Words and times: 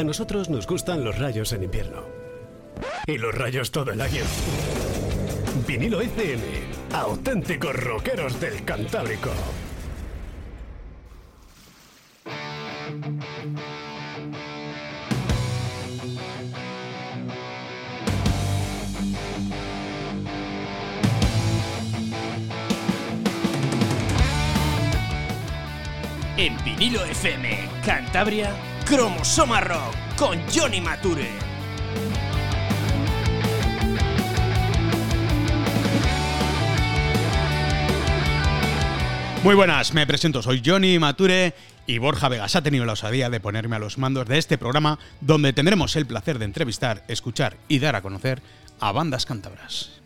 A 0.00 0.02
nosotros 0.02 0.48
nos 0.48 0.66
gustan 0.66 1.04
los 1.04 1.18
rayos 1.18 1.52
en 1.52 1.64
invierno. 1.64 2.06
Y 3.06 3.18
los 3.18 3.34
rayos 3.34 3.70
todo 3.70 3.92
el 3.92 4.00
año. 4.00 4.22
Vinilo 5.68 6.00
FM, 6.00 6.42
auténticos 6.94 7.76
rockeros 7.76 8.40
del 8.40 8.64
Cantábrico. 8.64 9.28
En 26.38 26.56
vinilo 26.64 27.04
FM, 27.04 27.68
Cantabria, 27.84 28.50
Cromosoma 28.90 29.60
Rock, 29.60 29.94
con 30.16 30.36
Johnny 30.52 30.80
Mature. 30.80 31.28
Muy 39.44 39.54
buenas, 39.54 39.94
me 39.94 40.08
presento, 40.08 40.42
soy 40.42 40.60
Johnny 40.66 40.98
Mature 40.98 41.54
y 41.86 41.98
Borja 41.98 42.28
Vegas 42.28 42.56
ha 42.56 42.62
tenido 42.62 42.84
la 42.84 42.94
osadía 42.94 43.30
de 43.30 43.38
ponerme 43.38 43.76
a 43.76 43.78
los 43.78 43.96
mandos 43.96 44.26
de 44.26 44.38
este 44.38 44.58
programa 44.58 44.98
donde 45.20 45.52
tendremos 45.52 45.94
el 45.94 46.06
placer 46.06 46.40
de 46.40 46.46
entrevistar, 46.46 47.04
escuchar 47.06 47.58
y 47.68 47.78
dar 47.78 47.94
a 47.94 48.02
conocer 48.02 48.42
a 48.80 48.90
bandas 48.90 49.24
cántabras. 49.24 49.99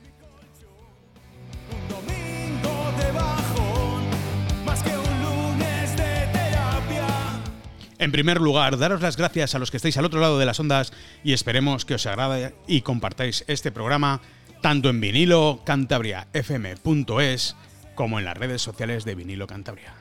En 7.98 8.12
primer 8.12 8.40
lugar, 8.40 8.76
daros 8.78 9.00
las 9.02 9.16
gracias 9.16 9.54
a 9.54 9.58
los 9.58 9.70
que 9.70 9.76
estáis 9.76 9.96
al 9.96 10.04
otro 10.04 10.20
lado 10.20 10.38
de 10.38 10.46
las 10.46 10.58
ondas 10.58 10.92
y 11.22 11.32
esperemos 11.32 11.84
que 11.84 11.94
os 11.94 12.06
agrade 12.06 12.54
y 12.66 12.80
compartáis 12.80 13.44
este 13.46 13.70
programa 13.70 14.20
tanto 14.60 14.88
en 14.88 15.00
vinilo 15.00 15.60
cantabriafm.es 15.64 17.56
como 17.94 18.18
en 18.18 18.24
las 18.24 18.36
redes 18.36 18.62
sociales 18.62 19.04
de 19.04 19.14
Vinilo 19.14 19.46
Cantabria. 19.46 19.94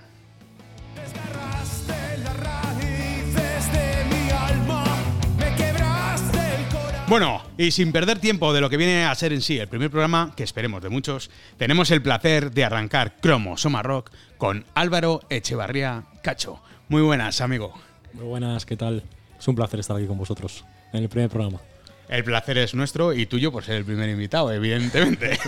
Bueno, 7.08 7.44
y 7.60 7.70
sin 7.72 7.92
perder 7.92 8.18
tiempo 8.18 8.54
de 8.54 8.62
lo 8.62 8.70
que 8.70 8.78
viene 8.78 9.06
a 9.06 9.14
ser 9.14 9.34
en 9.34 9.42
sí 9.42 9.60
el 9.60 9.68
primer 9.68 9.92
programa, 9.92 10.34
que 10.36 10.44
esperemos 10.44 10.82
de 10.82 10.90
muchos, 10.90 11.30
tenemos 11.58 11.92
el 11.92 12.02
placer 12.02 12.52
de 12.52 12.66
arrancar 12.66 13.18
Cromo 13.22 13.56
Soma 13.58 13.84
Rock 13.84 14.10
con 14.38 14.66
Álvaro 14.74 15.20
Echevarría 15.30 16.06
Cacho. 16.24 16.60
Muy 16.90 17.02
buenas, 17.02 17.40
amigo. 17.42 17.74
Muy 18.14 18.26
buenas, 18.26 18.66
¿qué 18.66 18.76
tal? 18.76 19.04
Es 19.40 19.48
un 19.48 19.56
placer 19.56 19.80
estar 19.80 19.96
aquí 19.96 20.06
con 20.06 20.18
vosotros 20.18 20.66
en 20.92 21.04
el 21.04 21.10
primer 21.10 21.30
programa. 21.30 21.62
El 22.10 22.26
placer 22.26 22.58
es 22.58 22.76
nuestro 22.76 23.14
y 23.14 23.26
tuyo 23.26 23.52
por 23.52 23.64
ser 23.64 23.76
el 23.76 23.86
primer 23.86 24.10
invitado, 24.10 24.52
evidentemente. 24.52 25.40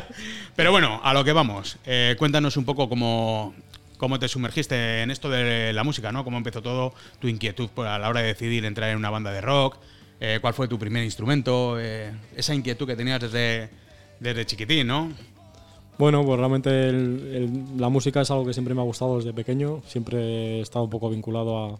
Pero 0.56 0.72
bueno, 0.72 1.00
a 1.04 1.12
lo 1.12 1.22
que 1.24 1.32
vamos. 1.32 1.76
Eh, 1.84 2.16
cuéntanos 2.18 2.56
un 2.56 2.64
poco 2.64 2.88
cómo, 2.88 3.54
cómo 3.98 4.18
te 4.18 4.28
sumergiste 4.28 5.02
en 5.02 5.10
esto 5.10 5.28
de 5.28 5.74
la 5.74 5.84
música, 5.84 6.10
¿no? 6.10 6.24
Cómo 6.24 6.38
empezó 6.38 6.62
todo, 6.62 6.94
tu 7.20 7.28
inquietud 7.28 7.68
a 7.86 7.98
la 7.98 8.08
hora 8.08 8.22
de 8.22 8.28
decidir 8.28 8.64
entrar 8.64 8.88
en 8.88 8.96
una 8.96 9.10
banda 9.10 9.30
de 9.30 9.42
rock, 9.42 9.76
eh, 10.20 10.38
cuál 10.40 10.54
fue 10.54 10.68
tu 10.68 10.78
primer 10.78 11.04
instrumento, 11.04 11.78
eh, 11.78 12.12
esa 12.34 12.54
inquietud 12.54 12.86
que 12.86 12.96
tenías 12.96 13.20
desde, 13.20 13.68
desde 14.18 14.46
chiquitín, 14.46 14.86
¿no? 14.86 15.12
Bueno, 15.98 16.24
pues 16.24 16.38
realmente 16.38 16.70
el- 16.88 17.30
el- 17.74 17.80
la 17.80 17.88
música 17.88 18.20
es 18.20 18.30
algo 18.30 18.46
que 18.46 18.52
siempre 18.52 18.74
me 18.74 18.80
ha 18.80 18.84
gustado 18.84 19.16
desde 19.16 19.32
pequeño. 19.32 19.80
Siempre 19.86 20.58
he 20.58 20.60
estado 20.60 20.84
un 20.84 20.90
poco 20.90 21.10
vinculado 21.10 21.58
a- 21.66 21.78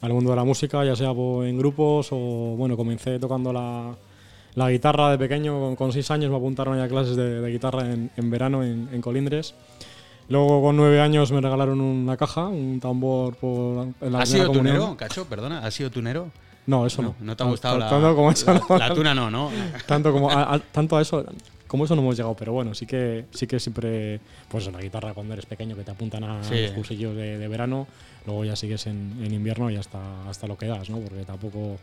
al 0.00 0.12
mundo 0.14 0.30
de 0.30 0.36
la 0.36 0.44
música, 0.44 0.82
ya 0.84 0.96
sea 0.96 1.12
po- 1.12 1.44
en 1.44 1.58
grupos 1.58 2.08
o, 2.10 2.54
bueno, 2.56 2.74
comencé 2.76 3.18
tocando 3.18 3.52
la, 3.52 3.94
la 4.54 4.70
guitarra 4.70 5.10
de 5.10 5.18
pequeño. 5.18 5.60
Con, 5.60 5.76
con 5.76 5.92
seis 5.92 6.10
años 6.10 6.30
me 6.30 6.36
apuntaron 6.38 6.76
ya 6.78 6.84
a 6.84 6.88
clases 6.88 7.16
de, 7.16 7.40
de 7.42 7.50
guitarra 7.52 7.82
en, 7.92 8.10
en 8.16 8.30
verano 8.30 8.64
en, 8.64 8.88
en 8.92 9.00
Colindres. 9.02 9.54
Luego 10.30 10.62
con 10.62 10.76
nueve 10.76 11.00
años 11.00 11.30
me 11.32 11.40
regalaron 11.40 11.80
una 11.80 12.16
caja, 12.16 12.46
un 12.46 12.78
tambor 12.80 13.34
por 13.36 13.88
en 14.00 14.12
la 14.12 14.20
¿Has 14.20 14.28
sido 14.30 14.46
comunión. 14.46 14.76
tunero, 14.76 14.96
Cacho? 14.96 15.26
Perdona, 15.26 15.58
¿has 15.66 15.74
sido 15.74 15.90
tunero? 15.90 16.30
No, 16.66 16.86
eso 16.86 17.02
no. 17.02 17.14
No 17.20 17.36
te 17.36 17.42
ha 17.42 17.46
gustado 17.46 17.78
la, 17.78 17.90
Tanto 17.90 18.14
como 18.14 18.30
eso 18.30 18.54
la, 18.54 18.62
no. 18.68 18.78
la 18.78 18.94
tuna, 18.94 19.14
no, 19.14 19.28
¿no? 19.30 19.50
tanto 19.86 20.12
como 20.12 20.30
a, 20.30 20.54
a- 20.54 20.58
tanto 20.60 20.96
a 20.96 21.02
eso 21.02 21.24
como 21.70 21.84
eso 21.84 21.94
no 21.94 22.02
hemos 22.02 22.16
llegado 22.16 22.34
pero 22.34 22.52
bueno 22.52 22.74
sí 22.74 22.84
que 22.84 23.26
sí 23.30 23.46
que 23.46 23.60
siempre 23.60 24.18
pues 24.48 24.66
en 24.66 24.72
la 24.72 24.80
guitarra 24.82 25.14
cuando 25.14 25.34
eres 25.34 25.46
pequeño 25.46 25.76
que 25.76 25.84
te 25.84 25.92
apuntan 25.92 26.24
a 26.24 26.42
Sí. 26.42 26.62
los 26.62 26.72
cursillos 26.72 27.14
de, 27.14 27.38
de 27.38 27.46
verano 27.48 27.86
luego 28.26 28.44
ya 28.44 28.56
sigues 28.56 28.86
en, 28.88 29.14
en 29.24 29.32
invierno 29.32 29.70
y 29.70 29.76
hasta 29.76 30.28
hasta 30.28 30.48
lo 30.48 30.58
que 30.58 30.66
das 30.66 30.90
no 30.90 30.98
porque 30.98 31.22
tampoco 31.24 31.78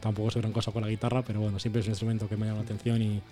tampoco 0.00 0.30
soy 0.30 0.42
gran 0.42 0.52
cosa 0.52 0.72
con 0.72 0.82
la 0.82 0.88
guitarra 0.88 1.22
pero 1.22 1.40
bueno 1.40 1.58
siempre 1.58 1.80
es 1.80 1.86
un 1.86 1.92
instrumento 1.92 2.28
que 2.28 2.36
me 2.36 2.44
llama 2.46 2.58
la 2.58 2.64
atención 2.64 3.00
y, 3.00 3.22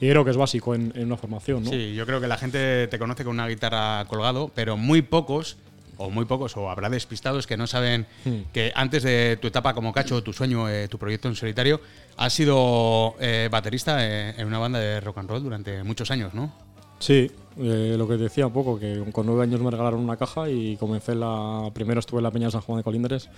y 0.00 0.08
creo 0.08 0.24
que 0.24 0.30
es 0.30 0.36
básico 0.36 0.74
en, 0.74 0.92
en 0.94 1.06
una 1.06 1.16
formación 1.16 1.64
no 1.64 1.70
Sí, 1.70 1.94
yo 1.94 2.06
creo 2.06 2.20
que 2.20 2.28
la 2.28 2.36
gente 2.38 2.86
te 2.86 2.98
conoce 2.98 3.24
con 3.24 3.32
una 3.34 3.48
guitarra 3.48 4.04
colgado, 4.06 4.52
pero 4.54 4.76
muy 4.76 5.02
pocos, 5.02 5.56
o 5.98 6.10
muy 6.10 6.24
pocos, 6.24 6.56
o 6.56 6.70
habrá 6.70 6.88
despistados 6.90 7.46
que 7.46 7.56
no 7.56 7.66
saben 7.66 8.06
Hmm. 8.24 8.42
que 8.52 8.72
antes 8.74 9.02
de 9.02 9.38
tu 9.40 9.48
etapa 9.48 9.74
como 9.74 9.92
cacho, 9.92 10.22
tu 10.22 10.32
sueño, 10.32 10.68
eh, 10.68 10.88
tu 10.88 10.98
proyecto 10.98 11.28
en 11.28 11.36
solitario, 11.36 11.80
has 12.16 12.32
sido 12.32 13.14
eh, 13.20 13.48
baterista 13.50 13.96
eh, 14.06 14.34
en 14.36 14.46
una 14.46 14.58
banda 14.58 14.78
de 14.78 15.00
rock 15.00 15.18
and 15.18 15.30
roll 15.30 15.42
durante 15.42 15.82
muchos 15.84 16.10
años, 16.10 16.34
¿no? 16.34 16.52
Sí, 16.98 17.30
eh, 17.58 17.94
lo 17.98 18.08
que 18.08 18.16
decía 18.16 18.46
un 18.46 18.52
poco, 18.54 18.78
que 18.78 19.04
con 19.12 19.26
nueve 19.26 19.42
años 19.42 19.60
me 19.60 19.70
regalaron 19.70 20.00
una 20.00 20.16
caja 20.16 20.48
y 20.48 20.76
comencé 20.78 21.14
la. 21.14 21.70
Primero 21.74 22.00
estuve 22.00 22.20
en 22.20 22.24
la 22.24 22.30
Peña 22.30 22.46
de 22.46 22.52
San 22.52 22.62
Juan 22.62 22.78
de 22.78 22.84
Colindres, 22.84 23.28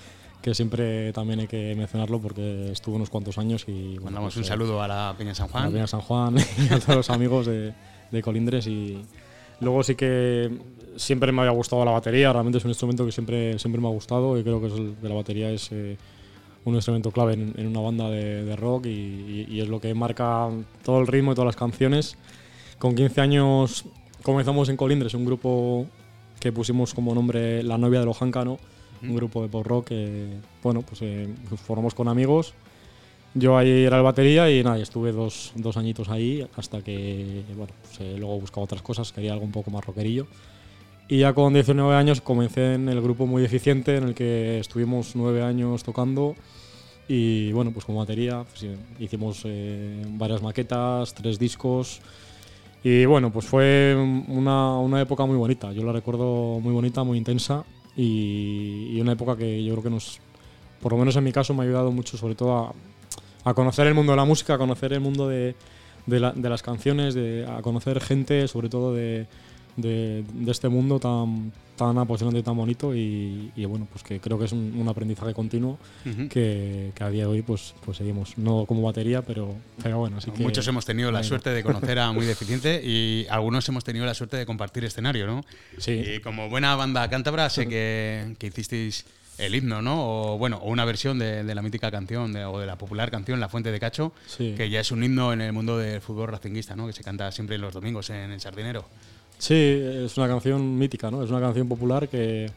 que 0.40 0.54
siempre 0.54 1.12
también 1.12 1.40
hay 1.40 1.48
que 1.48 1.74
mencionarlo 1.76 2.20
porque 2.20 2.70
estuve 2.70 2.96
unos 2.96 3.10
cuantos 3.10 3.36
años 3.36 3.64
y. 3.66 3.94
bueno, 3.94 4.04
Mandamos 4.04 4.34
pues, 4.34 4.44
un 4.44 4.48
saludo 4.48 4.80
a 4.80 4.86
la 4.86 5.14
Peña 5.18 5.34
San 5.34 5.46
a 5.46 5.48
la 5.48 5.52
Juan. 5.52 5.72
Peña 5.72 5.82
de 5.82 5.88
San 5.88 6.00
Juan 6.00 6.36
y 6.70 6.72
a 6.72 6.78
todos 6.78 6.96
los 6.96 7.10
amigos 7.10 7.46
de, 7.46 7.74
de 8.12 8.22
Colindres 8.22 8.66
y. 8.68 9.02
Luego 9.60 9.82
sí 9.82 9.94
que 9.94 10.50
siempre 10.96 11.32
me 11.32 11.40
había 11.42 11.52
gustado 11.52 11.84
la 11.84 11.90
batería, 11.92 12.32
realmente 12.32 12.58
es 12.58 12.64
un 12.64 12.70
instrumento 12.70 13.04
que 13.06 13.12
siempre, 13.12 13.58
siempre 13.58 13.80
me 13.80 13.88
ha 13.88 13.90
gustado 13.90 14.38
y 14.38 14.42
creo 14.42 14.60
que, 14.60 14.66
es 14.68 14.72
el- 14.74 14.94
que 15.00 15.08
la 15.08 15.14
batería 15.14 15.50
es 15.50 15.68
eh, 15.72 15.96
un 16.64 16.74
instrumento 16.74 17.10
clave 17.10 17.34
en, 17.34 17.54
en 17.56 17.66
una 17.68 17.80
banda 17.80 18.08
de, 18.10 18.44
de 18.44 18.56
rock 18.56 18.86
y, 18.86 18.90
y- 18.90 19.46
y 19.48 19.60
es 19.60 19.68
lo 19.68 19.80
que 19.80 19.94
marca 19.94 20.48
todo 20.84 21.00
el 21.00 21.06
ritmo 21.06 21.32
y 21.32 21.34
todas 21.34 21.46
las 21.46 21.56
canciones. 21.56 22.16
Con 22.78 22.94
15 22.94 23.20
años 23.20 23.84
comenzamos 24.22 24.68
en 24.68 24.76
Colindres, 24.76 25.14
un 25.14 25.24
grupo 25.24 25.86
que 26.40 26.52
pusimos 26.52 26.94
como 26.94 27.14
nombre 27.14 27.62
La 27.64 27.78
novia 27.78 28.00
de 28.00 28.06
Lojanca, 28.06 28.44
¿no? 28.44 28.58
Un 29.02 29.14
grupo 29.14 29.42
de 29.42 29.48
pop 29.48 29.64
rock 29.66 29.88
que, 29.88 30.26
bueno, 30.62 30.82
pues 30.82 31.00
eh, 31.02 31.28
nos 31.50 31.60
formamos 31.60 31.94
con 31.94 32.08
amigos. 32.08 32.54
Yo 33.34 33.56
ahí 33.56 33.84
era 33.84 33.98
el 33.98 34.02
batería 34.02 34.50
y 34.50 34.62
nada, 34.62 34.78
y 34.78 34.82
estuve 34.82 35.12
dos, 35.12 35.52
dos 35.54 35.76
añitos 35.76 36.08
ahí 36.08 36.46
hasta 36.56 36.82
que, 36.82 37.42
bueno, 37.56 37.72
pues, 37.82 38.00
eh, 38.00 38.16
luego 38.18 38.40
buscaba 38.40 38.64
otras 38.64 38.82
cosas, 38.82 39.12
quería 39.12 39.32
algo 39.32 39.44
un 39.44 39.52
poco 39.52 39.70
más 39.70 39.84
rockerillo. 39.84 40.26
Y 41.08 41.18
ya 41.18 41.32
con 41.32 41.54
19 41.54 41.94
años 41.94 42.20
comencé 42.20 42.74
en 42.74 42.88
el 42.88 43.00
grupo 43.00 43.26
muy 43.26 43.44
eficiente 43.44 43.96
en 43.96 44.04
el 44.04 44.14
que 44.14 44.58
estuvimos 44.58 45.14
nueve 45.14 45.42
años 45.42 45.82
tocando. 45.82 46.36
Y 47.08 47.52
bueno, 47.52 47.72
pues 47.72 47.86
como 47.86 48.00
batería 48.00 48.44
pues, 48.44 48.60
sí, 48.60 48.70
hicimos 48.98 49.40
eh, 49.44 50.02
varias 50.10 50.42
maquetas, 50.42 51.14
tres 51.14 51.38
discos. 51.38 52.00
Y 52.84 53.06
bueno, 53.06 53.32
pues 53.32 53.46
fue 53.46 53.96
una, 54.28 54.78
una 54.78 55.00
época 55.00 55.24
muy 55.26 55.36
bonita, 55.36 55.72
yo 55.72 55.82
la 55.82 55.92
recuerdo 55.92 56.60
muy 56.60 56.72
bonita, 56.72 57.04
muy 57.04 57.18
intensa. 57.18 57.64
Y, 57.96 58.90
y 58.92 59.00
una 59.00 59.12
época 59.12 59.36
que 59.36 59.64
yo 59.64 59.72
creo 59.72 59.84
que 59.84 59.90
nos, 59.90 60.20
por 60.80 60.92
lo 60.92 60.98
menos 60.98 61.16
en 61.16 61.24
mi 61.24 61.32
caso, 61.32 61.54
me 61.54 61.62
ha 61.62 61.64
ayudado 61.64 61.90
mucho 61.90 62.16
sobre 62.16 62.34
todo 62.34 62.56
a, 62.56 62.74
a 63.44 63.54
conocer 63.54 63.86
el 63.86 63.94
mundo 63.94 64.12
de 64.12 64.16
la 64.16 64.24
música, 64.24 64.54
a 64.54 64.58
conocer 64.58 64.92
el 64.92 65.00
mundo 65.00 65.28
de, 65.28 65.54
de, 66.06 66.20
la- 66.20 66.32
de 66.32 66.48
las 66.48 66.62
canciones, 66.62 67.14
de, 67.14 67.46
a 67.48 67.62
conocer 67.62 68.00
gente, 68.00 68.46
sobre 68.48 68.68
todo 68.68 68.94
de, 68.94 69.26
de, 69.76 70.24
de 70.32 70.50
este 70.50 70.68
mundo 70.68 70.98
tan, 70.98 71.52
tan 71.76 71.96
apasionante 71.98 72.40
y 72.40 72.42
tan 72.42 72.56
bonito 72.56 72.94
y, 72.96 73.52
y 73.54 73.64
bueno, 73.64 73.86
pues 73.92 74.02
que 74.02 74.18
creo 74.18 74.36
que 74.38 74.46
es 74.46 74.52
un, 74.52 74.74
un 74.76 74.88
aprendizaje 74.88 75.32
continuo 75.32 75.78
que, 76.28 76.90
que 76.94 77.04
a 77.04 77.10
día 77.10 77.22
de 77.22 77.28
hoy 77.28 77.42
pues, 77.42 77.74
pues 77.84 77.96
seguimos, 77.98 78.36
no 78.36 78.66
como 78.66 78.82
batería, 78.82 79.22
pero, 79.22 79.54
pero 79.80 79.98
bueno, 79.98 80.16
así 80.18 80.30
que... 80.32 80.42
Muchos 80.42 80.66
hemos 80.66 80.84
tenido 80.84 81.12
la 81.12 81.22
suerte 81.22 81.50
de 81.50 81.62
conocer 81.62 81.98
a 82.00 82.10
Muy 82.12 82.26
Deficiente 82.26 82.82
y 82.84 83.26
algunos 83.30 83.68
hemos 83.68 83.84
tenido 83.84 84.04
la 84.04 84.14
suerte 84.14 84.36
de 84.36 84.46
compartir 84.46 84.84
escenario, 84.84 85.26
¿no? 85.28 85.42
Sí. 85.78 85.92
Y 85.92 86.20
como 86.20 86.48
buena 86.50 86.74
banda 86.74 87.08
cántabra 87.08 87.48
sé 87.48 87.68
que, 87.68 88.34
que 88.40 88.48
hicisteis 88.48 89.04
el 89.38 89.54
himno, 89.54 89.80
¿no? 89.82 90.32
O 90.34 90.38
bueno, 90.38 90.58
o 90.58 90.68
una 90.70 90.84
versión 90.84 91.18
de, 91.18 91.44
de 91.44 91.54
la 91.54 91.62
mítica 91.62 91.90
canción 91.90 92.32
de- 92.32 92.44
o 92.44 92.58
de 92.58 92.66
la 92.66 92.76
popular 92.76 93.10
canción 93.10 93.38
La 93.40 93.48
Fuente 93.48 93.70
de 93.72 93.78
Cacho, 93.80 94.12
Sí. 94.26 94.54
que 94.56 94.68
ya 94.68 94.80
es 94.80 94.90
un 94.90 95.02
himno 95.04 95.32
en 95.32 95.40
el 95.40 95.52
mundo 95.52 95.78
del 95.78 96.00
fútbol 96.00 96.28
racinguista, 96.28 96.74
¿no? 96.76 96.86
Que 96.86 96.92
se 96.92 97.02
canta 97.04 97.30
siempre 97.32 97.56
los 97.58 97.72
domingos 97.72 98.10
en 98.10 98.32
el 98.32 98.40
Sardinero. 98.40 98.84
Sí, 99.38 99.54
es 99.54 100.16
una 100.18 100.26
canción 100.28 100.76
mítica, 100.76 101.10
¿no? 101.10 101.22
Es 101.22 101.30
una 101.30 101.40
canción 101.40 101.68
popular 101.68 102.08
que, 102.08 102.50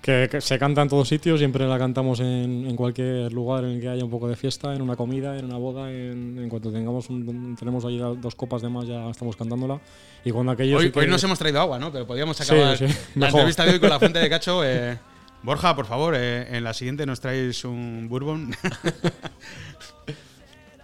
que, 0.00 0.28
que 0.30 0.40
se 0.40 0.56
canta 0.56 0.82
en 0.82 0.88
todos 0.88 1.08
sitios, 1.08 1.40
siempre 1.40 1.66
la 1.66 1.76
cantamos 1.78 2.20
en, 2.20 2.64
en 2.68 2.76
cualquier 2.76 3.32
lugar 3.32 3.64
en 3.64 3.70
el 3.72 3.80
que 3.80 3.88
haya 3.88 4.04
un 4.04 4.10
poco 4.10 4.28
de 4.28 4.36
fiesta, 4.36 4.72
en 4.72 4.82
una 4.82 4.94
comida, 4.94 5.36
en 5.36 5.46
una 5.46 5.56
boda, 5.56 5.90
en, 5.90 6.38
en 6.38 6.48
cuanto 6.48 6.70
tengamos 6.70 7.10
un- 7.10 7.56
tenemos 7.58 7.84
ahí 7.84 7.98
dos 7.98 8.36
copas 8.36 8.62
de 8.62 8.68
más 8.68 8.86
ya 8.86 9.10
estamos 9.10 9.34
cantándola. 9.34 9.80
Y 10.24 10.30
cuando 10.30 10.52
aquello 10.52 10.76
Hoy, 10.78 10.86
sí 10.86 10.92
que- 10.92 11.00
hoy 11.00 11.08
nos 11.08 11.24
hemos 11.24 11.38
traído 11.40 11.60
agua, 11.60 11.80
¿no? 11.80 11.90
Pero 11.90 12.06
podríamos 12.06 12.40
acabar 12.40 12.76
sí, 12.78 12.84
la 13.16 13.26
entrevista 13.28 13.64
de 13.64 13.72
hoy 13.72 13.80
con 13.80 13.90
La 13.90 13.98
Fuente 13.98 14.20
de 14.20 14.30
Cacho. 14.30 14.62
eh, 14.64 14.96
Borja, 15.46 15.74
por 15.76 15.86
favor, 15.86 16.14
eh, 16.16 16.56
en 16.56 16.64
la 16.64 16.74
siguiente 16.74 17.06
nos 17.06 17.20
traéis 17.20 17.64
un 17.64 18.08
bourbon. 18.10 18.52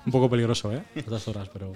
Un 0.06 0.11
poco 0.12 0.29
peligroso, 0.31 0.73
¿eh? 0.73 0.82
Estas 0.97 1.26
horas, 1.29 1.49
pero 1.53 1.73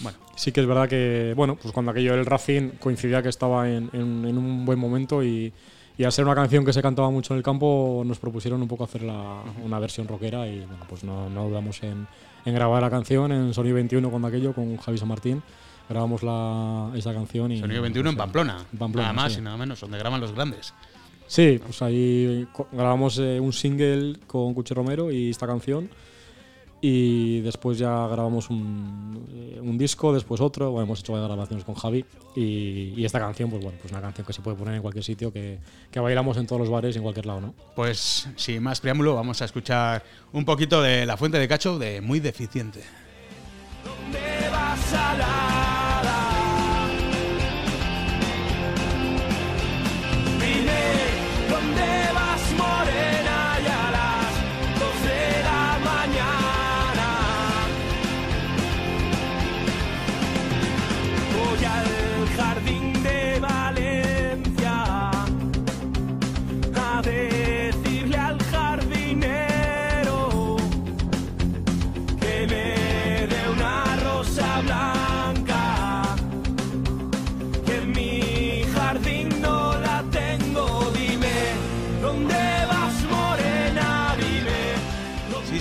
bueno, 0.00 0.16
sí 0.36 0.52
que 0.52 0.60
es 0.60 0.66
verdad 0.66 0.88
que, 0.88 1.34
bueno, 1.36 1.56
pues 1.60 1.72
cuando 1.72 1.90
aquello 1.92 2.12
del 2.16 2.24
Racing 2.24 2.70
coincidía 2.80 3.22
que 3.22 3.28
estaba 3.28 3.68
en, 3.68 3.90
en- 3.92 4.24
en 4.24 4.38
un 4.38 4.64
buen 4.64 4.78
momento 4.78 5.22
y, 5.22 5.52
y 5.98 6.04
al 6.04 6.12
ser 6.12 6.24
una 6.24 6.34
canción 6.34 6.64
que 6.64 6.72
se 6.72 6.80
cantaba 6.80 7.10
mucho 7.10 7.34
en 7.34 7.38
el 7.38 7.42
campo, 7.44 8.02
nos 8.06 8.18
propusieron 8.18 8.62
un 8.62 8.68
poco 8.68 8.84
hacer 8.84 9.02
la- 9.02 9.42
una 9.62 9.78
versión 9.78 10.08
rockera 10.08 10.46
y, 10.48 10.60
bueno, 10.60 10.84
pues 10.88 11.04
no, 11.04 11.28
no 11.28 11.48
dudamos 11.48 11.82
en, 11.82 12.06
en 12.46 12.54
grabar 12.54 12.80
la 12.82 12.88
canción 12.90 13.32
en 13.32 13.52
Sonido 13.52 13.74
21 13.74 14.08
cuando 14.10 14.28
aquello 14.28 14.54
con 14.54 14.76
Javi 14.78 14.96
San 14.96 15.08
Martín. 15.08 15.42
Grabamos 15.90 16.22
la, 16.22 16.90
esa 16.96 17.12
canción 17.14 17.50
y... 17.52 17.60
Sonido 17.60 17.80
21 17.82 18.10
en 18.10 18.16
Pamplona. 18.16 18.58
en 18.72 18.78
Pamplona, 18.78 19.08
nada 19.08 19.22
más 19.24 19.32
sí. 19.32 19.38
y 19.40 19.42
nada 19.42 19.56
menos, 19.56 19.80
donde 19.80 19.96
graban 19.98 20.20
los 20.20 20.32
grandes. 20.32 20.74
Sí, 21.28 21.60
pues 21.62 21.82
ahí 21.82 22.48
grabamos 22.72 23.18
eh, 23.18 23.38
un 23.38 23.52
single 23.52 24.16
con 24.26 24.54
Cuchi 24.54 24.72
Romero 24.74 25.12
y 25.12 25.30
esta 25.30 25.46
canción. 25.46 25.88
Y 26.80 27.40
después 27.40 27.76
ya 27.76 28.06
grabamos 28.06 28.50
un, 28.50 29.26
eh, 29.30 29.60
un 29.60 29.76
disco, 29.76 30.14
después 30.14 30.40
otro. 30.40 30.70
Bueno, 30.70 30.86
hemos 30.86 31.00
hecho 31.00 31.12
varias 31.12 31.28
grabaciones 31.28 31.64
con 31.64 31.74
Javi. 31.74 32.04
Y, 32.34 32.94
y 32.96 33.04
esta 33.04 33.18
canción, 33.18 33.50
pues 33.50 33.62
bueno, 33.62 33.76
pues 33.80 33.92
una 33.92 34.00
canción 34.00 34.26
que 34.26 34.32
se 34.32 34.40
puede 34.40 34.56
poner 34.56 34.74
en 34.76 34.80
cualquier 34.80 35.04
sitio, 35.04 35.32
que, 35.32 35.58
que 35.90 36.00
bailamos 36.00 36.36
en 36.38 36.46
todos 36.46 36.60
los 36.60 36.70
bares 36.70 36.94
y 36.94 36.98
en 36.98 37.02
cualquier 37.02 37.26
lado, 37.26 37.40
¿no? 37.40 37.54
Pues 37.76 38.28
sin 38.36 38.62
más 38.62 38.80
preámbulo, 38.80 39.14
vamos 39.14 39.42
a 39.42 39.44
escuchar 39.44 40.02
un 40.32 40.44
poquito 40.44 40.80
de 40.80 41.04
La 41.04 41.16
Fuente 41.16 41.38
de 41.38 41.46
Cacho 41.46 41.78
de 41.78 42.00
Muy 42.00 42.20
Deficiente. 42.20 42.80
¿Dónde 43.84 44.48
vas 44.50 44.94
alada? 44.94 45.67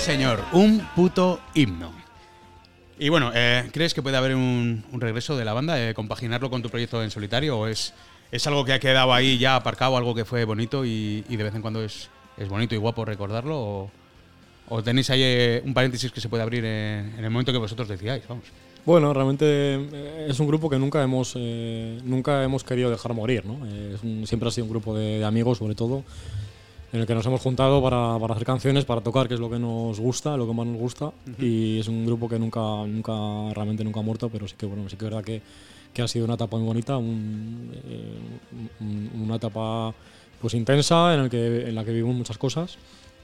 Señor, 0.07 0.42
un 0.54 0.80
puto 0.95 1.39
himno. 1.54 1.92
Y 2.98 3.09
bueno, 3.09 3.31
eh, 3.36 3.69
¿crees 3.74 3.94
que 3.94 4.01
puede 4.01 4.15
haber 4.18 4.36
un, 4.36 4.83
un 4.92 5.01
regreso 5.01 5.36
de 5.36 5.44
la 5.45 5.51
banda? 5.54 5.77
Eh, 5.80 5.94
¿Compaginarlo 5.94 6.50
con 6.50 6.62
tu 6.62 6.69
proyecto 6.69 7.04
en 7.04 7.12
solitario? 7.12 7.59
¿O 7.59 7.68
es, 7.68 7.94
es 8.31 8.48
algo 8.48 8.63
que 8.65 8.71
ha 8.74 8.80
quedado 8.80 9.13
ahí 9.13 9.38
ya 9.38 9.56
aparcado, 9.57 9.98
algo 9.98 10.15
que 10.15 10.24
fue 10.25 10.45
bonito 10.45 10.86
y, 10.86 11.25
y 11.27 11.36
de 11.36 11.44
vez 11.44 11.54
en 11.56 11.62
cuando 11.62 11.83
es, 11.83 12.09
es 12.38 12.48
bonito 12.48 12.74
y 12.74 12.77
guapo 12.77 13.04
recordarlo? 13.06 13.59
¿O, 13.59 13.92
o 14.69 14.81
tenéis 14.81 15.09
ahí 15.09 15.21
eh, 15.24 15.62
un 15.65 15.74
paréntesis 15.74 16.12
que 16.12 16.21
se 16.21 16.30
puede 16.30 16.42
abrir 16.44 16.63
en, 16.63 17.13
en 17.18 17.24
el 17.25 17.30
momento 17.30 17.51
que 17.51 17.57
vosotros 17.60 17.88
decidáis? 17.89 18.24
Vamos. 18.30 18.45
Bueno, 18.86 19.13
realmente 19.13 19.45
eh, 19.45 20.27
es 20.30 20.39
un 20.39 20.48
grupo 20.48 20.69
que 20.69 20.80
nunca 20.80 21.03
hemos, 21.03 21.33
eh, 21.36 22.00
nunca 22.06 22.44
hemos 22.45 22.63
querido 22.63 22.89
dejar 22.89 23.13
morir, 23.13 23.45
¿no? 23.45 23.65
Eh, 23.68 23.92
es 23.95 24.01
un- 24.03 24.25
siempre 24.25 24.48
ha 24.48 24.51
sido 24.53 24.63
un 24.65 24.71
grupo 24.71 24.95
de, 24.95 25.19
de 25.19 25.25
amigos, 25.25 25.57
sobre 25.57 25.75
todo, 25.75 26.06
en 26.94 27.00
el 27.01 27.06
que 27.06 27.13
nos 27.13 27.25
hemos 27.25 27.42
juntado 27.42 27.81
para, 27.81 28.18
para 28.19 28.34
hacer 28.34 28.45
canciones, 28.45 28.86
para 28.86 29.01
tocar, 29.01 29.28
que 29.28 29.34
es 29.34 29.39
lo 29.39 29.50
que 29.50 29.60
nos 29.60 30.00
gusta, 30.00 30.38
lo 30.38 30.48
que 30.48 30.54
más 30.54 30.66
nos 30.68 30.78
gusta. 30.78 31.12
Y 31.39 31.80
es 31.80 31.88
un 31.88 32.06
grupo 32.06 32.30
que 32.30 32.39
nunca, 32.39 32.60
nunca, 32.88 33.54
realmente 33.54 33.84
nunca 33.84 34.00
ha 34.00 34.04
muerto, 34.04 34.30
pero 34.30 34.48
sí 34.48 34.56
que, 34.57 34.66
bueno, 34.66 34.88
sí 34.89 34.95
que 34.95 35.06
es 35.06 35.12
verdad 35.12 35.24
que, 35.25 35.42
que 35.94 36.01
ha 36.01 36.07
sido 36.07 36.25
una 36.25 36.36
etapa 36.36 36.57
muy 36.57 36.66
bonita, 36.66 36.98
un- 36.98 37.72
eh, 37.86 38.18
un- 38.80 39.22
una 39.24 39.36
etapa 39.36 39.94
pues 40.39 40.54
intensa 40.54 41.13
en, 41.16 41.22
el 41.22 41.30
que, 41.30 41.68
en 41.68 41.75
la 41.75 41.84
que 41.84 41.92
vivimos 41.92 42.16
muchas 42.16 42.38
cosas. 42.38 42.78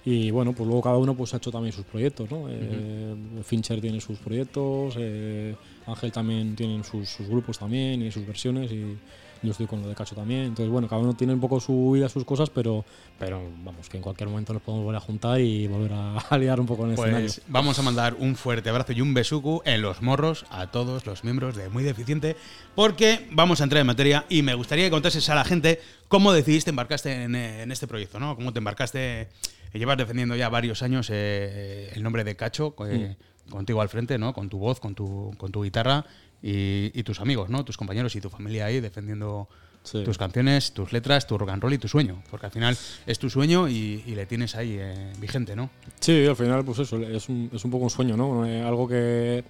Y 0.05 0.31
bueno, 0.31 0.51
pues 0.51 0.67
luego 0.67 0.81
cada 0.81 0.97
uno 0.97 1.15
pues 1.15 1.33
ha 1.33 1.37
hecho 1.37 1.49
también 1.51 1.71
sus 1.71 1.85
proyectos, 1.85 2.29
¿no? 2.29 2.47
Eh, 2.49 3.15
Fincher 3.43 3.79
tiene 3.79 4.01
sus 4.01 4.17
proyectos, 4.19 4.95
eh, 4.97 5.55
Ángel 5.87 6.11
también 6.11 6.55
tiene 6.57 6.83
sus, 6.83 7.07
sus 7.07 7.27
grupos 7.29 7.57
también 7.59 8.01
y 8.01 8.11
sus 8.11 8.25
versiones 8.27 8.69
y 8.73 8.97
yo 9.43 9.51
estoy 9.51 9.67
con 9.67 9.81
lo 9.81 9.87
de 9.87 9.95
Cacho 9.95 10.15
también. 10.15 10.41
Entonces, 10.41 10.69
bueno, 10.69 10.87
cada 10.87 11.01
uno 11.01 11.13
tiene 11.13 11.33
un 11.33 11.39
poco 11.39 11.59
su 11.59 11.91
vida, 11.91 12.09
sus 12.09 12.25
cosas, 12.25 12.49
pero, 12.49 12.85
pero 13.19 13.41
vamos, 13.63 13.89
que 13.89 13.97
en 13.97 14.03
cualquier 14.03 14.29
momento 14.29 14.53
nos 14.53 14.61
podemos 14.61 14.85
volver 14.85 14.97
a 14.97 15.01
juntar 15.01 15.39
y 15.39 15.67
volver 15.67 15.93
a, 15.93 16.17
a 16.29 16.37
liar 16.37 16.59
un 16.59 16.65
poco 16.65 16.83
en 16.83 16.91
el 16.91 16.93
escenario. 16.95 17.27
Pues 17.27 17.41
vamos 17.47 17.77
a 17.77 17.81
mandar 17.81 18.15
un 18.17 18.35
fuerte 18.35 18.69
abrazo 18.69 18.93
y 18.93 19.01
un 19.01 19.13
besuku 19.13 19.61
en 19.65 19.81
los 19.81 20.01
morros 20.01 20.45
a 20.49 20.71
todos 20.71 21.05
los 21.05 21.23
miembros 21.23 21.55
de 21.55 21.69
Muy 21.69 21.83
Deficiente, 21.83 22.35
porque 22.75 23.27
vamos 23.31 23.61
a 23.61 23.65
entrar 23.65 23.81
en 23.81 23.87
materia 23.87 24.25
y 24.29 24.41
me 24.41 24.55
gustaría 24.55 24.85
que 24.85 24.91
contases 24.91 25.29
a 25.29 25.35
la 25.35 25.43
gente 25.43 25.79
cómo 26.07 26.31
decidiste 26.31 26.69
embarcaste 26.69 27.23
en, 27.23 27.35
en 27.35 27.71
este 27.71 27.87
proyecto, 27.87 28.19
¿no? 28.19 28.35
Cómo 28.35 28.53
te 28.53 28.59
embarcaste, 28.59 29.21
eh, 29.21 29.27
llevas 29.73 29.97
defendiendo 29.97 30.35
ya 30.35 30.49
varios 30.49 30.81
años 30.83 31.09
eh, 31.11 31.91
el 31.93 32.03
nombre 32.03 32.23
de 32.23 32.35
Cacho, 32.35 32.75
eh, 32.87 33.15
contigo 33.49 33.81
al 33.81 33.89
frente, 33.89 34.17
¿no? 34.17 34.33
Con 34.33 34.49
tu 34.49 34.57
voz, 34.57 34.79
con 34.79 34.95
tu, 34.95 35.33
con 35.37 35.51
tu 35.51 35.63
guitarra 35.63 36.05
y, 36.43 36.91
y 36.93 37.03
tus 37.03 37.19
amigos, 37.21 37.49
¿no? 37.49 37.65
Tus 37.65 37.77
compañeros 37.77 38.15
y 38.15 38.21
tu 38.21 38.29
familia 38.29 38.65
ahí 38.65 38.79
defendiendo 38.81 39.47
Sí. 39.85 40.01
tus 40.05 40.17
canciones, 40.17 40.71
tus 40.73 40.93
letras, 40.93 41.27
tu 41.27 41.37
rock 41.37 41.49
and 41.49 41.61
roll 41.61 41.73
y 41.73 41.77
tu 41.77 41.89
sueño, 41.89 42.23
porque 42.31 42.45
al 42.45 42.51
final 42.53 42.77
es 43.05 43.19
tu 43.19 43.29
sueño 43.29 43.67
y, 43.67 44.01
y 44.07 44.15
le 44.15 44.25
tienes 44.25 44.55
ahí 44.55 44.77
eh, 44.79 45.11
vigente, 45.19 45.57
¿no? 45.57 45.69
Sí, 45.99 46.25
al 46.25 46.37
final, 46.37 46.63
pues 46.63 46.79
eso, 46.79 46.97
es 46.99 47.27
un, 47.27 47.49
es 47.53 47.65
un 47.65 47.69
poco 47.71 47.83
un 47.83 47.89
sueño, 47.89 48.15
¿no? 48.15 48.45
Eh, 48.45 48.61
algo 48.61 48.87
que 48.87 49.43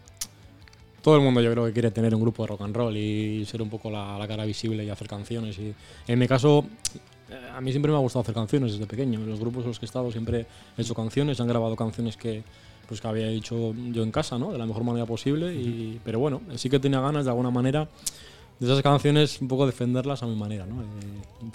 todo 1.03 1.17
el 1.17 1.21
mundo 1.21 1.39
yo 1.39 1.51
creo 1.51 1.65
que 1.67 1.71
quiere 1.73 1.91
tener 1.91 2.15
un 2.15 2.21
grupo 2.21 2.41
de 2.43 2.47
rock 2.47 2.61
and 2.61 2.75
roll 2.75 2.97
y 2.97 3.45
ser 3.45 3.61
un 3.61 3.69
poco 3.69 3.91
la, 3.91 4.17
la 4.17 4.27
cara 4.27 4.43
visible 4.43 4.83
y 4.83 4.89
hacer 4.89 5.07
canciones. 5.07 5.55
Y 5.59 5.75
en 6.07 6.17
mi 6.17 6.27
caso, 6.27 6.65
eh, 7.29 7.49
a 7.55 7.61
mí 7.61 7.69
siempre 7.69 7.91
me 7.91 7.97
ha 7.99 8.01
gustado 8.01 8.21
hacer 8.23 8.33
canciones 8.33 8.71
desde 8.71 8.87
pequeño. 8.87 9.19
En 9.19 9.29
los 9.29 9.39
grupos 9.39 9.61
en 9.63 9.67
los 9.67 9.77
que 9.79 9.85
he 9.85 9.87
estado 9.87 10.11
siempre 10.11 10.47
he 10.75 10.81
hecho 10.81 10.95
canciones, 10.95 11.39
han 11.41 11.47
grabado 11.47 11.75
canciones 11.75 12.17
que 12.17 12.41
pues 12.87 13.01
que 13.01 13.07
había 13.07 13.27
hecho 13.27 13.73
yo 13.91 14.03
en 14.03 14.11
casa, 14.11 14.37
¿no? 14.37 14.51
De 14.51 14.57
la 14.57 14.65
mejor 14.65 14.83
manera 14.83 15.05
posible. 15.05 15.53
Y, 15.53 15.99
pero 16.03 16.19
bueno, 16.19 16.41
sí 16.55 16.69
que 16.69 16.79
tenía 16.79 16.99
ganas 16.99 17.25
de 17.25 17.31
alguna 17.31 17.49
manera 17.51 17.87
de 18.59 18.65
esas 18.71 18.81
canciones 18.83 19.41
un 19.41 19.47
poco 19.47 19.65
defenderlas 19.65 20.21
a 20.23 20.27
mi 20.27 20.35
manera, 20.35 20.65
¿no? 20.65 20.81
Eh, 20.81 20.85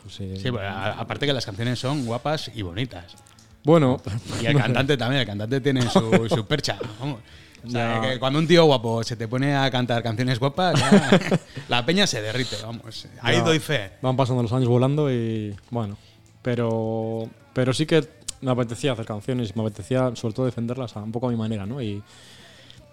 pues, 0.02 0.20
eh, 0.20 0.36
Sí, 0.42 0.50
pues, 0.50 0.64
aparte 0.69 1.26
que 1.26 1.32
las 1.32 1.44
canciones 1.46 1.78
son 1.78 2.04
guapas 2.04 2.50
y 2.54 2.62
bonitas. 2.62 3.14
bueno, 3.64 4.00
Y 4.43 4.46
el 4.46 4.56
cantante 4.56 4.96
también, 4.96 5.20
el 5.20 5.26
cantante 5.26 5.60
tiene 5.60 5.82
su, 5.88 6.29
su 6.34 6.46
percha. 6.46 6.79
Vamos. 7.00 7.20
O 7.67 7.70
sea, 7.70 8.00
que 8.00 8.19
cuando 8.20 8.38
un 8.38 8.46
tío 8.46 8.64
guapo 8.67 9.03
se 9.03 9.17
te 9.17 9.26
pone 9.26 9.56
a 9.56 9.69
cantar 9.70 10.00
canciones 10.03 10.38
guapas, 10.38 10.79
ya 10.79 11.20
la 11.69 11.84
peña 11.84 12.06
se 12.06 12.22
derrite, 12.22 12.56
vamos. 12.62 13.06
Ahí 13.20 13.36
Ya. 13.36 13.43
doy 13.43 13.58
fe. 13.58 13.91
Van 14.00 14.17
pasando 14.17 14.43
los 14.43 14.53
años 14.53 14.69
volando 14.69 15.12
y 15.12 15.55
bueno, 15.70 15.96
pero 16.43 17.29
pero 17.53 17.72
sí 17.74 17.84
que 17.86 18.08
me 18.40 18.50
apetecía 18.50 18.92
hacer 18.92 19.04
canciones, 19.04 19.54
me 19.56 19.62
apetecía 19.62 20.14
sobre 20.14 20.34
todo 20.34 20.46
defenderlas 20.46 20.94
un 20.96 21.12
poco 21.12 21.28
a 21.28 21.30
mi 21.30 21.36
manera, 21.36 21.66
¿no? 21.66 21.80
Y 21.82 22.02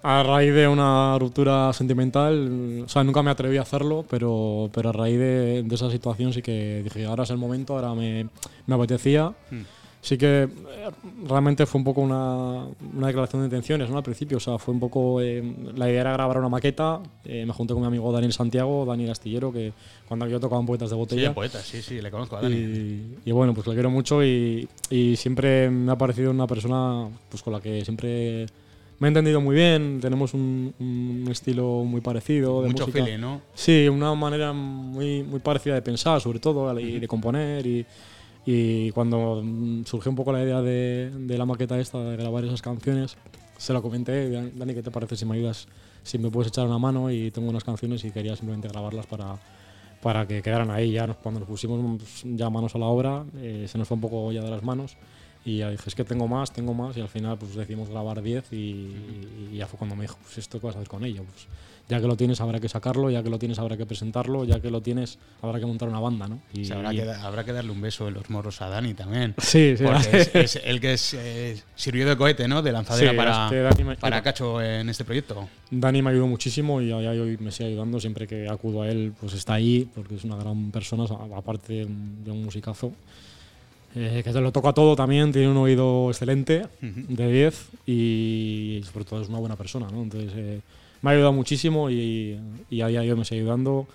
a 0.03 0.21
raíz 0.21 0.53
de 0.53 0.67
una 0.67 1.17
ruptura 1.17 1.73
sentimental, 1.73 2.83
o 2.85 2.89
sea, 2.89 3.03
nunca 3.03 3.23
me 3.23 3.31
atreví 3.31 3.57
a 3.57 3.63
hacerlo, 3.63 4.05
pero, 4.07 4.69
pero 4.71 4.89
a 4.89 4.91
raíz 4.91 5.17
de, 5.17 5.65
esa 5.71 5.89
situación 5.89 6.31
sí 6.31 6.43
que 6.43 6.81
dije, 6.83 7.05
ahora 7.05 7.23
es 7.23 7.31
el 7.31 7.37
momento, 7.37 7.73
ahora 7.73 7.95
me, 7.95 8.27
me 8.67 8.75
apetecía. 8.75 9.33
Sí 10.05 10.19
que 10.19 10.43
eh, 10.43 10.49
realmente 11.27 11.65
fue 11.65 11.79
un 11.79 11.83
poco 11.85 12.01
una, 12.01 12.67
una 12.95 13.07
declaración 13.07 13.41
de 13.41 13.47
intenciones, 13.47 13.89
¿no? 13.89 13.97
Al 13.97 14.03
principio, 14.03 14.37
o 14.37 14.39
sea, 14.39 14.59
fue 14.59 14.71
un 14.71 14.79
poco... 14.79 15.19
eh, 15.19 15.41
la 15.75 15.89
idea 15.89 16.01
era 16.01 16.13
grabar 16.13 16.37
una 16.37 16.47
maqueta, 16.47 16.99
eh, 17.23 17.43
me 17.43 17.51
junté 17.53 17.73
con 17.73 17.81
mi 17.81 17.87
amigo 17.87 18.11
Daniel 18.11 18.31
Santiago, 18.31 18.85
Daniel 18.85 19.09
Astillero, 19.09 19.51
que 19.51 19.73
cuando 20.07 20.27
yo 20.27 20.39
tocaba 20.39 20.61
en 20.61 20.67
Poetas 20.67 20.91
de 20.91 20.95
Sí, 20.95 20.99
Botella. 20.99 21.27
el 21.29 21.33
poeta, 21.33 21.59
sí, 21.59 21.81
sí, 21.81 21.99
le 22.03 22.11
conozco 22.11 22.37
a 22.37 22.41
Dani. 22.41 22.55
Y, 22.55 23.15
y 23.25 23.31
bueno, 23.31 23.55
pues 23.55 23.65
le 23.65 23.73
quiero 23.73 23.89
mucho 23.89 24.23
y, 24.23 24.69
y 24.91 25.15
siempre 25.15 25.71
me 25.71 25.91
ha 25.91 25.97
parecido 25.97 26.29
una 26.29 26.45
persona 26.45 27.09
pues 27.27 27.41
con 27.41 27.53
la 27.53 27.59
que 27.59 27.83
siempre 27.83 28.45
me 28.99 29.07
he 29.07 29.09
entendido 29.09 29.41
muy 29.41 29.55
bien, 29.55 29.97
tenemos 29.99 30.35
un, 30.35 30.71
un 30.79 31.25
estilo 31.31 31.83
muy 31.83 32.01
parecido 32.01 32.61
de 32.61 32.67
Mucho 32.69 32.85
música. 32.85 33.03
feeling, 33.03 33.19
¿no? 33.19 33.41
Sí, 33.55 33.87
una 33.89 34.13
manera 34.13 34.53
muy, 34.53 35.23
muy 35.23 35.39
parecida 35.39 35.73
de 35.73 35.81
pensar, 35.81 36.21
sobre 36.21 36.37
todo, 36.39 36.79
y 36.79 36.99
de 36.99 37.07
componer. 37.07 37.65
Y, 37.65 37.83
y 38.45 38.91
cuando 38.91 39.41
mm, 39.43 39.85
surgió 39.85 40.09
un 40.11 40.15
poco 40.15 40.31
la 40.31 40.43
idea 40.43 40.61
de, 40.61 41.11
la 41.37 41.45
maqueta 41.45 41.79
esta, 41.79 41.99
de 41.99 42.15
grabar 42.17 42.45
esas 42.45 42.61
canciones, 42.61 43.17
se 43.57 43.73
la 43.73 43.81
comenté, 43.81 44.29
Dan- 44.29 44.51
Dani, 44.57 44.73
¿qué 44.73 44.83
te 44.83 44.91
parece 44.91 45.15
si 45.15 45.25
me 45.25 45.35
ayudas, 45.35 45.67
si 46.03 46.17
me 46.17 46.29
puedes 46.29 46.49
echar 46.49 46.67
una 46.67 46.77
mano? 46.77 47.09
Y 47.11 47.31
tengo 47.31 47.49
unas 47.49 47.63
canciones 47.63 48.03
y 48.05 48.11
quería 48.11 48.35
simplemente 48.35 48.67
grabarlas 48.67 49.05
para, 49.07 49.37
para 50.01 50.27
que 50.27 50.41
quedaran 50.41 50.69
ahí. 50.71 50.91
Ya 50.91 51.07
cuando 51.07 51.39
nos 51.39 51.49
pusimos 51.49 51.79
pues, 51.97 52.23
ya 52.37 52.49
manos 52.49 52.75
a 52.75 52.77
la 52.77 52.85
obra, 52.85 53.25
eh, 53.37 53.65
se 53.67 53.77
nos 53.77 53.87
fue 53.87 53.95
un 53.95 54.01
poco 54.01 54.31
ya 54.31 54.41
de 54.43 54.49
las 54.51 54.63
manos. 54.63 54.97
Y 55.47 55.57
ya 55.59 55.69
dije, 55.69 55.83
es 55.87 55.93
que 55.93 56.03
tengo 56.03 56.27
más, 56.27 56.51
tengo 56.51 56.73
más. 56.73 56.97
Y 56.97 57.01
al 57.01 57.07
final, 57.07 57.37
pues 57.37 57.53
decidimos 57.55 57.87
grabar 57.87 58.19
10. 58.21 58.51
Y, 58.51 58.55
y 59.51 59.57
ya 59.57 59.67
fue 59.67 59.77
cuando 59.77 59.95
me 59.95 60.01
dijo, 60.01 60.17
pues 60.23 60.39
esto, 60.39 60.59
¿qué 60.59 60.65
vas 60.65 60.75
a 60.75 60.79
hacer 60.79 60.89
con 60.89 61.05
ello? 61.05 61.23
Pues 61.23 61.45
ya 61.87 62.01
que 62.01 62.07
lo 62.07 62.17
tienes, 62.17 62.41
habrá 62.41 62.59
que 62.59 62.67
sacarlo. 62.67 63.11
Ya 63.11 63.21
que 63.21 63.29
lo 63.29 63.37
tienes, 63.37 63.59
habrá 63.59 63.77
que 63.77 63.85
presentarlo. 63.85 64.43
Ya 64.43 64.59
que 64.59 64.71
lo 64.71 64.81
tienes, 64.81 65.19
habrá 65.43 65.59
que 65.59 65.67
montar 65.67 65.87
una 65.87 65.99
banda, 65.99 66.27
¿no? 66.27 66.39
Y, 66.51 66.63
O 66.63 66.65
sea, 66.65 66.77
habrá, 66.77 66.93
y- 66.93 66.97
que, 66.97 67.03
habrá 67.11 67.43
que 67.43 67.53
darle 67.53 67.71
un 67.71 67.79
beso 67.79 68.07
en 68.07 68.15
los 68.15 68.27
morros 68.31 68.59
a 68.63 68.69
Dani 68.69 68.95
también. 68.95 69.35
Sí, 69.39 69.75
sí. 69.77 69.83
Porque 69.83 70.21
es, 70.21 70.35
es 70.35 70.61
el 70.65 70.81
que 70.81 70.93
es, 70.93 71.13
eh, 71.13 71.61
sirvió 71.75 72.07
de 72.09 72.17
cohete, 72.17 72.47
¿no? 72.47 72.63
De 72.63 72.71
lanzadera 72.71 73.11
Sí, 73.11 73.15
para, 73.15 73.45
es 73.45 73.51
que 73.51 73.59
Dani 73.61 73.83
me- 73.83 73.95
para 73.97 74.23
Cacho 74.23 74.59
en 74.63 74.89
este 74.89 75.05
proyecto. 75.05 75.47
Dani 75.69 76.01
me 76.01 76.09
ayudó 76.09 76.25
muchísimo 76.25 76.81
y 76.81 76.91
hoy 76.91 77.37
me 77.39 77.51
sigue 77.51 77.69
ayudando. 77.69 77.99
Siempre 77.99 78.25
que 78.25 78.49
acudo 78.49 78.81
a 78.81 78.89
él, 78.89 79.13
pues 79.21 79.33
está 79.33 79.53
ahí, 79.53 79.87
porque 79.93 80.15
es 80.15 80.23
una 80.23 80.37
gran 80.37 80.71
persona, 80.71 81.03
aparte 81.37 81.85
de 81.85 82.31
un 82.31 82.43
musicazo. 82.43 82.91
Eh, 83.95 84.21
que 84.23 84.31
lo 84.33 84.51
toca 84.51 84.73
todo 84.73 84.95
también, 84.95 85.31
tiene 85.31 85.47
un 85.47 85.57
oído 85.57 86.09
excelente, 86.09 86.67
de 86.81 87.31
10, 87.31 87.67
y 87.85 88.81
sobre 88.91 89.05
todo 89.05 89.21
es 89.21 89.29
una 89.29 89.39
buena 89.39 89.55
persona. 89.55 89.87
¿no? 89.89 90.03
Entonces, 90.03 90.31
eh, 90.35 90.61
me 91.01 91.09
ha 91.09 91.13
ayudado 91.13 91.31
muchísimo 91.31 91.89
y, 91.89 92.37
y 92.69 92.81
a 92.81 92.87
día 92.87 93.01
de 93.01 93.11
hoy 93.11 93.17
me 93.17 93.25
sigue 93.25 93.41
ayudando. 93.41 93.87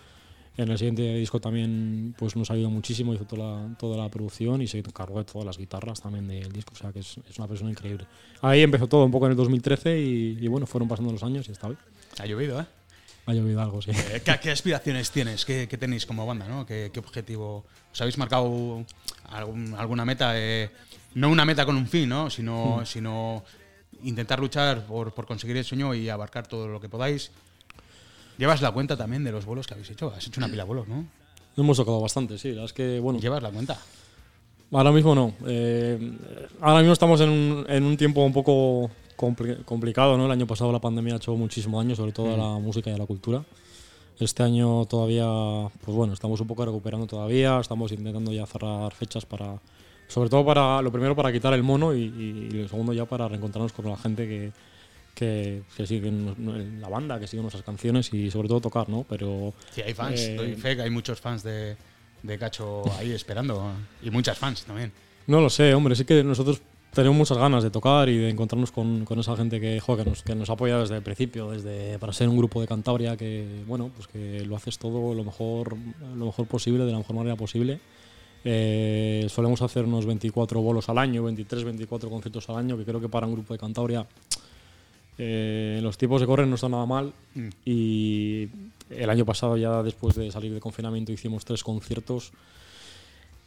En 0.56 0.68
el 0.70 0.76
siguiente 0.78 1.14
disco 1.14 1.40
también 1.40 2.14
pues 2.18 2.36
nos 2.36 2.50
ayudó 2.50 2.70
muchísimo, 2.70 3.14
hizo 3.14 3.24
toda 3.24 3.68
la, 3.68 3.76
toda 3.78 3.96
la 3.96 4.08
producción 4.10 4.60
y 4.60 4.66
se 4.66 4.78
encargó 4.78 5.18
de 5.18 5.24
todas 5.24 5.46
las 5.46 5.56
guitarras 5.56 6.02
también 6.02 6.28
del 6.28 6.52
disco, 6.52 6.72
o 6.74 6.76
sea 6.76 6.92
que 6.92 6.98
es, 6.98 7.16
es 7.30 7.38
una 7.38 7.48
persona 7.48 7.70
increíble. 7.70 8.06
Ahí 8.42 8.60
empezó 8.60 8.86
todo 8.86 9.04
un 9.04 9.10
poco 9.10 9.26
en 9.26 9.32
el 9.32 9.36
2013 9.36 9.98
y, 10.00 10.38
y 10.40 10.48
bueno, 10.48 10.66
fueron 10.66 10.88
pasando 10.88 11.12
los 11.12 11.22
años 11.22 11.48
y 11.48 11.52
está 11.52 11.68
hoy. 11.68 11.76
Ha 12.18 12.26
llovido, 12.26 12.60
¿eh? 12.60 12.66
Ha 13.26 13.32
llovido 13.32 13.60
algo, 13.60 13.80
sí. 13.80 13.90
Eh, 13.90 14.20
¿Qué, 14.24 14.38
qué 14.42 14.50
aspiraciones 14.50 15.10
tienes? 15.10 15.44
¿Qué, 15.44 15.66
qué 15.68 15.78
tenéis 15.78 16.04
como 16.04 16.26
banda? 16.26 16.46
¿no? 16.46 16.66
¿Qué, 16.66 16.90
qué 16.92 16.98
objetivo? 17.00 17.64
¿Os 17.92 18.00
habéis 18.00 18.18
marcado 18.18 18.84
algún- 19.30 19.74
alguna 19.74 20.04
meta? 20.04 20.32
eh, 20.34 20.70
no 21.14 21.28
una 21.28 21.44
meta 21.44 21.66
con 21.66 21.76
un 21.76 21.86
fin, 21.88 22.08
¿no? 22.08 22.30
sino, 22.30 22.82
sino 22.86 23.42
intentar 24.04 24.38
luchar 24.38 24.86
por, 24.86 25.12
por 25.12 25.26
conseguir 25.26 25.56
el 25.56 25.64
sueño 25.64 25.94
y 25.94 26.08
abarcar 26.08 26.46
todo 26.46 26.68
lo 26.68 26.80
que 26.80 26.88
podáis. 26.88 27.30
Llevas 28.38 28.62
la 28.62 28.70
cuenta 28.70 28.96
también 28.96 29.24
de 29.24 29.32
los 29.32 29.44
bolos 29.44 29.66
que 29.66 29.74
habéis 29.74 29.90
hecho. 29.90 30.12
Has 30.16 30.26
hecho 30.26 30.40
una 30.40 30.48
pila 30.48 30.62
de 30.62 30.68
bolos, 30.68 30.88
¿no? 30.88 31.04
Hemos 31.56 31.76
tocado 31.76 32.00
bastante, 32.00 32.38
sí. 32.38 32.52
La 32.52 32.64
es 32.64 32.72
que, 32.72 33.00
bueno, 33.00 33.18
Llevas 33.18 33.42
la 33.42 33.50
cuenta. 33.50 33.76
ahora 34.72 34.92
mismo 34.92 35.14
no. 35.14 35.34
Eh, 35.46 36.12
ahora 36.60 36.78
mismo 36.78 36.92
estamos 36.92 37.20
en 37.20 37.28
un, 37.28 37.66
en 37.68 37.82
un 37.84 37.96
tiempo 37.96 38.22
un 38.24 38.32
poco 38.32 38.90
compli- 39.16 39.62
complicado, 39.64 40.16
¿no? 40.16 40.24
El 40.26 40.30
año 40.30 40.46
pasado 40.46 40.72
la 40.72 40.78
pandemia 40.78 41.14
ha 41.14 41.16
hecho 41.16 41.34
muchísimo 41.36 41.78
daño, 41.82 41.94
sobre 41.96 42.12
todo 42.12 42.32
a 42.32 42.36
la 42.36 42.58
música 42.60 42.88
y 42.88 42.94
a 42.94 42.98
la 42.98 43.04
cultura. 43.06 43.42
Este 44.20 44.42
año 44.42 44.84
todavía, 44.84 45.26
pues 45.82 45.96
bueno, 45.96 46.12
estamos 46.12 46.40
un 46.40 46.46
poco 46.46 46.64
recuperando 46.66 47.06
todavía, 47.06 47.58
estamos 47.58 47.90
intentando 47.90 48.30
ya 48.32 48.44
cerrar 48.46 48.92
fechas 48.92 49.24
para, 49.24 49.58
sobre 50.08 50.28
todo 50.28 50.44
para, 50.44 50.82
lo 50.82 50.92
primero 50.92 51.16
para 51.16 51.32
quitar 51.32 51.54
el 51.54 51.62
mono 51.62 51.94
y, 51.94 52.02
y- 52.02 52.48
y 52.50 52.62
lo 52.62 52.68
segundo 52.68 52.92
ya 52.92 53.06
para 53.06 53.26
reencontrarnos 53.28 53.72
con 53.72 53.86
la 53.88 53.96
gente 53.96 54.28
que, 54.28 54.52
que, 55.14 55.62
que 55.74 55.86
sigue 55.86 56.12
la 56.12 56.88
banda, 56.90 57.18
que 57.18 57.26
sigue 57.26 57.40
nuestras 57.40 57.64
canciones 57.64 58.12
y 58.12 58.30
sobre 58.30 58.48
todo 58.48 58.60
tocar, 58.60 58.90
¿no? 58.90 59.06
Pero 59.08 59.54
Sí, 59.74 59.80
hay 59.80 59.94
fans. 59.94 60.20
Eh, 60.20 60.34
Doy 60.36 60.54
fe 60.54 60.76
que 60.76 60.82
hay 60.82 60.90
muchos 60.90 61.18
fans 61.18 61.42
de, 61.42 61.76
de 62.22 62.38
Cacho 62.38 62.82
ahí 62.98 63.12
esperando. 63.12 63.72
Y 64.02 64.10
muchas 64.10 64.36
fans 64.38 64.64
también. 64.64 64.92
No 65.28 65.40
lo 65.40 65.48
sé, 65.48 65.72
hombre, 65.72 65.94
sí 65.96 66.04
que 66.04 66.22
nosotros 66.22 66.60
tenemos 66.92 67.16
muchas 67.16 67.38
ganas 67.38 67.62
de 67.62 67.70
tocar 67.70 68.08
y 68.08 68.18
de 68.18 68.30
encontrarnos 68.30 68.72
con, 68.72 69.04
con 69.04 69.18
esa 69.18 69.36
gente 69.36 69.60
que, 69.60 69.80
jo, 69.80 69.96
que, 69.96 70.04
nos, 70.04 70.22
que 70.22 70.34
nos 70.34 70.50
apoya 70.50 70.78
desde 70.78 70.96
el 70.96 71.02
principio, 71.02 71.50
desde 71.50 71.98
para 71.98 72.12
ser 72.12 72.28
un 72.28 72.36
grupo 72.36 72.60
de 72.60 72.66
Cantabria 72.66 73.16
que, 73.16 73.62
bueno, 73.66 73.90
pues 73.94 74.08
que 74.08 74.44
lo 74.44 74.56
haces 74.56 74.78
todo 74.78 75.14
lo 75.14 75.24
mejor, 75.24 75.76
lo 76.16 76.26
mejor 76.26 76.46
posible, 76.46 76.84
de 76.84 76.92
la 76.92 76.98
mejor 76.98 77.16
manera 77.16 77.36
posible. 77.36 77.80
Eh, 78.44 79.26
solemos 79.28 79.60
hacer 79.62 79.84
unos 79.84 80.06
24 80.06 80.60
bolos 80.60 80.88
al 80.88 80.98
año, 80.98 81.22
23, 81.22 81.64
24 81.64 82.08
conciertos 82.08 82.48
al 82.48 82.56
año, 82.56 82.76
que 82.76 82.84
creo 82.84 83.00
que 83.00 83.08
para 83.08 83.26
un 83.26 83.34
grupo 83.34 83.52
de 83.52 83.58
Cantabria 83.58 84.06
eh, 85.22 85.80
los 85.82 85.98
tiempos 85.98 86.22
de 86.22 86.26
corren 86.26 86.48
no 86.48 86.54
están 86.54 86.70
nada 86.70 86.86
mal. 86.86 87.12
Y 87.64 88.48
el 88.88 89.10
año 89.10 89.26
pasado, 89.26 89.58
ya 89.58 89.82
después 89.82 90.16
de 90.16 90.30
salir 90.30 90.54
de 90.54 90.60
confinamiento, 90.60 91.12
hicimos 91.12 91.44
tres 91.44 91.62
conciertos. 91.62 92.32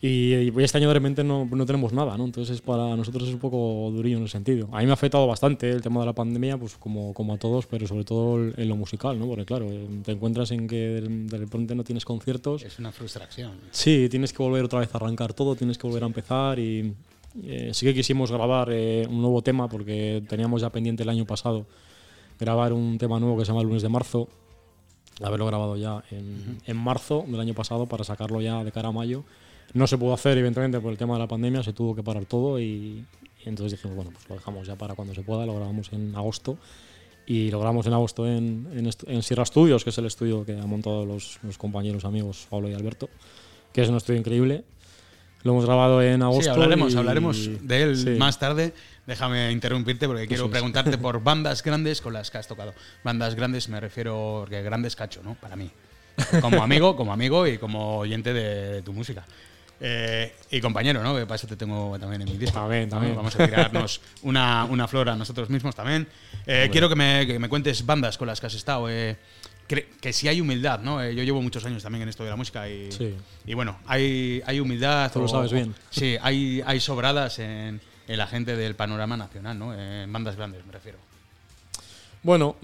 Y, 0.05 0.33
y 0.33 0.53
este 0.57 0.79
año 0.79 0.89
de 0.89 0.95
repente 0.95 1.23
no, 1.23 1.45
no 1.49 1.65
tenemos 1.65 1.93
nada, 1.93 2.17
¿no? 2.17 2.25
Entonces 2.25 2.59
para 2.59 2.93
nosotros 2.97 3.25
es 3.25 3.33
un 3.33 3.39
poco 3.39 3.89
durillo 3.89 4.17
en 4.17 4.23
ese 4.23 4.33
sentido. 4.33 4.67
A 4.73 4.79
mí 4.79 4.85
me 4.85 4.91
ha 4.91 4.95
afectado 4.95 5.25
bastante 5.25 5.69
el 5.69 5.81
tema 5.81 6.01
de 6.01 6.07
la 6.07 6.11
pandemia, 6.11 6.57
pues 6.57 6.75
como, 6.75 7.13
como 7.13 7.33
a 7.33 7.37
todos, 7.37 7.67
pero 7.67 7.87
sobre 7.87 8.03
todo 8.03 8.37
en 8.37 8.67
lo 8.67 8.75
musical, 8.75 9.17
¿no? 9.17 9.27
Porque 9.27 9.45
claro, 9.45 9.71
eh, 9.71 9.87
te 10.03 10.11
encuentras 10.11 10.51
en 10.51 10.67
que 10.67 10.99
de, 10.99 11.37
repente 11.37 11.73
no 11.73 11.85
tienes 11.85 12.03
conciertos. 12.03 12.63
Es 12.63 12.79
una 12.79 12.91
frustración. 12.91 13.53
Sí, 13.71 14.09
tienes 14.09 14.33
que 14.33 14.43
volver 14.43 14.65
otra 14.65 14.81
vez 14.81 14.93
a 14.93 14.97
arrancar 14.97 15.31
todo, 15.31 15.55
tienes 15.55 15.77
que 15.77 15.87
volver 15.87 16.03
a 16.03 16.07
empezar 16.07 16.59
y 16.59 16.93
eh, 17.41 17.69
sí 17.71 17.85
que 17.85 17.93
quisimos 17.93 18.29
grabar 18.29 18.73
eh, 18.73 19.07
un 19.09 19.21
nuevo 19.21 19.41
tema 19.41 19.69
porque 19.69 20.21
teníamos 20.27 20.63
ya 20.63 20.69
pendiente 20.69 21.03
el 21.03 21.09
año 21.09 21.23
pasado 21.23 21.65
grabar 22.41 22.73
un 22.73 22.97
tema 22.97 23.21
nuevo 23.21 23.37
que 23.37 23.45
se 23.45 23.51
llama 23.51 23.61
El 23.61 23.67
lunes 23.67 23.83
de 23.83 23.87
marzo, 23.87 24.27
haberlo 25.21 25.45
grabado 25.45 25.77
ya 25.77 26.03
en, 26.11 26.59
en 26.65 26.75
marzo 26.75 27.23
del 27.25 27.39
año 27.39 27.53
pasado 27.53 27.85
para 27.85 28.03
sacarlo 28.03 28.41
ya 28.41 28.65
de 28.65 28.73
cara 28.73 28.89
a 28.89 28.91
mayo. 28.91 29.23
No 29.73 29.87
se 29.87 29.97
pudo 29.97 30.13
hacer, 30.13 30.37
evidentemente, 30.37 30.79
por 30.79 30.91
el 30.91 30.97
tema 30.97 31.13
de 31.15 31.19
la 31.19 31.27
pandemia, 31.27 31.63
se 31.63 31.73
tuvo 31.73 31.95
que 31.95 32.03
parar 32.03 32.25
todo 32.25 32.59
y, 32.59 32.63
y 33.43 33.49
entonces 33.49 33.71
dijimos, 33.79 33.95
bueno, 33.95 34.11
pues 34.11 34.27
lo 34.29 34.35
dejamos 34.35 34.67
ya 34.67 34.75
para 34.75 34.93
cuando 34.95 35.13
se 35.15 35.21
pueda, 35.23 35.45
lo 35.45 35.55
grabamos 35.55 35.91
en 35.93 36.15
agosto 36.15 36.57
y 37.25 37.49
lo 37.49 37.59
grabamos 37.59 37.85
en 37.87 37.93
agosto 37.93 38.27
en, 38.27 38.67
en, 38.73 38.89
en 39.07 39.23
Sierra 39.23 39.45
Studios, 39.45 39.83
que 39.83 39.89
es 39.89 39.97
el 39.97 40.05
estudio 40.05 40.45
que 40.45 40.53
han 40.53 40.69
montado 40.69 41.05
los, 41.05 41.39
los 41.41 41.57
compañeros 41.57 42.05
amigos 42.05 42.45
Pablo 42.49 42.69
y 42.69 42.73
Alberto, 42.73 43.09
que 43.71 43.81
es 43.81 43.89
un 43.89 43.95
estudio 43.97 44.19
increíble. 44.19 44.63
Lo 45.43 45.51
hemos 45.51 45.65
grabado 45.65 46.01
en 46.01 46.21
agosto. 46.21 46.43
Sí, 46.43 46.49
hablaremos, 46.49 46.93
y- 46.93 46.97
hablaremos 46.97 47.49
de 47.67 47.81
él 47.83 47.97
Sí. 47.97 48.09
más 48.11 48.39
tarde. 48.39 48.73
Déjame 49.07 49.51
interrumpirte 49.51 50.07
porque 50.07 50.25
quiero 50.27 50.45
es. 50.45 50.51
preguntarte 50.51 50.97
por 50.97 51.21
bandas 51.23 51.63
grandes 51.63 51.99
con 51.99 52.13
las 52.13 52.29
que 52.31 52.37
has 52.37 52.47
tocado. 52.47 52.73
Bandas 53.03 53.35
grandes 53.35 53.67
me 53.67 53.79
refiero, 53.81 54.37
porque 54.41 54.61
grandes 54.61 54.95
cacho, 54.95 55.21
¿no? 55.23 55.33
Para 55.35 55.55
mí. 55.57 55.69
Como 56.39 56.61
amigo, 56.63 56.95
como 56.95 57.11
amigo 57.11 57.45
y 57.47 57.57
como 57.57 57.97
oyente 57.97 58.33
de 58.33 58.81
tu 58.83 58.93
música. 58.93 59.25
Eh, 59.85 60.33
y 60.51 60.61
compañero, 60.61 61.03
¿no? 61.03 61.13
Que 61.13 61.23
para 61.25 61.35
eso 61.35 61.45
te 61.45 61.57
tengo 61.57 61.99
también 61.99 62.21
en 62.21 62.29
mi 62.31 62.37
lista. 62.37 62.61
También, 62.61 62.87
también. 62.89 63.15
Vamos 63.17 63.37
a 63.37 63.45
tirarnos 63.45 63.99
una, 64.23 64.63
una 64.65 64.87
flor 64.87 65.09
a 65.09 65.15
nosotros 65.17 65.49
mismos 65.49 65.75
también. 65.75 66.07
Eh, 66.47 66.69
quiero 66.71 66.87
que 66.87 66.95
me, 66.95 67.27
que 67.27 67.37
me 67.37 67.49
cuentes 67.49 67.85
bandas 67.85 68.17
con 68.17 68.27
las 68.29 68.39
que 68.39 68.47
has 68.47 68.53
estado. 68.53 68.89
eh, 68.89 69.17
que 69.67 70.13
si 70.13 70.27
hay 70.27 70.39
humildad, 70.39 70.79
¿no? 70.81 71.03
Yo 71.09 71.23
llevo 71.23 71.41
muchos 71.41 71.65
años 71.65 71.81
también 71.83 72.03
en 72.03 72.09
esto 72.09 72.23
de 72.23 72.29
la 72.29 72.35
música 72.35 72.69
y, 72.69 72.91
Sí. 72.91 73.15
y 73.45 73.53
bueno, 73.55 73.77
hay, 73.87 74.41
hay 74.45 74.59
humildad. 74.59 75.11
Tú 75.11 75.19
lo 75.19 75.27
sabes 75.27 75.51
bien. 75.51 75.73
Sí, 75.89 76.15
hay, 76.21 76.61
hay 76.65 76.79
sobradas 76.79 77.39
en, 77.39 77.81
en 78.07 78.17
la 78.17 78.27
gente 78.27 78.55
del 78.55 78.75
panorama 78.75 79.17
nacional, 79.17 79.57
¿no? 79.59 79.73
En 79.77 80.11
bandas 80.13 80.35
grandes, 80.35 80.65
me 80.65 80.71
refiero. 80.73 80.99
Bueno, 82.21 82.55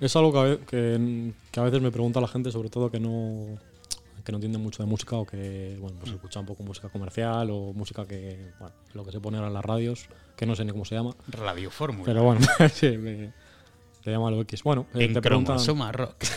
es 0.00 0.16
algo 0.16 0.58
que, 0.66 1.32
que 1.50 1.60
a 1.60 1.62
veces 1.62 1.80
me 1.82 1.90
pregunta 1.92 2.20
la 2.20 2.26
gente, 2.28 2.50
sobre 2.50 2.68
todo 2.70 2.90
que 2.90 2.98
no, 2.98 3.58
que 4.24 4.32
no 4.32 4.36
entiende 4.36 4.58
mucho 4.58 4.82
de 4.82 4.88
música 4.88 5.16
o 5.16 5.26
que 5.26 5.76
bueno, 5.80 5.98
pues 6.00 6.12
escucha 6.12 6.40
un 6.40 6.46
poco 6.46 6.62
música 6.62 6.88
comercial 6.88 7.50
o 7.50 7.72
música 7.72 8.06
que, 8.06 8.52
bueno, 8.58 8.74
lo 8.94 9.04
que 9.04 9.12
se 9.12 9.20
pone 9.20 9.38
ahora 9.38 9.48
en 9.48 9.54
las 9.54 9.64
radios, 9.64 10.08
que 10.36 10.46
no 10.46 10.54
sé 10.54 10.64
ni 10.64 10.72
cómo 10.72 10.84
se 10.84 10.94
llama. 10.94 11.14
Radio 11.28 11.70
Fórmula. 11.70 12.04
Pero 12.04 12.22
bueno, 12.24 12.46
sí, 12.72 12.96
me, 12.98 13.32
se 14.02 14.10
llama 14.10 14.30
lo 14.30 14.40
X. 14.42 14.62
Bueno, 14.62 14.86
eh, 14.94 15.04
en 15.04 15.14
te, 15.14 15.22
preguntan, 15.22 15.56
Cromosoma 15.56 15.92
Rock. 15.92 16.16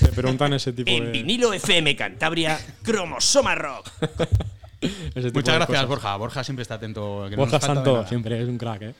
te 0.00 0.08
preguntan 0.14 0.52
ese 0.52 0.72
tipo 0.72 0.90
En 0.90 1.06
de. 1.06 1.10
vinilo 1.10 1.52
FM 1.52 1.96
Cantabria, 1.96 2.58
Cromosoma 2.82 3.54
Rock. 3.54 3.90
Muchas 5.14 5.32
gracias, 5.32 5.66
cosas. 5.66 5.88
Borja. 5.88 6.16
Borja 6.16 6.44
siempre 6.44 6.62
está 6.62 6.74
atento. 6.74 7.26
que 7.28 7.36
no 7.36 7.42
Borja 7.42 7.58
nos 7.58 7.66
falta 7.66 7.68
de 7.68 7.74
Santo 7.74 8.06
siempre 8.06 8.40
es 8.40 8.48
un 8.48 8.58
crack, 8.58 8.82
¿eh? 8.82 8.94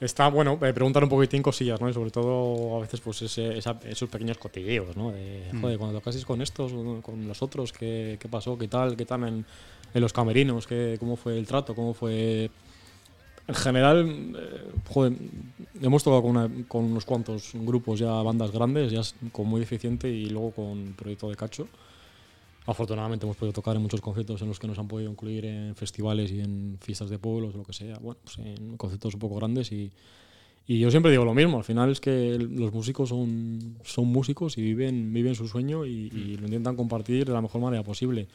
Está, 0.00 0.28
bueno, 0.28 0.58
eh, 0.62 0.72
preguntar 0.72 1.02
un 1.02 1.08
poquitín 1.10 1.42
cosillas, 1.42 1.80
¿no? 1.80 1.88
Y 1.88 1.92
sobre 1.92 2.10
todo 2.12 2.76
a 2.76 2.80
veces 2.80 3.00
pues 3.00 3.20
ese- 3.22 3.58
esa- 3.58 3.80
esos 3.84 4.08
pequeños 4.08 4.38
cotilleos, 4.38 4.96
¿no? 4.96 5.10
De, 5.10 5.48
Mm. 5.52 5.60
joder, 5.60 5.78
cuando 5.78 5.98
tocasteis 5.98 6.24
con 6.24 6.40
estos, 6.40 6.72
con 7.02 7.26
los 7.26 7.42
otros, 7.42 7.72
¿qué, 7.72 8.16
qué 8.20 8.28
pasó? 8.28 8.56
¿Qué 8.56 8.68
tal? 8.68 8.96
¿Qué 8.96 9.04
tal 9.04 9.24
en, 9.26 9.44
en 9.94 10.00
los 10.00 10.12
camerinos? 10.12 10.68
¿Qué, 10.68 10.96
¿Cómo 11.00 11.16
fue 11.16 11.36
el 11.36 11.46
trato? 11.46 11.74
¿Cómo 11.74 11.94
fue...? 11.94 12.50
En 13.48 13.54
general, 13.54 14.36
eh, 14.38 14.70
joder, 14.88 15.14
hemos 15.80 16.04
tocado 16.04 16.22
con, 16.22 16.30
una- 16.36 16.50
con 16.68 16.84
unos 16.84 17.04
cuantos 17.04 17.50
grupos 17.54 17.98
ya, 17.98 18.12
bandas 18.22 18.52
grandes, 18.52 18.92
ya 18.92 19.00
con 19.32 19.46
muy 19.48 19.58
deficiente 19.58 20.08
y 20.08 20.26
luego 20.26 20.52
con 20.52 20.92
Proyecto 20.96 21.28
de 21.30 21.34
Cacho. 21.36 21.66
Afortunadamente 22.68 23.24
hemos 23.24 23.38
podido 23.38 23.54
tocar 23.54 23.76
en 23.76 23.80
muchos 23.80 24.02
conciertos 24.02 24.42
en 24.42 24.48
los 24.48 24.58
que 24.58 24.66
nos 24.66 24.78
han 24.78 24.86
podido 24.86 25.10
incluir 25.10 25.46
en 25.46 25.74
festivales 25.74 26.30
y 26.30 26.40
en 26.40 26.76
fiestas 26.78 27.08
de 27.08 27.18
pueblos, 27.18 27.54
lo 27.54 27.64
que 27.64 27.72
sea. 27.72 27.96
Bueno, 27.98 28.20
pues 28.22 28.36
en 28.40 28.76
conciertos 28.76 29.14
un 29.14 29.20
poco 29.20 29.36
grandes 29.36 29.72
y, 29.72 29.90
y 30.66 30.78
yo 30.78 30.90
siempre 30.90 31.10
digo 31.10 31.24
lo 31.24 31.32
mismo. 31.32 31.56
Al 31.56 31.64
final 31.64 31.90
es 31.90 31.98
que 31.98 32.36
los 32.38 32.70
músicos 32.74 33.08
son, 33.08 33.78
son 33.84 34.08
músicos 34.08 34.58
y 34.58 34.60
viven, 34.60 35.14
viven 35.14 35.34
su 35.34 35.48
sueño 35.48 35.86
y 35.86 36.36
lo 36.36 36.44
intentan 36.44 36.76
compartir 36.76 37.24
de 37.24 37.32
la 37.32 37.40
mejor 37.40 37.62
manera 37.62 37.82
posible. 37.82 38.28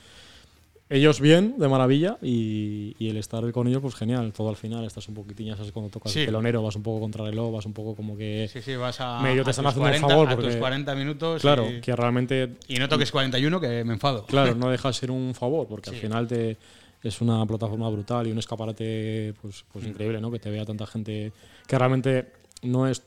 Ellos 0.89 1.19
bien, 1.21 1.55
de 1.57 1.67
maravilla, 1.69 2.17
y, 2.21 2.95
y 2.99 3.09
el 3.09 3.17
estar 3.17 3.49
con 3.51 3.67
ellos, 3.67 3.81
pues 3.81 3.95
genial. 3.95 4.31
Todo 4.33 4.49
al 4.49 4.57
final 4.57 4.83
estás 4.85 5.07
un 5.07 5.15
poquitín, 5.15 5.47
ya 5.47 5.55
sabes, 5.55 5.71
cuando 5.71 5.89
tocas 5.89 6.11
Sí. 6.11 6.19
el 6.19 6.25
telonero, 6.27 6.61
vas 6.61 6.75
un 6.75 6.83
poco 6.83 6.99
contra 6.99 7.23
reloj, 7.25 7.51
vas 7.53 7.65
un 7.65 7.73
poco 7.73 7.95
como 7.95 8.15
que... 8.17 8.47
Sí, 8.51 8.61
sí, 8.61 8.75
vas 8.75 8.99
a. 9.01 9.19
Medio 9.21 9.43
te 9.43 9.51
están 9.51 9.65
haciendo 9.65 9.87
un 9.89 9.91
40, 9.99 10.07
favor 10.07 10.27
A 10.29 10.35
tus 10.35 10.43
porque- 10.45 10.59
40 10.59 10.95
minutos. 10.95 11.41
Claro, 11.41 11.67
y, 11.71 11.81
que 11.81 11.95
realmente 11.95 12.57
y 12.67 12.75
no 12.75 12.87
toques 12.89 13.11
41, 13.11 13.59
que 13.59 13.83
me 13.83 13.93
enfado. 13.93 14.25
Claro, 14.25 14.53
no 14.55 14.69
deja 14.69 14.89
de 14.89 14.93
ser 14.93 15.09
un 15.09 15.33
favor, 15.33 15.67
porque 15.67 15.89
Sí. 15.89 15.95
al 15.95 16.01
final 16.01 16.27
te, 16.27 16.57
es 17.01 17.21
una 17.21 17.43
plataforma 17.45 17.89
brutal 17.89 18.27
y 18.27 18.31
un 18.31 18.37
escaparate 18.39 19.33
pues, 19.41 19.65
pues 19.71 19.85
increíble, 19.87 20.19
¿no? 20.21 20.29
Que 20.31 20.39
te 20.39 20.51
vea 20.51 20.65
tanta 20.65 20.85
gente 20.85 21.31
que 21.65 21.77
realmente 21.79 22.33
no 22.61 22.87
es 22.87 23.03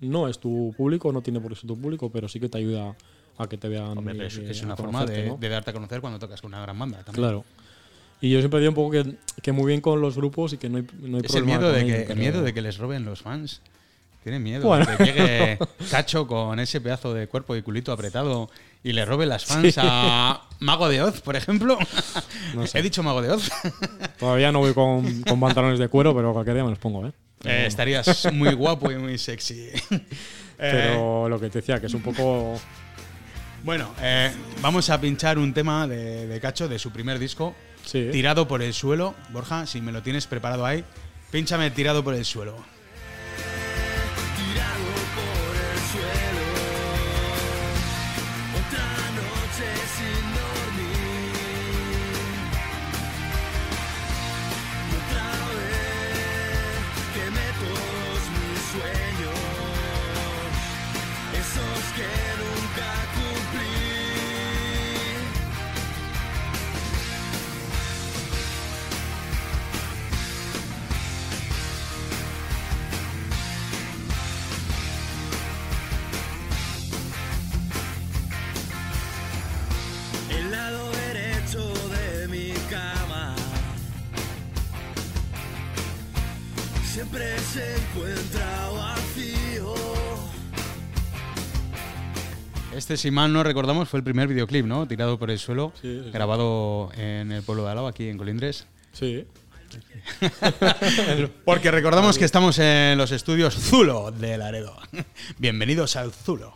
no 0.00 0.28
es 0.28 0.38
tu 0.38 0.74
público, 0.76 1.10
no 1.12 1.22
tiene 1.22 1.40
por 1.40 1.50
qué 1.52 1.56
ser 1.60 1.68
tu 1.68 1.80
público, 1.80 2.10
pero 2.10 2.28
sí 2.28 2.38
que 2.38 2.48
te 2.50 2.58
ayuda 2.58 2.94
a 3.38 3.46
que 3.48 3.56
te 3.58 3.68
vean. 3.68 3.96
Hombre, 3.98 4.14
y- 4.16 4.50
es, 4.50 4.62
una 4.62 4.76
forma 4.76 5.04
de, 5.04 5.28
¿no? 5.28 5.36
de 5.36 5.48
darte 5.48 5.70
a 5.70 5.72
conocer 5.72 6.00
cuando 6.00 6.18
tocas 6.18 6.40
con 6.40 6.48
una 6.52 6.62
gran 6.62 6.78
banda. 6.78 6.98
También. 7.04 7.22
Claro. 7.24 7.44
Y 8.20 8.30
yo 8.30 8.38
siempre 8.38 8.60
digo 8.60 8.70
un 8.70 8.74
poco 8.76 8.90
que, 8.92 9.16
que 9.42 9.52
muy 9.52 9.66
bien 9.66 9.80
con 9.80 10.00
los 10.00 10.16
grupos 10.16 10.52
y 10.52 10.58
que 10.58 10.68
no 10.68 10.78
hay, 10.78 10.86
no 11.00 11.18
hay 11.18 11.24
Es 11.26 11.34
el 11.34 11.42
problema 11.44 11.58
miedo, 11.58 11.72
de 11.72 11.84
que, 11.84 12.12
el 12.12 12.18
miedo 12.18 12.42
de 12.42 12.54
que 12.54 12.62
les 12.62 12.78
roben 12.78 13.04
los 13.04 13.20
fans. 13.22 13.60
Tienen 14.22 14.42
miedo 14.42 14.66
Bueno. 14.66 14.86
de 14.86 14.96
que 14.96 15.04
llegue 15.12 15.58
Cacho 15.90 16.26
con 16.26 16.58
ese 16.58 16.80
pedazo 16.80 17.12
de 17.12 17.26
cuerpo 17.26 17.54
y 17.56 17.60
culito 17.62 17.92
apretado 17.92 18.48
y 18.82 18.92
le 18.92 19.04
robe 19.04 19.26
las 19.26 19.44
fans 19.44 19.74
a 19.76 20.48
Mago 20.60 20.88
de 20.88 21.02
Oz, 21.02 21.20
por 21.20 21.36
ejemplo. 21.36 21.76
No 22.54 22.66
sé. 22.66 22.78
He 22.78 22.82
dicho 22.82 23.02
Mago 23.02 23.20
de 23.20 23.32
Oz. 23.32 23.50
Todavía 24.18 24.50
no 24.52 24.60
voy 24.60 24.72
con, 24.72 25.22
con 25.24 25.38
pantalones 25.40 25.78
de 25.78 25.88
cuero, 25.88 26.14
pero 26.14 26.32
cualquier 26.32 26.54
día 26.56 26.64
me 26.64 26.70
los 26.70 26.78
pongo, 26.78 27.06
¿eh? 27.06 27.12
Eh, 27.44 27.64
estarías 27.66 28.32
muy 28.32 28.54
guapo 28.54 28.90
y 28.90 28.96
muy 28.96 29.18
sexy. 29.18 29.68
Eh, 29.90 30.00
Pero 30.56 31.28
lo 31.28 31.38
que 31.38 31.50
te 31.50 31.58
decía, 31.58 31.78
que 31.78 31.86
es 31.88 31.94
un 31.94 32.00
poco. 32.00 32.58
Bueno, 33.64 33.90
eh, 34.00 34.30
vamos 34.62 34.88
a 34.90 35.00
pinchar 35.00 35.38
un 35.38 35.52
tema 35.52 35.88
de, 35.88 36.28
de 36.28 36.40
Cacho 36.40 36.68
de 36.68 36.78
su 36.78 36.92
primer 36.92 37.18
disco, 37.18 37.54
Sí. 37.84 38.08
Tirado 38.12 38.48
por 38.48 38.62
el 38.62 38.72
suelo. 38.72 39.14
Borja, 39.28 39.66
si 39.66 39.82
me 39.82 39.92
lo 39.92 40.02
tienes 40.02 40.26
preparado 40.26 40.64
ahí, 40.64 40.82
pínchame 41.30 41.70
Tirado 41.70 42.02
por 42.02 42.14
el 42.14 42.24
suelo. 42.24 42.56
Este, 92.94 93.08
si 93.08 93.10
mal 93.10 93.32
no 93.32 93.42
recordamos, 93.42 93.88
fue 93.88 93.98
el 93.98 94.04
primer 94.04 94.28
videoclip, 94.28 94.66
¿no? 94.66 94.86
Tirado 94.86 95.18
por 95.18 95.28
el 95.28 95.40
suelo, 95.40 95.72
Sí, 95.82 96.10
grabado 96.12 96.90
en 96.96 97.32
el 97.32 97.42
pueblo 97.42 97.64
de 97.64 97.72
Alaba, 97.72 97.88
aquí 97.88 98.08
en 98.08 98.16
Colindres. 98.16 98.68
Sí. 98.92 99.26
Porque 101.44 101.72
recordamos 101.72 102.18
que 102.18 102.24
estamos 102.24 102.56
en 102.60 102.96
los 102.96 103.10
estudios 103.10 103.56
Zulo 103.56 104.12
de 104.12 104.38
Laredo. 104.38 104.76
Bienvenidos 105.38 105.96
al 105.96 106.12
Zulo. 106.12 106.54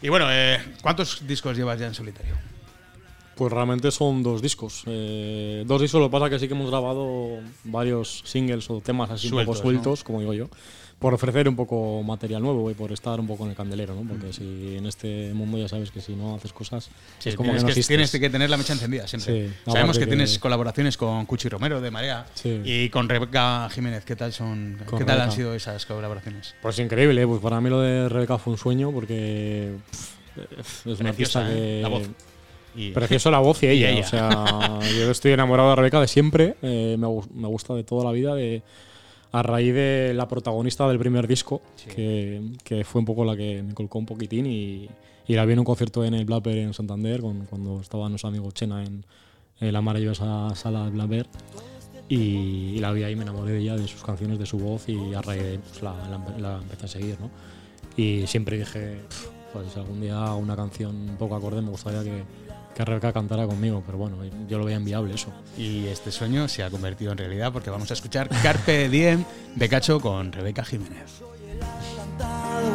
Y 0.00 0.08
bueno, 0.08 0.26
eh, 0.30 0.58
¿cuántos 0.80 1.26
discos 1.26 1.54
llevas 1.54 1.78
ya 1.78 1.86
en 1.86 1.94
solitario? 1.94 2.34
Pues 3.34 3.52
realmente 3.52 3.90
son 3.90 4.22
dos 4.22 4.40
discos. 4.40 4.84
Eh, 4.86 5.64
dos 5.66 5.82
discos, 5.82 6.00
lo 6.00 6.08
que 6.08 6.12
pasa 6.12 6.30
que 6.30 6.38
sí 6.38 6.48
que 6.48 6.54
hemos 6.54 6.70
grabado 6.70 7.40
varios 7.64 8.22
singles 8.24 8.70
o 8.70 8.80
temas 8.80 9.10
así 9.10 9.26
un 9.26 9.32
Sueltos, 9.32 9.58
poco 9.58 9.68
sueltos, 9.68 10.02
como 10.02 10.20
digo 10.20 10.32
yo, 10.32 10.48
por 10.98 11.12
ofrecer 11.12 11.48
un 11.48 11.56
poco 11.56 12.02
material 12.02 12.40
nuevo 12.42 12.70
y 12.70 12.74
por 12.74 12.90
estar 12.92 13.20
un 13.20 13.26
poco 13.26 13.44
en 13.44 13.50
el 13.50 13.56
candelero, 13.56 13.94
¿no? 13.94 14.08
Porque 14.08 14.32
si 14.32 14.76
en 14.76 14.86
este 14.86 15.32
mundo 15.34 15.58
ya 15.58 15.68
sabes 15.68 15.90
que 15.90 16.00
si 16.00 16.14
no 16.16 16.36
haces 16.36 16.52
cosas 16.52 16.88
es 17.24 17.34
como 17.36 17.48
que 17.48 17.58
tienes, 17.58 17.62
no 17.62 17.66
que, 17.66 17.72
existes. 17.72 17.86
tienes 17.88 18.10
que 18.10 18.30
tener 18.30 18.48
la 18.48 18.56
mecha 18.56 18.72
encendida 18.72 19.06
siempre. 19.06 19.48
Sí, 19.48 19.54
Sabemos 19.66 19.98
que, 19.98 20.04
que- 20.04 20.10
tienes 20.10 20.38
colaboraciones 20.38 20.96
con 20.96 21.26
Cuchi 21.26 21.48
Romero 21.48 21.80
de 21.80 21.90
Marea 21.90 22.26
Sí. 22.34 22.60
y 22.64 22.88
con 22.88 23.08
Rebeca 23.08 23.68
Jiménez. 23.70 24.04
¿Qué 24.04 24.16
tal 24.16 24.32
son? 24.32 24.78
Con 24.86 24.98
¿Qué 24.98 25.04
tal 25.04 25.20
han 25.20 25.32
sido 25.32 25.54
esas 25.54 25.84
colaboraciones? 25.84 26.54
Pues 26.62 26.78
increíble, 26.78 27.22
¿eh? 27.22 27.26
pues 27.26 27.40
para 27.42 27.60
mí 27.60 27.68
lo 27.68 27.80
de 27.80 28.08
Rebeca 28.08 28.38
fue 28.38 28.52
un 28.54 28.58
sueño 28.58 28.90
porque 28.90 29.72
pff, 30.60 30.86
es 30.86 31.00
una 31.00 31.12
Preciosa, 31.12 31.40
artista 31.40 31.50
¿eh? 31.50 31.76
que... 31.76 31.82
La 31.82 31.88
voz. 31.88 32.02
Y- 32.76 32.90
Precioso 32.90 33.30
la 33.30 33.38
voz 33.38 33.62
y 33.62 33.66
ella. 33.68 33.90
ella. 33.90 34.00
O 34.04 34.08
sea, 34.08 34.80
yo 34.98 35.10
estoy 35.10 35.32
enamorado 35.32 35.70
de 35.70 35.76
Rebeca 35.76 36.00
de 36.00 36.08
siempre. 36.08 36.56
eh, 36.62 36.96
me, 36.98 37.06
me 37.34 37.46
gusta 37.46 37.72
de 37.74 37.84
toda 37.84 38.04
la 38.04 38.10
vida. 38.10 38.34
De, 38.34 38.62
a 39.34 39.42
raíz 39.42 39.74
de 39.74 40.12
la 40.14 40.28
protagonista 40.28 40.86
del 40.88 40.98
primer 40.98 41.26
disco, 41.26 41.60
que, 41.94 42.40
que 42.62 42.84
fue 42.84 43.00
un 43.00 43.04
poco 43.04 43.24
la 43.24 43.36
que 43.36 43.62
me 43.62 43.74
colcó 43.74 43.98
un 43.98 44.06
poquitín. 44.06 44.46
Y, 44.46 44.88
y 45.26 45.34
la 45.34 45.44
vi 45.44 45.54
en 45.54 45.58
un 45.58 45.64
concierto 45.64 46.04
en 46.04 46.14
el 46.14 46.24
Blackbird 46.24 46.58
en 46.58 46.72
Santander, 46.74 47.20
con- 47.20 47.46
cuando 47.46 47.80
estaban 47.80 48.12
los 48.12 48.24
amigos 48.24 48.54
Chena 48.54 48.84
en, 48.84 49.04
en 49.60 49.72
la 49.72 49.80
maravillosa 49.82 50.54
sala 50.54 50.84
del 50.84 50.92
Blackbird. 50.92 51.26
Y, 52.08 52.74
y 52.76 52.78
la 52.78 52.92
vi 52.92 53.02
ahí, 53.02 53.16
me 53.16 53.22
enamoré 53.22 53.52
de 53.52 53.58
ella, 53.60 53.76
de 53.76 53.88
sus 53.88 54.02
canciones, 54.02 54.38
de 54.38 54.46
su 54.46 54.58
voz. 54.58 54.88
Y 54.88 55.14
a 55.14 55.22
raíz 55.22 55.42
de 55.42 55.58
pues, 55.58 55.82
la, 55.82 55.94
la 56.08 56.38
la 56.38 56.58
empecé 56.62 56.84
a 56.84 56.88
seguir. 56.88 57.16
¿no? 57.20 57.30
Y 57.96 58.26
siempre 58.26 58.58
dije, 58.58 59.00
"Pf, 59.08 59.28
pues 59.52 59.72
si 59.72 59.78
algún 59.80 60.00
día 60.00 60.32
una 60.34 60.54
canción 60.54 60.94
un 61.10 61.16
poco 61.16 61.34
acorde, 61.36 61.60
me 61.62 61.70
gustaría 61.70 62.02
que, 62.04 62.22
que 62.74 62.84
Rebeca 62.84 63.12
cantara 63.12 63.46
conmigo, 63.46 63.82
pero 63.86 63.98
bueno, 63.98 64.18
yo 64.48 64.58
lo 64.58 64.64
veía 64.64 64.76
inviable 64.76 65.14
eso. 65.14 65.28
Y 65.56 65.86
este 65.86 66.10
sueño 66.10 66.48
se 66.48 66.62
ha 66.62 66.70
convertido 66.70 67.12
en 67.12 67.18
realidad 67.18 67.52
porque 67.52 67.70
vamos 67.70 67.90
a 67.90 67.94
escuchar 67.94 68.28
Carpe 68.42 68.88
Diem 68.88 69.24
de 69.54 69.68
Cacho 69.68 70.00
con 70.00 70.32
Rebeca 70.32 70.64
Jiménez. 70.64 71.22
adelantado 71.62 72.66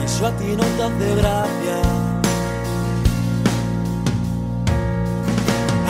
y 0.00 0.04
eso 0.04 0.26
a 0.26 0.32
ti 0.32 0.56
no 0.56 0.64
te 0.64 0.82
hace 0.82 1.14
gracia. 1.16 1.82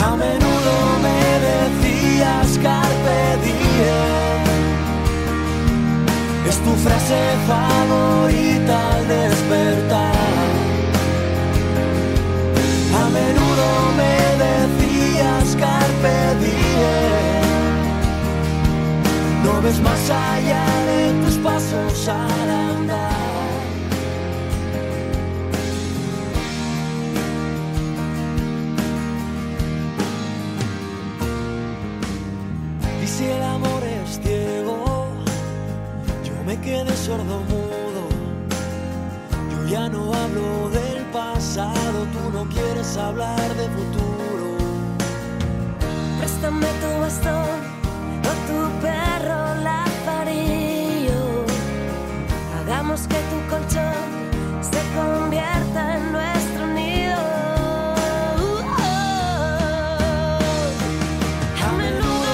A 0.03 0.15
menudo 0.15 0.73
me 1.01 1.19
decías 1.47 2.57
carpe 2.61 3.37
diem, 3.43 4.43
es 6.47 6.57
tu 6.63 6.71
frase 6.75 7.19
favorita 7.47 8.95
al 8.95 9.07
despertar. 9.07 10.20
Menudo 13.13 13.67
me 13.99 14.13
decías 14.45 15.55
carpe 15.59 16.15
diem. 16.39 17.41
No 19.43 19.61
ves 19.61 19.79
más 19.81 20.09
allá 20.09 20.65
de 20.89 20.99
tus 21.23 21.35
pasos 21.37 22.07
al 22.07 22.49
andar. 22.49 23.11
Y 33.03 33.07
si 33.07 33.25
el 33.25 33.43
amor 33.43 33.83
es 33.83 34.21
ciego, 34.21 35.07
yo 36.23 36.43
me 36.45 36.55
quedé 36.61 36.95
sordo 36.95 37.41
mudo. 37.51 38.03
Yo 39.51 39.67
ya 39.67 39.89
no 39.89 40.13
hablo 40.13 40.69
del 40.69 41.00
pasado, 41.51 42.07
tú 42.13 42.37
no 42.37 42.45
quieres 42.45 42.95
hablar 42.95 43.53
de 43.55 43.67
futuro. 43.69 44.57
Préstame 46.17 46.67
tu 46.81 46.99
bastón 47.01 47.59
o 48.29 48.33
tu 48.47 48.57
perro 48.79 49.55
lazarillo. 49.61 51.45
Hagamos 52.57 53.01
que 53.01 53.19
tu 53.31 53.37
colchón 53.49 54.07
se 54.61 54.81
convierta 54.95 55.97
en 55.97 56.11
nuestro 56.13 56.67
nido. 56.67 57.19
A 61.65 61.71
menudo 61.77 62.31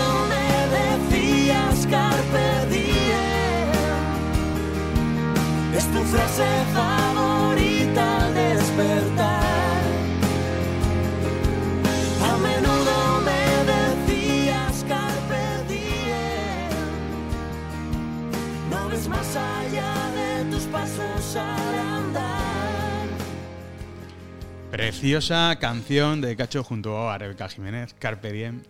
pasos 20.78 21.36
al 21.36 21.80
andar 21.80 23.08
Preciosa 24.70 25.58
canción 25.60 26.22
de 26.22 26.36
Cacho 26.36 26.64
junto 26.64 27.10
a 27.10 27.18
Rebeca 27.18 27.50
Jiménez, 27.50 27.96
Carpe 27.98 28.32
Diem, 28.32 28.62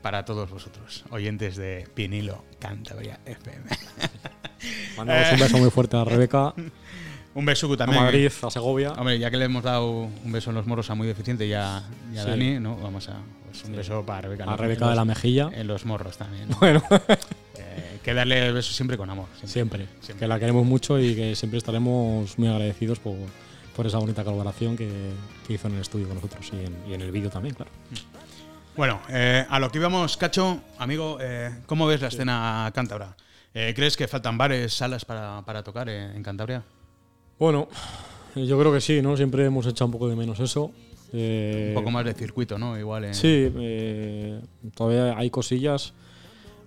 para 0.00 0.24
todos 0.24 0.48
vosotros, 0.50 1.04
oyentes 1.10 1.56
de 1.56 1.88
Vinilo 1.96 2.44
Cantabria 2.60 3.18
FM. 3.24 3.64
Mandamos 4.96 5.32
un 5.32 5.40
beso 5.40 5.58
muy 5.58 5.70
fuerte 5.70 5.96
a 5.96 6.04
Rebeca. 6.04 6.54
Un 7.34 7.44
beso 7.44 7.70
a 7.70 7.76
también. 7.76 8.02
Madrid, 8.02 8.30
a 8.44 8.50
Segovia. 8.50 8.92
Hombre, 8.92 9.18
ya 9.18 9.30
que 9.30 9.36
le 9.36 9.44
hemos 9.44 9.62
dado 9.62 9.90
un 9.90 10.32
beso 10.32 10.48
en 10.48 10.56
los 10.56 10.66
morros 10.66 10.88
a 10.88 10.94
muy 10.94 11.06
deficiente 11.06 11.46
y 11.46 11.52
a, 11.52 11.82
y 12.10 12.16
a 12.16 12.22
Sí. 12.22 12.30
Dani, 12.30 12.58
¿no? 12.58 12.78
Vamos 12.78 13.10
a. 13.10 13.18
pues 13.44 13.62
un 13.64 13.76
beso 13.76 14.06
para 14.06 14.22
Rebeca. 14.22 14.44
A. 14.44 14.56
Rebeca 14.56 14.88
de 14.88 14.96
la 14.96 15.04
Mejilla. 15.04 15.50
En 15.52 15.66
los 15.66 15.84
morros 15.84 16.16
también. 16.16 16.48
Bueno, 16.58 16.82
Eh, 16.90 17.16
que 18.06 18.14
darle 18.14 18.52
besos 18.52 18.74
siempre 18.74 18.96
con 18.96 19.10
amor. 19.10 19.26
siempre. 19.44 19.86
Siempre. 20.00 20.16
Que 20.24 20.28
la 20.28 20.38
queremos 20.38 20.64
mucho 20.64 20.98
y 20.98 21.14
que 21.14 21.34
siempre 21.36 21.58
estaremos 21.58 22.38
muy 22.38 22.48
agradecidos 22.48 23.00
por, 23.00 23.16
por 23.74 23.86
esa 23.86 23.98
bonita 23.98 24.22
colaboración 24.24 24.76
que, 24.76 24.88
que 25.46 25.54
hizo 25.54 25.66
en 25.68 25.74
el 25.74 25.80
estudio 25.80 26.06
con 26.06 26.14
nosotros 26.16 26.48
y 26.52 26.64
en, 26.66 26.74
y 26.88 26.94
en 26.94 27.00
el 27.02 27.10
vídeo 27.10 27.28
también, 27.30 27.54
claro. 27.56 27.70
Bueno, 28.76 29.00
eh, 29.08 29.44
a 29.48 29.58
lo 29.58 29.70
que 29.70 29.78
íbamos, 29.78 30.16
Cacho, 30.16 30.60
amigo, 30.78 31.18
eh, 31.20 31.50
¿cómo 31.66 31.86
ves 31.86 32.00
la 32.00 32.08
escena 32.08 32.70
cántabra? 32.74 33.16
Eh, 33.54 33.72
¿Crees 33.74 33.96
que 33.96 34.06
faltan 34.06 34.36
bares, 34.38 34.72
salas 34.74 35.04
para, 35.04 35.42
para 35.44 35.62
tocar 35.64 35.88
eh, 35.88 36.14
en 36.14 36.22
Cantabria? 36.22 36.62
Bueno, 37.38 37.68
yo 38.36 38.58
creo 38.58 38.72
que 38.72 38.80
sí, 38.82 39.00
¿no? 39.02 39.16
Siempre 39.16 39.44
hemos 39.46 39.66
echado 39.66 39.86
un 39.86 39.92
poco 39.92 40.08
de 40.08 40.14
menos 40.16 40.38
eso. 40.40 40.70
Eh, 41.12 41.68
Un 41.74 41.74
poco 41.82 41.90
más 41.90 42.04
de 42.04 42.12
circuito, 42.14 42.58
¿no? 42.58 42.78
Igual. 42.78 43.06
eh, 43.06 43.14
Sí, 43.14 43.50
eh, 43.58 44.40
todavía 44.74 45.16
hay 45.18 45.30
cosillas. 45.30 45.92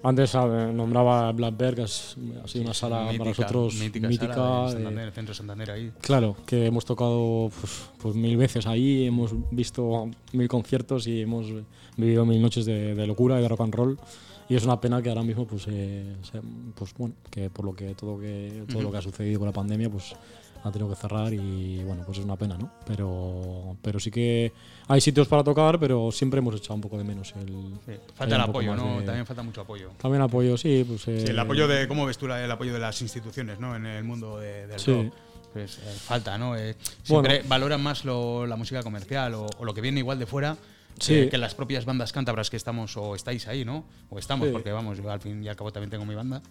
Antes 0.02 0.34
eh, 0.34 0.38
nombraba 0.74 1.32
Blackberg, 1.34 1.76
que 1.76 1.82
ha 1.82 1.88
sido 1.88 2.64
una 2.64 2.74
sala 2.74 3.04
mítica- 3.12 3.18
para 3.18 3.30
nosotros 3.32 3.74
mítica 3.76 4.08
mítica. 4.08 4.34
sala 4.34 4.74
de 4.74 4.96
eh, 5.02 5.04
el 5.04 5.12
centro 5.12 5.34
de 5.34 5.38
Santander 5.38 5.72
ahí. 5.72 5.92
Claro, 6.00 6.38
que 6.46 6.68
hemos 6.68 6.86
tocado 6.86 7.52
pues, 7.60 7.90
pues 8.02 8.16
mil 8.16 8.38
veces 8.38 8.66
ahí, 8.66 9.06
hemos 9.06 9.32
visto 9.52 10.10
mil 10.32 10.48
conciertos 10.48 11.06
y 11.08 11.22
hemos 11.22 11.48
vivido 11.98 12.26
mil 12.26 12.42
noches 12.42 12.66
de, 12.66 12.96
de 12.96 13.08
locura 13.08 13.40
y 13.40 13.42
de 13.42 13.50
rock 13.50 13.62
and 13.62 13.76
roll. 13.76 14.00
Y 14.48 14.56
es 14.56 14.64
una 14.64 14.80
pena 14.82 15.00
que 15.02 15.10
ahora 15.10 15.22
mismo, 15.22 15.46
pues, 15.46 15.66
eh, 15.68 16.16
pues 16.76 16.94
bueno, 16.98 17.14
que 17.30 17.50
por 17.52 17.66
lo 17.66 17.76
que 17.76 17.94
todo 17.94 18.18
que 18.18 18.64
todo 18.72 18.82
lo 18.82 18.92
que 18.92 18.98
ha 18.98 19.02
sucedido 19.02 19.40
con 19.40 19.48
la 19.48 19.54
pandemia, 19.54 19.90
pues 19.92 20.16
ha 20.64 20.72
tenido 20.72 20.90
que 20.90 20.96
cerrar 20.96 21.34
y 21.34 21.84
bueno, 21.84 22.04
pues 22.06 22.18
es 22.18 22.26
una 22.26 22.36
pena, 22.36 22.58
¿no? 22.58 22.72
Pero, 22.86 23.78
pero 23.82 24.00
sí 24.00 24.12
que 24.12 24.52
hay 24.88 25.02
sitios 25.02 25.28
para 25.28 25.44
tocar, 25.44 25.80
pero 25.80 26.12
siempre 26.12 26.40
hemos 26.40 26.56
echado 26.56 26.76
un 26.76 26.82
poco 26.82 26.98
de 26.98 27.04
menos 27.04 27.34
el. 27.40 27.48
Sí, 27.86 27.94
Falta 28.16 28.36
el 28.36 28.42
apoyo, 28.42 28.76
¿no? 28.76 29.00
de- 29.00 29.06
También 29.06 29.26
falta 29.26 29.42
mucho 29.44 29.62
apoyo. 29.62 29.92
También 30.02 30.22
apoyo, 30.22 30.58
sí, 30.58 30.84
pues. 30.88 31.02
Sí, 31.04 31.12
eh, 31.12 31.26
el 31.30 31.40
apoyo 31.40 31.68
de, 31.68 31.88
¿cómo 31.88 32.06
ves 32.06 32.18
tú 32.18 32.28
la- 32.28 32.44
el 32.44 32.52
apoyo 32.52 32.74
de 32.74 32.80
las 32.80 33.02
instituciones, 33.02 33.60
¿no? 33.60 33.76
En 33.76 33.86
el 33.86 34.04
mundo 34.04 34.40
de- 34.40 34.68
del 34.68 34.80
Sí. 34.80 34.92
rock. 34.94 35.14
Pues 35.54 35.78
eh, 35.80 35.82
falta, 35.98 36.38
¿no? 36.38 36.56
Eh, 36.56 36.76
siempre 37.04 37.36
Bueno. 37.38 37.50
valoran 37.50 37.82
más 37.82 38.06
lo- 38.06 38.46
la 38.46 38.56
música 38.56 38.84
comercial 38.84 39.34
o, 39.34 39.48
o 39.58 39.66
lo 39.66 39.74
que 39.74 39.82
viene 39.82 40.00
igual 40.00 40.20
de 40.20 40.26
fuera 40.28 40.58
Sí. 41.00 41.14
que, 41.16 41.30
que 41.30 41.38
las 41.40 41.56
propias 41.56 41.86
bandas 41.86 42.12
cántabras 42.12 42.50
que 42.50 42.58
estamos 42.58 42.96
o 42.98 43.16
estáis 43.16 43.48
ahí, 43.48 43.66
¿no? 43.66 43.86
O 44.10 44.20
estamos, 44.20 44.48
Sí. 44.48 44.52
porque 44.52 44.72
vamos, 44.72 44.98
yo 45.02 45.10
al 45.10 45.22
fin 45.22 45.44
y 45.44 45.48
al 45.48 45.56
cabo 45.56 45.72
también 45.72 45.90
tengo 45.90 46.06
mi 46.06 46.14
banda. 46.14 46.42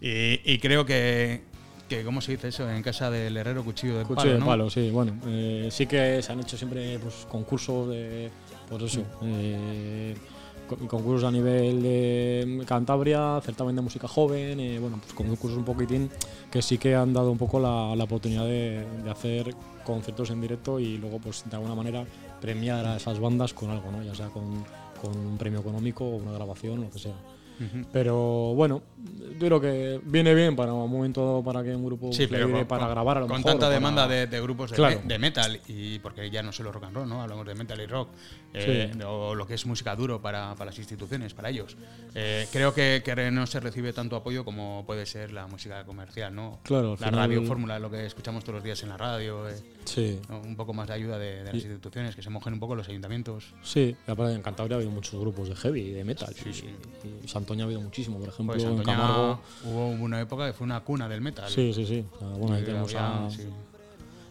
Y, 0.00 0.40
y 0.44 0.58
creo 0.58 0.84
que, 0.84 1.44
que, 1.96 2.04
¿cómo 2.04 2.20
se 2.20 2.32
dice 2.32 2.48
eso? 2.48 2.68
En 2.70 2.82
casa 2.82 3.10
del 3.10 3.36
herrero 3.36 3.62
cuchillo 3.64 3.98
de 3.98 4.04
Cuchillo 4.04 4.16
palo, 4.16 4.32
de 4.32 4.38
¿no? 4.40 4.46
palo, 4.46 4.70
sí. 4.70 4.90
Bueno, 4.90 5.12
eh, 5.26 5.68
sí 5.70 5.86
que 5.86 6.22
se 6.22 6.32
han 6.32 6.40
hecho 6.40 6.56
siempre 6.56 6.98
pues, 6.98 7.26
concursos 7.30 7.88
de. 7.90 8.30
Pues 8.68 8.82
eso. 8.84 9.02
eh, 9.22 10.14
co- 10.68 10.76
concursos 10.88 11.28
a 11.28 11.30
nivel 11.30 11.82
de 11.82 12.62
Cantabria, 12.66 13.40
certamen 13.44 13.76
de 13.76 13.82
música 13.82 14.08
joven, 14.08 14.58
eh, 14.60 14.78
bueno, 14.78 14.98
pues 15.02 15.12
concursos 15.12 15.58
un 15.58 15.64
poquitín 15.64 16.10
que 16.50 16.62
sí 16.62 16.78
que 16.78 16.94
han 16.94 17.12
dado 17.12 17.30
un 17.30 17.38
poco 17.38 17.60
la, 17.60 17.94
la 17.94 18.04
oportunidad 18.04 18.44
de, 18.46 18.84
de 19.04 19.10
hacer 19.10 19.54
conciertos 19.84 20.30
en 20.30 20.40
directo 20.40 20.78
y 20.80 20.96
luego, 20.96 21.18
pues 21.18 21.44
de 21.50 21.56
alguna 21.56 21.74
manera, 21.74 22.04
premiar 22.40 22.86
a 22.86 22.96
esas 22.96 23.18
bandas 23.18 23.52
con 23.52 23.68
algo, 23.70 23.90
¿no? 23.92 24.02
Ya 24.02 24.14
sea 24.14 24.28
con, 24.28 24.64
con 25.00 25.16
un 25.16 25.36
premio 25.36 25.60
económico 25.60 26.04
o 26.04 26.16
una 26.16 26.32
grabación 26.32 26.80
lo 26.80 26.90
que 26.90 26.98
sea. 26.98 27.14
Pero 27.92 28.54
bueno, 28.54 28.82
yo 29.38 29.46
creo 29.46 29.60
que 29.60 30.00
viene 30.04 30.34
bien 30.34 30.54
para 30.56 30.72
un 30.72 30.90
momento 30.90 31.42
para 31.44 31.62
que 31.62 31.74
un 31.74 31.84
grupo 31.84 32.12
Sí, 32.12 32.26
pero 32.26 32.50
con, 32.50 32.64
para 32.66 32.84
con- 32.84 32.90
grabar 32.90 33.16
a 33.18 33.20
lo 33.20 33.26
con 33.26 33.36
mejor, 33.38 33.52
tanta 33.52 33.66
para- 33.66 33.74
demanda 33.74 34.06
de, 34.08 34.26
de 34.26 34.40
grupos 34.40 34.70
de, 34.70 34.76
Claro. 34.76 35.00
me- 35.02 35.08
de 35.08 35.18
metal 35.18 35.60
y 35.68 35.98
porque 36.00 36.30
ya 36.30 36.42
no 36.42 36.52
solo 36.52 36.72
rock 36.72 36.84
and 36.84 36.96
roll, 36.96 37.08
¿no? 37.08 37.22
Hablamos 37.22 37.46
de 37.46 37.54
metal 37.54 37.80
y 37.80 37.86
rock 37.86 38.08
eh, 38.54 38.90
Sí. 38.92 38.98
o 39.06 39.34
lo 39.34 39.46
que 39.46 39.54
es 39.54 39.64
música 39.66 39.96
duro 39.96 40.20
para, 40.20 40.54
para 40.54 40.66
las 40.70 40.78
instituciones, 40.78 41.32
para 41.34 41.48
ellos. 41.50 41.76
Eh, 42.14 42.46
creo 42.52 42.74
que, 42.74 43.02
que 43.04 43.30
no 43.30 43.46
se 43.46 43.60
recibe 43.60 43.92
tanto 43.92 44.16
apoyo 44.16 44.44
como 44.44 44.84
puede 44.86 45.06
ser 45.06 45.32
la 45.32 45.46
música 45.46 45.84
comercial, 45.84 46.34
¿no? 46.34 46.58
Claro, 46.62 46.90
la 46.92 46.96
final- 47.08 47.14
radio 47.14 47.42
fórmula, 47.44 47.78
lo 47.78 47.90
que 47.90 48.04
escuchamos 48.06 48.44
todos 48.44 48.56
los 48.56 48.64
días 48.64 48.82
en 48.82 48.90
la 48.90 48.96
radio, 48.96 49.48
eh, 49.48 49.54
Sí, 49.84 50.18
¿no? 50.28 50.40
un 50.40 50.56
poco 50.56 50.72
más 50.72 50.86
de 50.88 50.94
ayuda 50.94 51.18
de, 51.18 51.38
de 51.42 51.44
las 51.44 51.54
instituciones, 51.54 52.14
que 52.16 52.22
se 52.22 52.30
mojen 52.30 52.52
un 52.54 52.60
poco 52.60 52.74
los 52.74 52.88
ayuntamientos. 52.88 53.52
sí. 53.62 53.96
Aparte 54.06 54.34
en 54.34 54.42
Cantabria 54.42 54.76
ha 54.76 54.78
habido 54.78 54.92
muchos 54.92 55.20
grupos 55.20 55.48
de 55.48 55.56
heavy 55.56 55.80
y 55.80 55.90
de 55.92 56.04
metal. 56.04 56.34
Sí, 56.34 56.48
y, 56.50 56.54
sí. 56.54 56.66
y 57.24 57.28
Santoña 57.28 57.64
ha 57.64 57.66
habido 57.66 57.80
muchísimo, 57.80 58.18
por 58.18 58.28
ejemplo, 58.28 58.54
Pues 58.54 58.64
en 58.64 58.82
Camargo. 58.82 59.40
hubo 59.64 59.88
una 59.88 60.20
época 60.20 60.46
que 60.46 60.52
fue 60.52 60.64
una 60.64 60.80
cuna 60.80 61.08
del 61.08 61.20
metal. 61.20 61.50
Sí, 61.50 61.72
sí, 61.74 61.84
sí. 61.86 62.04
O 62.16 62.18
sea, 62.18 62.28
bueno, 62.28 62.54
ahí 62.54 62.62
Y 62.62 62.64
tenemos 62.64 62.94
había- 62.94 63.26
a- 63.26 63.30
sí. 63.30 63.44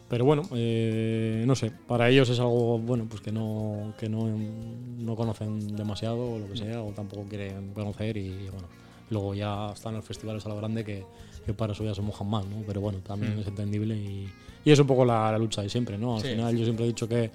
Pero 0.09 0.25
bueno, 0.25 0.43
eh, 0.53 1.43
no 1.47 1.55
sé, 1.55 1.71
para 1.87 2.09
ellos 2.09 2.27
es 2.29 2.37
algo 2.39 2.77
bueno, 2.79 3.05
pues 3.09 3.21
que 3.21 3.31
no, 3.31 3.93
que 3.97 4.09
no, 4.09 4.27
no 4.27 5.15
conocen 5.15 5.73
demasiado 5.77 6.33
o 6.33 6.37
lo 6.39 6.49
que 6.49 6.57
sea, 6.57 6.81
o 6.81 6.91
tampoco 6.91 7.23
quieren 7.29 7.73
conocer 7.73 8.17
y 8.17 8.49
bueno, 8.49 8.67
luego 9.11 9.35
ya 9.35 9.71
están 9.73 9.93
los 9.93 10.03
festivales 10.05 10.43
a 10.45 10.49
lo 10.49 10.55
grande 10.57 10.83
que, 10.83 11.05
que 11.45 11.53
para 11.53 11.73
eso 11.73 11.83
ya 11.83 11.93
se 11.93 12.01
mojan 12.01 12.27
más, 12.29 12.45
¿no? 12.45 12.63
Pero 12.65 12.81
bueno, 12.81 12.99
también 12.99 13.37
es 13.39 13.47
entendible 13.47 13.95
y, 13.95 14.27
y 14.65 14.71
es 14.71 14.79
un 14.79 14.87
poco 14.87 15.05
la, 15.05 15.31
la 15.31 15.37
lucha 15.37 15.61
de 15.61 15.69
siempre, 15.69 15.97
¿no? 15.97 16.15
Al 16.15 16.21
Sí. 16.23 16.29
final 16.29 16.55
yo 16.57 16.63
siempre 16.63 16.85
he 16.85 16.87
dicho 16.87 17.07
que 17.07 17.29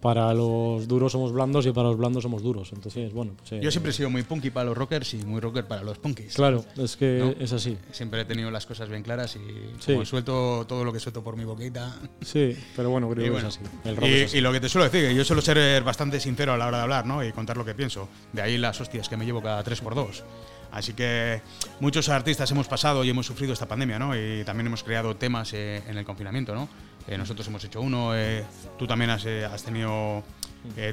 para 0.00 0.34
los 0.34 0.88
duros 0.88 1.12
somos 1.12 1.30
blandos 1.32 1.64
y 1.64 1.70
para 1.70 1.86
los 1.86 1.96
blandos 1.96 2.24
somos 2.24 2.42
duros, 2.42 2.72
entonces 2.72 3.12
bueno, 3.12 3.34
pues, 3.38 3.52
eh, 3.52 3.60
Yo 3.62 3.70
siempre 3.70 3.90
he 3.90 3.94
sido 3.94 4.10
muy 4.10 4.24
punky 4.24 4.50
para 4.50 4.64
los 4.66 4.76
rockers 4.76 5.14
y 5.14 5.18
muy 5.18 5.40
rocker 5.40 5.64
para 5.68 5.84
los 5.84 5.96
punkis. 5.98 6.34
Claro, 6.34 6.64
es 6.76 6.96
que 6.96 7.18
¿No? 7.20 7.44
es 7.44 7.52
así. 7.52 7.78
Siempre 7.92 8.22
he 8.22 8.24
tenido 8.24 8.50
las 8.50 8.66
cosas 8.66 8.88
bien 8.88 9.04
claras 9.04 9.36
y 9.36 9.38
Sí. 9.78 9.92
como 9.92 10.04
suelto 10.04 10.64
todo 10.66 10.84
lo 10.84 10.92
que 10.92 10.98
suelto 10.98 11.22
por 11.22 11.36
mi 11.36 11.44
boquita. 11.44 11.94
Sí, 12.20 12.56
pero 12.74 12.90
bueno, 12.90 13.08
creo 13.10 13.22
Y, 13.22 13.26
que 13.26 13.30
bueno, 13.30 13.46
es 13.46 13.56
así. 13.58 13.64
El 13.84 13.96
rock 13.96 14.08
y- 14.08 14.12
es 14.14 14.24
así. 14.30 14.38
y 14.38 14.40
lo 14.40 14.50
que 14.50 14.58
te 14.58 14.68
suelo 14.68 14.86
decir, 14.90 15.08
que 15.08 15.14
yo 15.14 15.24
suelo 15.24 15.40
ser 15.40 15.84
bastante 15.84 16.18
sincero 16.18 16.52
a 16.52 16.58
la 16.58 16.66
hora 16.66 16.78
de 16.78 16.82
hablar 16.82 17.06
¿no? 17.06 17.22
y 17.24 17.30
contar 17.30 17.56
lo 17.56 17.64
que 17.64 17.76
pienso. 17.76 18.08
De 18.32 18.42
ahí 18.42 18.58
las 18.58 18.80
hostias 18.80 19.08
que 19.08 19.16
me 19.16 19.24
llevo 19.24 19.40
cada 19.40 19.62
tres 19.62 19.80
por 19.82 19.94
dos. 19.94 20.24
Así 20.72 20.94
que 20.94 21.42
muchos 21.80 22.08
artistas 22.08 22.50
hemos 22.50 22.66
pasado 22.66 23.04
y 23.04 23.10
hemos 23.10 23.26
sufrido 23.26 23.52
esta 23.52 23.68
pandemia, 23.68 23.98
¿no? 23.98 24.16
Y 24.16 24.42
también 24.44 24.66
hemos 24.66 24.82
creado 24.82 25.14
temas 25.14 25.52
eh, 25.52 25.82
en 25.86 25.98
el 25.98 26.04
confinamiento, 26.04 26.54
¿no? 26.54 26.68
Eh, 27.06 27.18
nosotros 27.18 27.46
hemos 27.46 27.62
hecho 27.62 27.82
uno, 27.82 28.16
eh, 28.16 28.42
tú 28.78 28.86
también 28.86 29.10
has, 29.10 29.22
tenido 29.62 30.22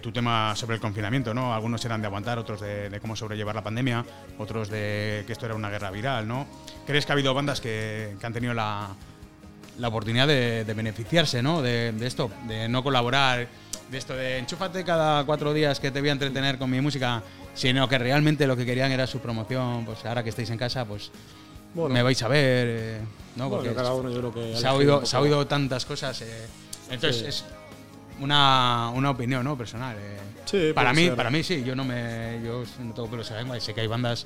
tu 0.02 0.12
tema 0.12 0.56
sobre 0.56 0.76
el 0.76 0.82
confinamiento, 0.82 1.34
¿no? 1.34 1.54
Algunos 1.54 1.86
eran 1.86 2.02
de 2.02 2.08
aguantar, 2.08 2.40
otros 2.40 2.60
de, 2.60 2.98
cómo 3.02 3.16
sobrellevar 3.16 3.56
la 3.56 3.64
pandemia, 3.64 4.04
otros 4.38 4.68
de 4.70 5.24
que 5.26 5.34
esto 5.34 5.46
era 5.46 5.56
una 5.56 5.70
guerra 5.70 5.92
viral, 5.92 6.28
¿no? 6.28 6.48
¿Crees 6.86 7.06
que 7.06 7.12
ha 7.12 7.14
habido 7.14 7.34
bandas 7.34 7.62
que, 7.62 8.18
han 8.22 8.34
tenido 8.34 8.54
la, 8.54 8.90
oportunidad 9.84 10.28
de, 10.28 10.74
beneficiarse, 10.76 11.42
¿no? 11.42 11.62
De 11.62 11.94
esto, 12.02 12.32
de 12.48 12.68
no 12.68 12.84
colaborar, 12.84 13.48
de 13.92 13.98
esto 13.98 14.16
de 14.16 14.38
enchúfate 14.38 14.84
cada 14.84 15.24
cuatro 15.26 15.54
días 15.54 15.80
que 15.80 15.92
te 15.92 16.00
voy 16.00 16.10
a 16.10 16.12
entretener 16.14 16.58
con 16.58 16.70
mi 16.70 16.80
música, 16.82 17.24
sino 17.54 17.88
que 17.88 17.98
realmente 17.98 18.46
lo 18.48 18.56
que 18.56 18.66
querían 18.66 18.92
era 18.92 19.08
su 19.08 19.20
promoción, 19.20 19.86
pues 19.86 20.06
ahora 20.06 20.24
que 20.24 20.30
estáis 20.30 20.50
en 20.52 20.58
casa, 20.58 20.86
pues 20.86 21.12
Bueno. 21.74 21.94
me 21.94 22.04
vais 22.04 22.22
a 22.22 22.28
ver, 22.28 22.68
eh, 22.70 23.00
¿no? 23.36 23.50
Porque 23.50 23.74
cada 23.74 23.94
uno 23.94 24.10
yo 24.12 24.20
creo 24.20 24.34
que 24.34 24.56
se 24.58 24.68
ha 24.68 24.74
oído, 24.74 25.06
se 25.06 25.16
ha 25.16 25.20
oído 25.22 25.46
tantas 25.48 25.86
cosas, 25.86 26.22
eh, 26.22 26.48
entonces 26.92 27.22
Sí. 27.22 27.28
es 27.28 27.46
una, 28.20 28.92
una 28.94 29.10
opinión, 29.12 29.44
¿no? 29.44 29.58
Personal. 29.58 29.96
eh. 30.00 30.18
Sí, 30.46 30.72
para 30.74 30.94
mí, 30.94 31.06
ser. 31.06 31.16
para 31.16 31.30
mí 31.30 31.44
sí, 31.44 31.64
yo 31.64 31.76
no 31.76 31.84
me, 31.86 32.40
yo 32.44 32.64
no 32.84 32.94
tengo 32.94 33.08
pelos 33.10 33.28
en 33.30 33.36
la 33.36 33.42
lengua 33.42 33.58
y 33.58 33.62
sé 33.62 33.74
que 33.74 33.82
hay 33.82 33.88
bandas 33.88 34.26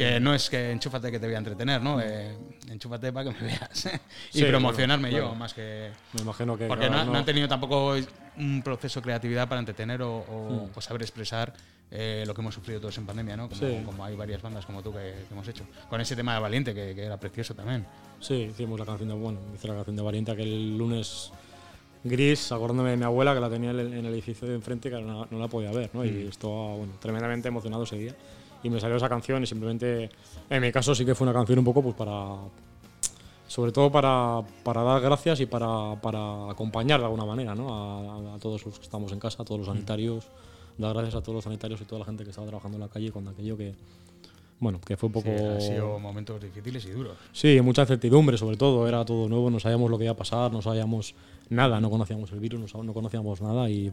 que 0.00 0.18
no 0.18 0.32
es 0.34 0.48
que 0.48 0.70
enchúfate 0.70 1.10
que 1.10 1.18
te 1.20 1.26
voy 1.26 1.34
a 1.34 1.38
entretener, 1.38 1.82
¿no? 1.82 2.00
Eh, 2.00 2.34
enchúfate 2.70 3.12
para 3.12 3.30
que 3.32 3.38
me 3.40 3.46
veas 3.48 3.86
y 4.32 4.38
Sí, 4.38 4.44
promocionarme 4.44 5.10
yo 5.10 5.18
claro. 5.18 5.34
más 5.34 5.52
que 5.52 5.90
Me 6.14 6.22
imagino 6.22 6.56
que 6.56 6.66
porque 6.66 6.88
no, 6.88 7.04
no 7.04 7.18
han 7.18 7.24
tenido 7.26 7.46
tampoco 7.48 7.94
un 8.38 8.62
proceso 8.62 9.00
de 9.00 9.04
creatividad 9.04 9.46
para 9.48 9.58
entretener 9.58 10.00
o, 10.02 10.16
o, 10.18 10.50
Mm. 10.50 10.68
pues, 10.72 10.86
saber 10.86 11.02
expresar 11.02 11.52
eh, 11.90 12.24
lo 12.26 12.32
que 12.34 12.40
hemos 12.40 12.54
sufrido 12.54 12.80
todos 12.80 12.96
en 12.98 13.04
pandemia, 13.04 13.36
¿no? 13.36 13.48
Como, 13.48 13.60
Sí. 13.60 13.82
como 13.84 14.04
hay 14.04 14.16
varias 14.16 14.40
bandas 14.40 14.64
como 14.64 14.80
tú 14.82 14.92
que, 14.92 14.98
que 15.28 15.32
hemos 15.34 15.46
hecho. 15.48 15.64
Con 15.90 16.00
ese 16.00 16.14
tema 16.16 16.32
de 16.34 16.40
Valiente, 16.40 16.72
que, 16.72 16.94
que 16.94 17.04
era 17.04 17.18
precioso 17.18 17.54
también. 17.54 17.84
Sí, 18.20 18.48
hicimos 18.52 18.78
la 18.80 18.86
canción 18.86 19.08
de, 19.08 19.14
bueno, 19.16 19.38
hice 19.54 19.68
la 19.68 19.74
canción 19.74 19.96
de 19.96 20.02
Valiente 20.02 20.30
aquel 20.30 20.78
lunes 20.78 21.30
gris, 22.04 22.52
acordándome 22.52 22.90
de 22.90 22.96
mi 22.96 23.04
abuela 23.04 23.34
que 23.34 23.40
la 23.40 23.50
tenía 23.50 23.70
en 23.72 23.80
el, 23.80 23.92
en 23.92 24.06
el 24.06 24.12
edificio 24.14 24.48
de 24.48 24.54
enfrente 24.54 24.88
que 24.88 25.00
no, 25.02 25.26
no 25.30 25.38
la 25.38 25.48
podía 25.48 25.70
ver, 25.72 25.90
¿no? 25.92 26.02
Mm. 26.02 26.06
Y 26.06 26.26
estaba, 26.28 26.74
bueno, 26.76 26.92
tremendamente 27.00 27.48
emocionado 27.48 27.82
ese 27.82 27.96
día. 27.98 28.14
Y 28.62 28.70
me 28.70 28.78
salió 28.80 28.96
esa 28.96 29.08
canción 29.08 29.42
y 29.42 29.46
simplemente, 29.46 30.10
en 30.50 30.60
mi 30.62 30.70
caso 30.70 30.94
sí 30.94 31.04
que 31.04 31.14
fue 31.14 31.26
una 31.26 31.32
canción 31.32 31.58
un 31.58 31.64
poco 31.64 31.82
pues 31.82 31.94
para, 31.94 32.36
sobre 33.46 33.72
todo 33.72 33.90
para, 33.90 34.42
para 34.62 34.82
dar 34.82 35.00
gracias 35.00 35.40
y 35.40 35.46
para, 35.46 36.00
para 36.00 36.50
acompañar 36.50 37.00
de 37.00 37.06
alguna 37.06 37.24
manera, 37.24 37.54
¿no? 37.54 37.74
A, 37.74 38.34
a 38.34 38.38
todos 38.38 38.64
los 38.66 38.78
que 38.78 38.84
estamos 38.84 39.12
en 39.12 39.18
casa, 39.18 39.42
a 39.42 39.44
todos 39.46 39.60
los 39.60 39.68
Mm. 39.68 39.72
sanitarios, 39.72 40.26
dar 40.78 40.92
gracias 40.94 41.14
a 41.14 41.20
todos 41.20 41.36
los 41.36 41.44
sanitarios 41.44 41.80
y 41.80 41.84
toda 41.84 42.00
la 42.00 42.04
gente 42.04 42.24
que 42.24 42.30
estaba 42.30 42.46
trabajando 42.46 42.76
en 42.76 42.82
la 42.82 42.88
calle 42.88 43.10
con 43.10 43.26
aquello 43.28 43.56
que, 43.56 43.74
bueno, 44.60 44.78
que 44.84 44.96
fue 44.96 45.06
un 45.06 45.12
poco... 45.14 45.28
Sí, 45.30 45.42
han 45.42 45.60
sido 45.60 45.98
momentos 45.98 46.40
difíciles 46.40 46.84
y 46.84 46.90
duros. 46.90 47.16
Sí, 47.32 47.60
mucha 47.62 47.82
incertidumbre 47.82 48.36
sobre 48.36 48.56
todo, 48.56 48.86
era 48.86 49.04
todo 49.06 49.28
nuevo, 49.28 49.50
no 49.50 49.58
sabíamos 49.58 49.90
lo 49.90 49.96
que 49.98 50.04
iba 50.04 50.12
a 50.12 50.16
pasar, 50.16 50.52
no 50.52 50.60
sabíamos 50.62 51.14
nada, 51.48 51.80
no 51.80 51.88
conocíamos 51.90 52.30
el 52.32 52.40
virus, 52.40 52.74
no, 52.74 52.82
no 52.84 52.92
conocíamos 52.92 53.40
nada 53.40 53.68
y, 53.70 53.90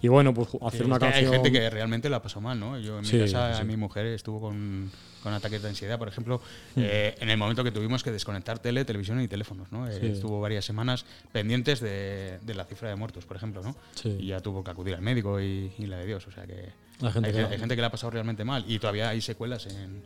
Y 0.00 0.08
bueno, 0.08 0.32
pues 0.32 0.48
hacer 0.62 0.86
una 0.86 0.98
canción. 0.98 1.26
Hay 1.26 1.32
gente 1.32 1.50
que 1.50 1.68
realmente 1.70 2.08
la 2.08 2.22
pasó 2.22 2.40
mal, 2.40 2.58
¿no? 2.60 2.78
Yo 2.78 2.96
en 2.98 3.00
mi 3.02 3.06
Sí, 3.08 3.18
casa, 3.18 3.54
sí, 3.54 3.64
mi 3.64 3.76
mujer 3.76 4.06
estuvo 4.06 4.40
con, 4.40 4.90
con 5.24 5.32
ataques 5.32 5.60
de 5.60 5.68
ansiedad, 5.70 5.98
por 5.98 6.06
ejemplo, 6.06 6.40
Mm. 6.76 6.80
eh, 6.84 7.14
en 7.18 7.30
el 7.30 7.36
momento 7.36 7.64
que 7.64 7.72
tuvimos 7.72 8.04
que 8.04 8.12
desconectar 8.12 8.60
tele, 8.60 8.84
televisión 8.84 9.20
y 9.20 9.26
teléfonos, 9.26 9.72
¿no? 9.72 9.88
Eh. 9.88 10.12
Estuvo 10.12 10.40
varias 10.40 10.64
semanas 10.64 11.04
pendientes 11.32 11.80
de, 11.80 12.38
de 12.42 12.54
la 12.54 12.64
cifra 12.64 12.88
de 12.90 12.94
muertos, 12.94 13.24
por 13.26 13.36
ejemplo, 13.36 13.60
¿no? 13.62 13.74
Sí. 13.96 14.16
Y 14.20 14.26
ya 14.28 14.40
tuvo 14.40 14.62
que 14.62 14.70
acudir 14.70 14.94
al 14.94 15.02
médico 15.02 15.40
y, 15.40 15.72
y 15.78 15.86
la 15.86 15.96
de 15.98 16.06
Dios, 16.06 16.24
o 16.28 16.30
sea 16.30 16.46
que 16.46 16.68
Hay 17.02 17.12
gente 17.12 17.28
hay, 17.30 17.34
que- 17.34 17.44
hay 17.54 17.58
gente 17.58 17.74
que 17.74 17.80
la 17.80 17.88
ha 17.88 17.90
pasado 17.90 18.10
realmente 18.12 18.44
mal 18.44 18.64
y 18.68 18.78
todavía 18.78 19.08
hay 19.08 19.20
secuelas 19.20 19.66
en, 19.66 20.02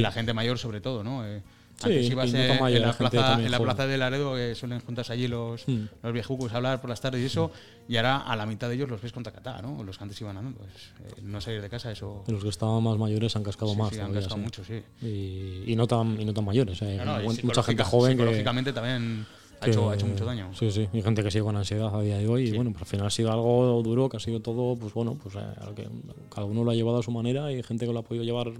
la 0.00 0.10
gente 0.10 0.32
mayor 0.32 0.58
sobre 0.58 0.80
todo, 0.80 1.04
¿no? 1.04 1.26
Eh, 1.26 1.42
antes 1.82 2.04
y 2.08 2.12
ibas 2.12 2.32
en, 2.32 2.36
en 2.40 2.82
la 2.82 2.92
plaza, 2.92 3.34
en 3.34 3.50
la 3.50 3.58
joven. 3.58 3.74
plaza 3.74 3.86
de 3.86 3.98
Laredo, 3.98 4.34
que 4.36 4.54
suelen 4.54 4.80
juntarse 4.80 5.12
allí 5.12 5.28
los, 5.28 5.66
Mm. 5.68 5.84
los 6.02 6.12
viejucos 6.12 6.52
a 6.52 6.56
hablar 6.56 6.80
por 6.80 6.88
las 6.90 7.00
tardes 7.00 7.20
y 7.22 7.26
eso, 7.26 7.50
y 7.88 7.96
ahora 7.96 8.18
a 8.18 8.36
la 8.36 8.46
mitad 8.46 8.68
de 8.68 8.76
ellos 8.76 8.88
los 8.88 9.02
ves 9.02 9.12
con 9.12 9.22
tacatá, 9.22 9.60
¿no? 9.60 9.82
Los 9.84 9.98
que 9.98 10.04
antes 10.04 10.20
iban 10.20 10.36
andando. 10.36 10.60
Pues, 10.60 10.72
eh, 11.18 11.20
no 11.22 11.40
salir 11.40 11.60
de 11.60 11.68
casa, 11.68 11.90
eso. 11.92 12.24
Los 12.28 12.42
que 12.42 12.48
estaban 12.48 12.82
más 12.82 12.96
mayores 12.98 13.34
han 13.36 13.42
cascado 13.42 13.72
sí, 13.72 13.78
más. 13.78 13.90
sí, 13.90 14.00
han 14.00 14.08
todavía, 14.12 14.28
sí. 14.30 14.36
mucho, 14.40 14.64
sí. 14.64 14.82
Y, 15.02 15.72
y 15.72 15.76
no 15.76 15.86
tan, 15.86 16.20
y 16.20 16.24
no 16.24 16.32
tan 16.32 16.44
mayores. 16.44 16.80
eh, 16.82 17.00
No, 17.04 17.18
no, 17.18 17.30
mucha 17.42 17.62
gente 17.62 17.82
joven 17.84 18.16
que, 18.16 18.22
Psicológicamente 18.22 18.72
también 18.72 19.26
ha 19.60 19.66
hecho, 19.68 19.90
ha 19.90 19.94
hecho 19.94 20.06
mucho 20.06 20.24
daño. 20.24 20.50
Sí, 20.54 20.70
sí. 20.70 20.88
Y 20.92 21.02
gente 21.02 21.22
que 21.22 21.30
sigue 21.30 21.44
con 21.44 21.56
ansiedad 21.56 21.94
a 21.94 22.00
día 22.02 22.18
de 22.18 22.26
hoy. 22.28 22.46
Sí. 22.46 22.52
Y 22.52 22.56
bueno, 22.56 22.70
pues 22.72 22.82
al 22.82 22.88
final 22.88 23.06
ha 23.06 23.10
sido 23.10 23.32
algo 23.32 23.82
duro, 23.82 24.08
que 24.08 24.16
ha 24.16 24.20
sido 24.20 24.40
todo, 24.40 24.76
pues 24.76 24.92
bueno, 24.94 25.16
pues 25.22 25.34
eh, 25.36 25.40
que 25.74 25.88
cada 26.32 26.46
uno 26.46 26.64
lo 26.64 26.70
ha 26.70 26.74
llevado 26.74 26.98
a 26.98 27.02
su 27.02 27.10
manera 27.10 27.50
y 27.52 27.62
gente 27.62 27.86
que 27.86 27.92
lo 27.92 27.98
ha 28.00 28.02
podido 28.02 28.24
llevar 28.24 28.52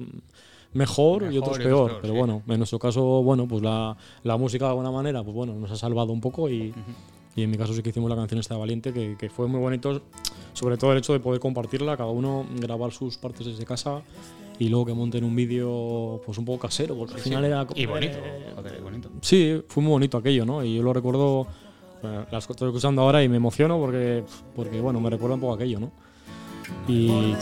mejor, 0.75 1.23
y 1.33 1.39
otros 1.39 1.39
y 1.39 1.39
otros 1.39 1.59
peor. 1.59 1.87
peor, 1.89 2.01
pero 2.03 2.13
sí. 2.15 2.19
bueno, 2.19 2.43
en 2.47 2.57
nuestro 2.59 2.79
caso, 2.79 3.03
bueno, 3.23 3.47
pues 3.49 3.63
la, 3.63 3.97
la 4.23 4.37
música 4.37 4.65
de 4.67 4.71
alguna 4.71 4.91
manera, 4.91 5.23
pues 5.23 5.35
bueno, 5.35 5.55
nos 5.55 5.71
ha 5.71 5.77
salvado 5.77 6.13
un 6.13 6.21
poco 6.21 6.49
y, 6.51 6.75
y 7.37 7.43
en 7.43 7.51
mi 7.51 7.57
caso 7.57 7.73
sí 7.75 7.83
que 7.83 7.91
hicimos 7.91 8.11
la 8.11 8.17
canción 8.17 8.39
esta 8.41 8.57
Valiente, 8.57 8.93
que, 8.93 9.17
que 9.19 9.31
fue 9.31 9.47
muy 9.49 9.61
bonito, 9.61 10.03
sobre 10.53 10.77
todo 10.77 10.93
el 10.93 10.99
hecho 10.99 11.13
de 11.13 11.21
poder 11.21 11.41
compartirla, 11.41 11.97
cada 11.97 12.11
uno 12.11 12.45
grabar 12.61 12.93
sus 12.93 13.17
partes 13.17 13.47
desde 13.47 13.65
casa 13.65 14.03
y 14.59 14.69
luego 14.69 14.87
que 14.87 14.95
monten 14.95 15.25
un 15.25 15.35
vídeo 15.35 16.21
pues 16.25 16.39
un 16.39 16.45
poco 16.45 16.61
casero, 16.61 16.95
porque 16.95 17.15
al 17.15 17.21
Sí, 17.21 17.29
final 17.31 17.45
era 17.45 17.67
como- 17.67 17.81
Y 17.81 17.87
bonito, 17.87 18.19
eh, 18.19 18.53
joder, 18.55 18.81
bonito. 18.83 19.09
Sí, 19.21 19.63
fue 19.69 19.83
muy 19.83 19.91
bonito 19.93 20.17
aquello, 20.19 20.45
¿no? 20.47 20.63
Y 20.65 20.77
yo 20.77 20.83
lo 20.85 20.93
recuerdo, 20.93 21.47
eh, 22.05 22.25
las 22.31 22.49
estoy 22.49 22.69
escuchando 22.69 23.03
ahora 23.03 23.25
y 23.25 23.29
me 23.29 23.37
emociono 23.39 23.79
porque, 23.79 24.23
porque 24.55 24.81
bueno, 24.81 25.01
me 25.01 25.11
recuerda 25.11 25.35
un 25.35 25.41
poco 25.41 25.55
aquello, 25.55 25.81
¿no? 25.81 25.91
Y, 26.89 27.35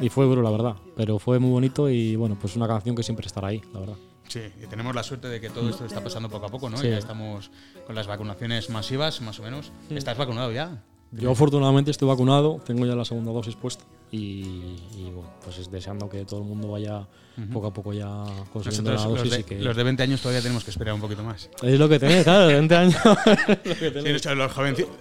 y 0.00 0.08
fue 0.08 0.24
duro, 0.26 0.42
la 0.42 0.50
verdad, 0.50 0.76
pero 0.96 1.18
fue 1.18 1.38
muy 1.38 1.50
bonito 1.50 1.88
y 1.90 2.16
bueno, 2.16 2.36
pues 2.40 2.56
una 2.56 2.66
canción 2.68 2.94
que 2.96 3.02
siempre 3.02 3.26
estará 3.26 3.48
ahí, 3.48 3.60
la 3.72 3.80
verdad. 3.80 3.96
Sí, 4.28 4.40
y 4.62 4.66
tenemos 4.66 4.94
la 4.94 5.02
suerte 5.04 5.28
de 5.28 5.40
que 5.40 5.50
todo 5.50 5.68
esto 5.70 5.84
está 5.84 6.02
pasando 6.02 6.28
poco 6.28 6.46
a 6.46 6.48
poco, 6.48 6.68
¿no? 6.68 6.76
Sí. 6.78 6.88
Ya 6.88 6.98
estamos 6.98 7.50
con 7.86 7.94
las 7.94 8.06
vacunaciones 8.08 8.70
masivas, 8.70 9.20
más 9.20 9.38
o 9.38 9.42
menos. 9.44 9.70
¿Estás 9.90 10.18
vacunado 10.18 10.50
ya? 10.52 10.82
Yo 11.12 11.30
afortunadamente 11.30 11.92
estoy 11.92 12.08
vacunado, 12.08 12.60
tengo 12.66 12.84
ya 12.84 12.96
la 12.96 13.04
segunda 13.04 13.30
dosis 13.30 13.54
puesta 13.54 13.84
y, 14.10 14.18
y, 14.98 15.10
bueno, 15.14 15.30
pues 15.44 15.56
es 15.58 15.70
deseando 15.70 16.08
que 16.08 16.24
todo 16.24 16.40
el 16.40 16.46
mundo 16.46 16.68
vaya 16.68 17.06
poco 17.52 17.68
a 17.68 17.72
poco 17.72 17.92
ya 17.92 18.08
consiguiendo 18.52 18.90
Nosotros, 18.90 19.00
la 19.00 19.08
los 19.10 19.18
dosis 19.18 19.30
de, 19.32 19.40
y 19.40 19.44
que... 19.44 19.64
los 19.64 19.76
de 19.76 19.82
20 19.84 20.02
años, 20.02 20.20
todavía 20.20 20.42
tenemos 20.42 20.64
que 20.64 20.70
esperar 20.70 20.94
un 20.94 21.00
poquito 21.00 21.22
más. 21.22 21.48
Es 21.62 21.78
lo 21.78 21.88
que 21.88 22.00
tenéis, 22.00 22.24
claro, 22.24 22.48
20 22.48 22.74
años. 22.76 22.96
lo 23.04 23.62
que 23.62 23.74
Sí, 23.74 23.90
tenéis. 23.92 24.24
los- 24.24 24.36
los 24.36 24.52
jovencitos. 24.52 24.92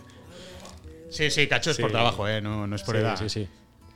Sí, 1.16 1.32
sí, 1.32 1.48
cacho 1.48 1.72
es 1.72 1.78
por 1.80 1.92
trabajo, 1.92 2.28
¿eh? 2.28 2.42
No, 2.42 2.68
no 2.68 2.76
es 2.76 2.84
por 2.84 2.96
Sí, 2.96 3.02
edad. 3.02 3.18
sí, 3.18 3.30
sí. 3.30 3.48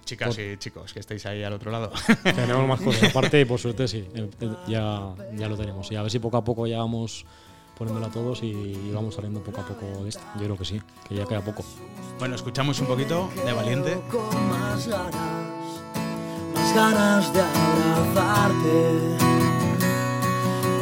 Chicas 0.06 0.38
y 0.40 0.58
chicos 0.58 0.92
que 0.92 1.00
estáis 1.02 1.24
ahí 1.28 1.44
al 1.44 1.54
otro 1.54 1.70
lado. 1.72 1.92
Tenemos 2.24 2.68
más 2.68 2.82
cosas 2.82 3.04
aparte 3.12 3.42
y 3.42 3.46
por 3.46 3.60
suerte 3.60 3.88
sí, 3.88 4.08
eh, 4.16 4.30
eh, 4.42 4.50
ya, 4.68 5.14
ya 5.36 5.48
lo 5.48 5.56
tenemos. 5.56 5.92
Y 5.92 5.96
a 5.96 6.02
ver 6.02 6.10
si 6.10 6.18
poco 6.20 6.38
a 6.38 6.44
poco 6.44 6.66
ya 6.66 6.78
vamos 6.80 7.26
poniéndola 7.78 8.08
a 8.08 8.12
todos 8.12 8.42
y, 8.44 8.48
y 8.48 8.92
vamos 8.94 9.16
saliendo 9.16 9.42
poco 9.42 9.62
a 9.62 9.66
poco 9.68 10.04
de 10.04 10.10
esto. 10.10 10.22
Yo 10.36 10.46
creo 10.46 10.58
que 10.58 10.66
sí, 10.66 10.82
que 11.08 11.16
ya 11.16 11.26
queda 11.26 11.42
poco. 11.42 11.64
bueno, 12.18 12.36
escuchamos 12.36 12.80
un 12.80 12.88
poquito 12.88 13.30
de 13.46 13.54
Valiente. 13.54 14.00
Con 14.12 14.50
más 14.50 14.88
ganas, 14.88 15.14
más 16.56 16.76
ganas 16.76 17.34
de 17.34 17.42
abrazarte. 17.42 19.18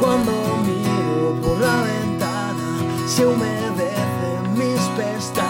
Cuando 0.00 0.32
miro 0.64 1.40
por 1.42 1.60
la 1.60 1.82
ventana, 1.82 3.06
se 3.06 3.26
humedecen 3.26 4.54
mis 4.54 4.80
pestañas 4.96 5.47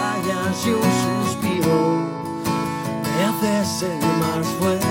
y 0.65 0.71
un 0.71 0.81
suspiro 0.81 1.99
me 3.01 3.23
hace 3.23 3.65
ser 3.79 4.01
más 4.19 4.45
fuerte. 4.59 4.85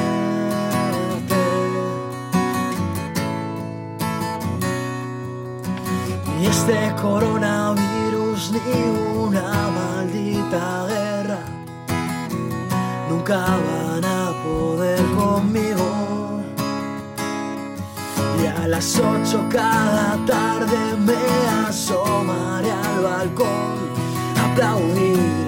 Ni 6.38 6.46
este 6.46 6.94
coronavirus 7.02 8.52
ni 8.52 8.72
una 9.26 9.68
maldita 9.78 10.87
guerra 10.87 11.40
nunca 13.11 13.37
van 13.37 14.04
a 14.04 14.33
poder 14.44 15.02
conmigo. 15.16 16.40
Y 18.42 18.46
a 18.46 18.68
las 18.68 18.98
ocho 18.98 19.44
cada 19.50 20.16
tarde 20.24 20.96
me 20.98 21.66
asomaré 21.66 22.70
al 22.70 23.02
balcón, 23.02 23.76
aplaudir 24.50 25.48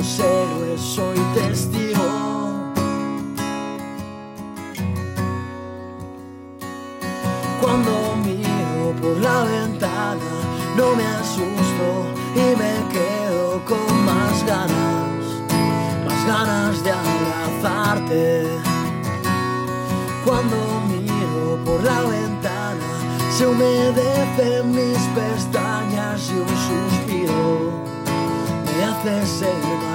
nuestros 0.00 0.26
héroes, 0.26 0.80
soy 0.80 1.18
testigo. 1.34 2.02
Cuando 7.60 8.16
miro 8.24 8.94
por 9.00 9.16
la 9.18 9.44
ventana 9.44 10.30
no 10.76 10.94
me 10.94 11.06
asusto 11.06 11.86
y 12.34 12.56
me 12.56 12.74
quedo 12.94 13.62
con 13.66 14.04
más 14.06 14.44
ganas, 14.46 15.22
más 16.06 16.26
ganas 16.26 16.84
de 16.84 16.92
abrazarte. 16.92 18.46
Cuando 20.24 20.56
miro 20.88 21.58
por 21.64 21.82
la 21.82 22.00
ventana 22.02 22.86
se 23.36 23.46
humedecen 23.46 24.70
mis 24.70 24.98
pestañas 25.14 26.30
y 26.30 26.38
un 26.38 26.48
suspiro 26.48 27.90
me 28.64 28.84
hace 28.84 29.26
ser 29.26 29.89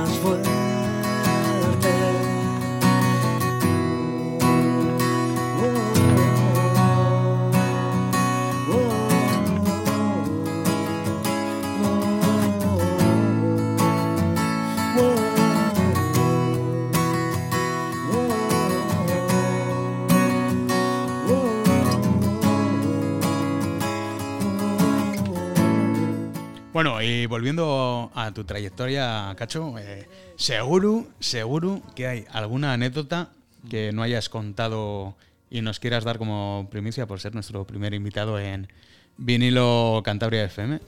Bueno, 26.76 27.02
y 27.02 27.26
volviendo 27.26 28.12
a 28.16 28.34
tu 28.34 28.44
trayectoria, 28.44 29.34
Cacho, 29.38 29.80
eh, 29.80 30.10
seguro, 30.36 31.08
seguro 31.22 31.82
que 31.96 32.06
hay 32.06 32.26
alguna 32.34 32.74
anécdota 32.74 33.30
que 33.70 33.94
no 33.94 34.04
hayas 34.04 34.28
contado 34.28 35.16
y 35.50 35.62
nos 35.62 35.80
quieras 35.80 36.04
dar 36.04 36.18
como 36.18 36.68
primicia 36.70 37.08
por 37.08 37.22
ser 37.22 37.34
nuestro 37.34 37.66
primer 37.66 37.94
invitado 37.94 38.38
en 38.40 38.68
Vinilo 39.16 40.02
Cantabria 40.04 40.44
FM. 40.44 40.82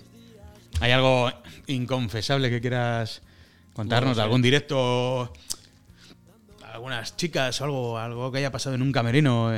¿Hay 0.82 0.92
algo 0.92 1.32
inconfesable 1.68 2.50
que 2.50 2.60
quieras 2.60 3.22
contarnos? 3.72 4.18
¿Algún 4.18 4.42
directo? 4.42 5.32
¿Algunas 6.66 7.16
chicas 7.16 7.62
o 7.62 7.64
algo, 7.64 7.98
algo 7.98 8.30
que 8.34 8.40
haya 8.40 8.52
pasado 8.52 8.76
en 8.76 8.82
un 8.82 8.92
camerino? 8.92 9.54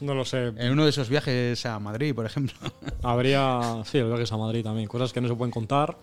No 0.00 0.14
lo 0.14 0.24
sé. 0.24 0.52
En 0.56 0.72
uno 0.72 0.84
de 0.84 0.90
esos 0.90 1.08
viajes 1.08 1.64
a 1.66 1.78
Madrid, 1.78 2.14
por 2.14 2.26
ejemplo. 2.26 2.56
Habría, 3.02 3.82
sí, 3.84 3.98
el 3.98 4.06
viajes 4.06 4.32
a 4.32 4.36
Madrid 4.36 4.62
también, 4.62 4.88
cosas 4.88 5.12
que 5.12 5.20
no 5.20 5.28
se 5.28 5.34
pueden 5.34 5.50
contar 5.50 5.96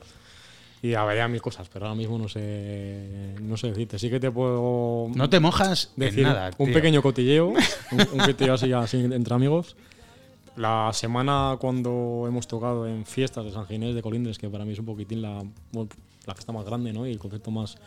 y 0.82 0.94
habría 0.94 1.28
mil 1.28 1.42
cosas, 1.42 1.68
pero 1.72 1.86
ahora 1.86 1.96
mismo 1.98 2.18
no 2.20 2.28
sé, 2.28 3.34
no 3.42 3.58
sé 3.58 3.68
decirte. 3.70 3.98
Sí 3.98 4.10
que 4.10 4.20
te 4.20 4.30
puedo 4.30 5.10
No 5.16 5.30
te 5.30 5.40
mojas 5.40 5.92
decir 5.96 6.20
en 6.20 6.26
nada. 6.26 6.52
un 6.58 6.68
tío. 6.68 6.76
pequeño 6.76 7.02
cotilleo, 7.02 7.48
un, 7.92 8.00
un 8.14 8.20
cotilleo 8.20 8.54
así, 8.54 8.72
así 8.72 8.98
entre 9.00 9.34
amigos. 9.34 9.76
La 10.58 10.92
semana 10.94 11.58
cuando 11.60 12.26
hemos 12.28 12.48
tocado 12.48 12.88
en 12.88 13.06
fiestas 13.06 13.46
de 13.46 13.52
San 13.52 13.66
Ginés 13.66 13.96
de 13.96 14.02
Colindres, 14.02 14.38
que 14.38 14.48
para 14.48 14.64
mí 14.64 14.74
es 14.74 14.80
un 14.80 14.86
poquitín 14.86 15.22
la, 15.22 15.44
la 15.74 16.34
fiesta 16.34 16.52
más 16.52 16.66
grande 16.66 16.94
¿no? 16.94 17.06
y 17.08 17.12
el 17.12 17.20
concepto 17.20 17.52
más, 17.52 17.78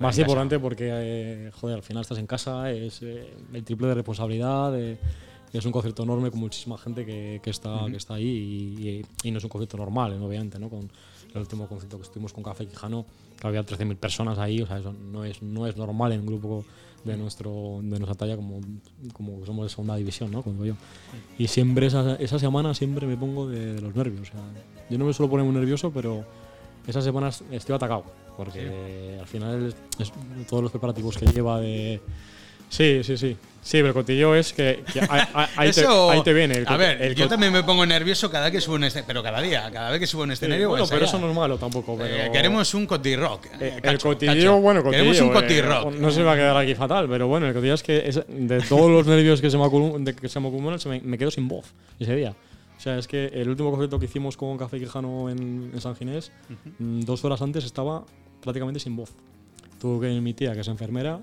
más 0.00 0.18
importante 0.18 0.58
porque, 0.58 0.88
eh, 0.90 1.50
joder, 1.60 1.76
al 1.76 1.82
final 1.82 2.02
estás 2.02 2.18
en 2.18 2.26
casa, 2.26 2.70
es 2.70 3.02
eh, 3.02 3.34
el 3.52 3.64
triple 3.64 3.88
de 3.88 3.94
responsabilidad, 3.94 4.78
eh, 4.78 4.96
es 5.58 5.64
un 5.64 5.72
concierto 5.72 6.02
enorme 6.02 6.30
con 6.30 6.40
muchísima 6.40 6.76
gente 6.78 7.04
que, 7.06 7.40
que 7.42 7.50
está, 7.50 7.84
que 7.90 7.96
está 7.96 8.14
ahí 8.14 8.24
y, 8.26 8.88
y- 8.88 9.28
y 9.28 9.30
no 9.30 9.38
es 9.38 9.44
un 9.44 9.50
concierto 9.50 9.76
normal, 9.76 10.12
eh, 10.12 10.18
obviamente, 10.18 10.58
¿no? 10.58 10.68
Con 10.68 10.90
el 11.34 11.40
último 11.40 11.66
concierto 11.68 11.96
que 11.98 12.02
estuvimos 12.04 12.32
con 12.32 12.42
Café 12.44 12.66
Quijano, 12.66 13.06
que 13.40 13.46
había 13.46 13.62
13.000 13.64 13.96
personas 13.96 14.38
ahí, 14.38 14.60
o 14.62 14.66
sea, 14.66 14.78
eso 14.78 14.92
no 14.92 15.24
es, 15.24 15.42
no 15.42 15.66
es 15.66 15.76
normal 15.76 16.12
en 16.12 16.20
un 16.20 16.26
grupo 16.26 16.64
de, 17.04 17.16
nuestro, 17.16 17.80
de 17.82 17.98
nuestra 17.98 18.14
talla 18.14 18.36
como, 18.36 18.60
como 19.12 19.44
somos 19.44 19.64
de 19.66 19.68
segunda 19.68 19.96
división, 19.96 20.30
¿no? 20.30 20.42
Como 20.42 20.64
yo. 20.64 20.74
Y 21.38 21.48
siempre 21.48 21.86
esa, 21.86 22.14
esa 22.16 22.38
semana 22.38 22.72
siempre 22.74 23.06
me 23.06 23.16
pongo 23.16 23.46
de, 23.48 23.74
de 23.74 23.80
los 23.80 23.94
nervios. 23.94 24.28
o 24.28 24.32
sea, 24.32 24.40
yo 24.90 24.98
no 24.98 25.04
me 25.04 25.12
suelo 25.12 25.28
poner 25.30 25.44
muy 25.44 25.54
nervioso, 25.54 25.90
pero 25.92 26.24
esas 26.86 27.04
semanas 27.04 27.42
estoy 27.50 27.74
atacado. 27.74 28.04
porque 28.36 29.18
al 29.20 29.26
final 29.26 29.66
es, 29.68 29.76
es 29.98 30.12
todos 30.48 30.62
los 30.62 30.72
preparativos 30.72 31.16
que 31.18 31.26
lleva 31.26 31.60
de. 31.60 32.00
Sí, 32.70 33.02
sí, 33.04 33.16
sí. 33.16 33.36
Sí, 33.64 33.78
pero 33.78 33.88
el 33.88 33.94
cotilleo 33.94 34.34
es 34.34 34.52
que, 34.52 34.84
que 34.92 35.00
ahí, 35.00 35.22
ahí- 35.32 35.46
ahí 35.56 35.70
te, 35.72 35.80
Eso- 35.80 36.10
ahí 36.10 36.22
te 36.22 36.34
viene. 36.34 36.58
El 36.58 36.68
a 36.68 36.76
ver, 36.76 37.00
el 37.00 37.14
yo 37.14 37.26
también 37.28 37.50
me 37.50 37.62
pongo 37.62 37.86
nervioso 37.86 38.30
cada 38.30 38.44
vez 38.44 38.52
que 38.52 38.60
subo 38.60 38.74
un 38.74 38.84
escenario, 38.84 39.06
pero 39.06 39.22
cada 39.22 39.40
día, 39.40 39.70
cada 39.72 39.90
vez 39.90 40.00
que 40.00 40.06
subo 40.06 40.22
un 40.24 40.28
Sí, 40.28 40.32
escenario. 40.34 40.68
bueno, 40.68 40.82
pues 40.84 40.90
pero 40.92 41.06
eso 41.06 41.18
no 41.18 41.30
es 41.30 41.34
malo 41.34 41.56
tampoco. 41.56 41.96
Pero 41.96 42.14
Eh, 42.14 42.30
queremos 42.30 42.74
un 42.74 42.84
coti 42.84 43.16
rock. 43.16 43.46
Eh, 43.58 43.78
Cacho, 43.82 43.90
el 43.90 43.98
cotilleo, 44.16 44.34
cacho. 44.52 44.60
bueno, 44.60 44.82
cotilleo. 44.82 45.04
Queremos 45.12 45.20
un 45.26 45.32
coti 45.32 45.54
eh, 45.54 45.98
no 45.98 46.10
se 46.10 46.22
va 46.22 46.32
a 46.34 46.36
quedar 46.36 46.56
aquí 46.58 46.74
fatal, 46.74 47.08
pero 47.08 47.26
bueno, 47.26 47.46
el 47.48 47.54
cotilleo 47.54 47.74
es 47.74 47.82
que 47.82 48.06
es- 48.06 48.20
de 48.28 48.60
todos 48.68 48.90
los 48.90 49.06
nervios 49.06 49.40
que 49.40 49.48
se 49.50 49.56
me 49.56 49.64
acumulan, 49.64 50.78
me, 50.86 51.00
me, 51.00 51.16
quedo 51.18 51.30
sin 51.30 51.48
voz 51.48 51.64
ese 51.98 52.14
día. 52.14 52.34
O 52.76 52.80
sea, 52.84 52.98
es 52.98 53.08
que 53.08 53.28
el 53.32 53.48
último 53.48 53.70
concierto 53.70 53.98
que 53.98 54.04
hicimos 54.04 54.36
con 54.36 54.58
Café 54.58 54.78
Quijano 54.78 55.30
en, 55.30 55.70
en 55.72 55.80
San 55.80 55.96
Ginés, 55.96 56.32
mm, 56.78 57.00
dos 57.00 57.24
horas 57.24 57.40
antes 57.40 57.64
estaba 57.64 58.04
prácticamente 58.42 58.78
sin 58.78 58.94
voz. 58.94 59.10
Tuve 59.80 60.06
que 60.06 60.12
ir 60.12 60.20
mi 60.20 60.34
tía, 60.34 60.52
que 60.52 60.60
es 60.60 60.68
enfermera, 60.68 61.18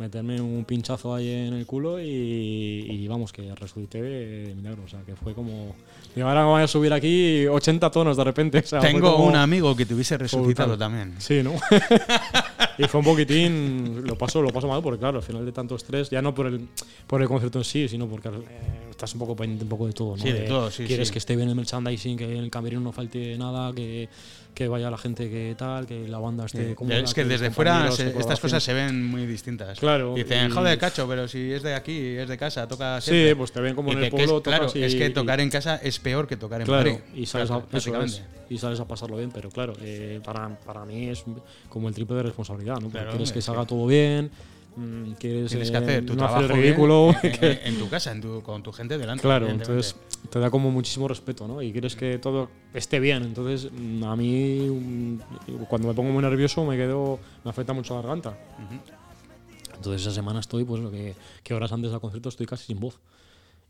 meterme 0.00 0.40
un 0.40 0.64
pinchazo 0.64 1.14
ahí 1.14 1.28
en 1.30 1.52
el 1.54 1.66
culo 1.66 2.00
y, 2.00 2.06
y 2.06 3.06
vamos, 3.06 3.32
que 3.32 3.54
resucité 3.54 4.02
de 4.02 4.54
milagro. 4.54 4.82
O 4.84 4.88
sea, 4.88 5.00
que 5.02 5.14
fue 5.14 5.34
como. 5.34 5.76
Y 6.16 6.20
ahora 6.20 6.40
me 6.42 6.48
voy 6.50 6.62
a 6.62 6.66
subir 6.66 6.92
aquí 6.92 7.46
80 7.46 7.90
tonos 7.90 8.16
de 8.16 8.24
repente. 8.24 8.58
o 8.58 8.66
sea, 8.66 8.80
Tengo 8.80 9.12
como- 9.12 9.26
un 9.26 9.36
amigo 9.36 9.76
que 9.76 9.86
te 9.86 9.94
hubiese 9.94 10.18
resucitado 10.18 10.76
también. 10.76 11.14
Sí, 11.18 11.42
¿no? 11.42 11.52
y 12.78 12.84
fue 12.84 13.00
un 13.00 13.04
poquitín. 13.06 14.02
Lo 14.06 14.16
paso, 14.16 14.42
lo 14.42 14.48
paso 14.50 14.66
mal 14.66 14.82
porque, 14.82 14.98
claro, 14.98 15.18
al 15.18 15.22
final 15.24 15.44
de 15.44 15.52
tanto 15.52 15.76
estrés, 15.76 16.10
ya 16.10 16.22
no 16.22 16.34
por 16.34 16.46
el, 16.46 16.66
por 17.06 17.20
el 17.22 17.28
concierto 17.28 17.58
en 17.58 17.64
sí, 17.64 17.88
sino 17.88 18.06
porque 18.08 18.28
eh, 18.28 18.32
estás 19.00 19.14
un 19.14 19.18
poco 19.20 19.34
pendiente 19.34 19.64
un 19.64 19.70
poco 19.70 19.86
de 19.86 19.94
todo, 19.94 20.14
¿no? 20.16 20.22
Sí, 20.22 20.30
de 20.30 20.42
todo, 20.42 20.70
sí, 20.70 20.84
Quieres 20.84 21.08
sí. 21.08 21.12
que 21.12 21.18
esté 21.18 21.34
bien 21.34 21.48
el 21.48 21.54
merchandising, 21.54 22.18
que 22.18 22.24
en 22.24 22.44
el 22.44 22.50
camerino 22.50 22.82
no 22.82 22.92
falte 22.92 23.36
nada, 23.38 23.72
que, 23.72 24.10
que 24.54 24.68
vaya 24.68 24.90
la 24.90 24.98
gente 24.98 25.30
que 25.30 25.54
tal, 25.56 25.86
que 25.86 26.06
la 26.06 26.18
banda 26.18 26.44
esté 26.44 26.74
cómoda, 26.74 26.98
es 26.98 27.14
que 27.14 27.24
desde 27.24 27.50
fuera 27.50 27.90
se- 27.92 28.18
estas 28.18 28.38
cosas 28.40 28.62
se 28.62 28.74
ven 28.74 29.02
muy 29.06 29.24
distintas. 29.26 29.78
Claro, 29.80 30.14
Dicen, 30.14 30.50
y- 30.50 30.52
joder, 30.52 30.78
cacho, 30.78 31.08
pero 31.08 31.26
si 31.28 31.50
es 31.50 31.62
de 31.62 31.74
aquí, 31.74 31.98
es 31.98 32.28
de 32.28 32.36
casa, 32.36 32.68
toca 32.68 33.00
Sí, 33.00 33.10
siempre". 33.10 33.36
pues 33.36 33.52
te 33.52 33.60
ven 33.62 33.74
como 33.74 33.88
Y 33.88 33.92
en 33.92 33.98
el 34.04 34.10
que 34.10 34.16
es- 34.16 34.22
pueblo, 34.26 34.42
Claro, 34.42 34.66
y- 34.74 34.82
es 34.82 34.94
que 34.94 35.06
y- 35.06 35.10
tocar 35.14 35.40
en 35.40 35.48
casa 35.48 35.76
es 35.76 35.98
peor 35.98 36.26
que 36.28 36.36
tocar 36.36 36.60
en 36.60 36.66
Claro, 36.66 36.90
Madrid. 36.92 37.04
y 37.14 37.24
sales, 37.24 37.50
a, 37.50 37.54
eso 37.56 37.64
es, 37.66 37.72
básicamente. 37.72 38.20
y 38.50 38.58
sales 38.58 38.80
a 38.80 38.84
pasarlo 38.86 39.16
bien, 39.16 39.30
pero 39.32 39.48
claro, 39.48 39.72
eh, 39.80 40.20
para, 40.22 40.48
para 40.60 40.84
mí 40.84 41.08
es 41.08 41.24
como 41.70 41.88
el 41.88 41.94
triple 41.94 42.16
de 42.16 42.24
responsabilidad, 42.24 42.76
¿no? 42.80 42.90
Claro, 42.90 43.10
quieres 43.12 43.32
que 43.32 43.38
haga 43.50 43.64
todo 43.64 43.86
bien, 43.86 44.30
mm, 44.76 45.12
quieres 45.18 45.50
Tienes 45.50 45.70
que 45.70 45.76
eh, 45.76 45.80
hacer 45.80 46.06
tu 46.06 46.12
no 46.14 46.18
trabajo 46.18 46.38
hacer 46.38 46.50
el 46.52 46.56
bien 46.62 46.74
ridículo. 46.74 47.14
en, 47.22 47.32
que- 47.32 47.50
en- 47.52 47.58
en 47.74 47.78
tu 47.78 47.88
casa, 47.88 48.12
en 48.12 48.20
tu- 48.20 48.42
con 48.42 48.62
tu 48.62 48.72
gente 48.72 48.98
delante. 48.98 49.22
claro, 49.22 49.48
entonces 49.48 49.96
te 50.30 50.38
da 50.38 50.50
como 50.50 50.70
muchísimo 50.70 51.08
respeto, 51.08 51.48
¿no? 51.48 51.60
Y 51.62 51.72
quieres 51.72 51.96
que 51.96 52.18
todo 52.18 52.50
esté 52.74 53.00
bien. 53.00 53.22
Entonces, 53.22 53.70
mm, 53.72 54.04
a 54.04 54.16
mí, 54.16 54.68
mm, 54.68 55.18
cuando 55.68 55.88
me 55.88 55.94
pongo 55.94 56.10
muy 56.12 56.22
nervioso, 56.22 56.64
me 56.64 56.76
quedo, 56.76 57.18
me 57.44 57.50
afecta 57.50 57.72
mucho 57.72 57.94
la 57.94 58.02
garganta. 58.02 58.38
Entonces, 59.74 60.02
esa 60.02 60.10
semana 60.12 60.40
estoy, 60.40 60.64
pues, 60.64 60.82
lo 60.82 60.90
que, 60.90 61.14
que 61.42 61.54
horas 61.54 61.72
antes 61.72 61.90
del 61.90 62.00
concierto 62.00 62.28
estoy 62.28 62.46
casi 62.46 62.66
sin 62.66 62.78
voz. 62.80 62.98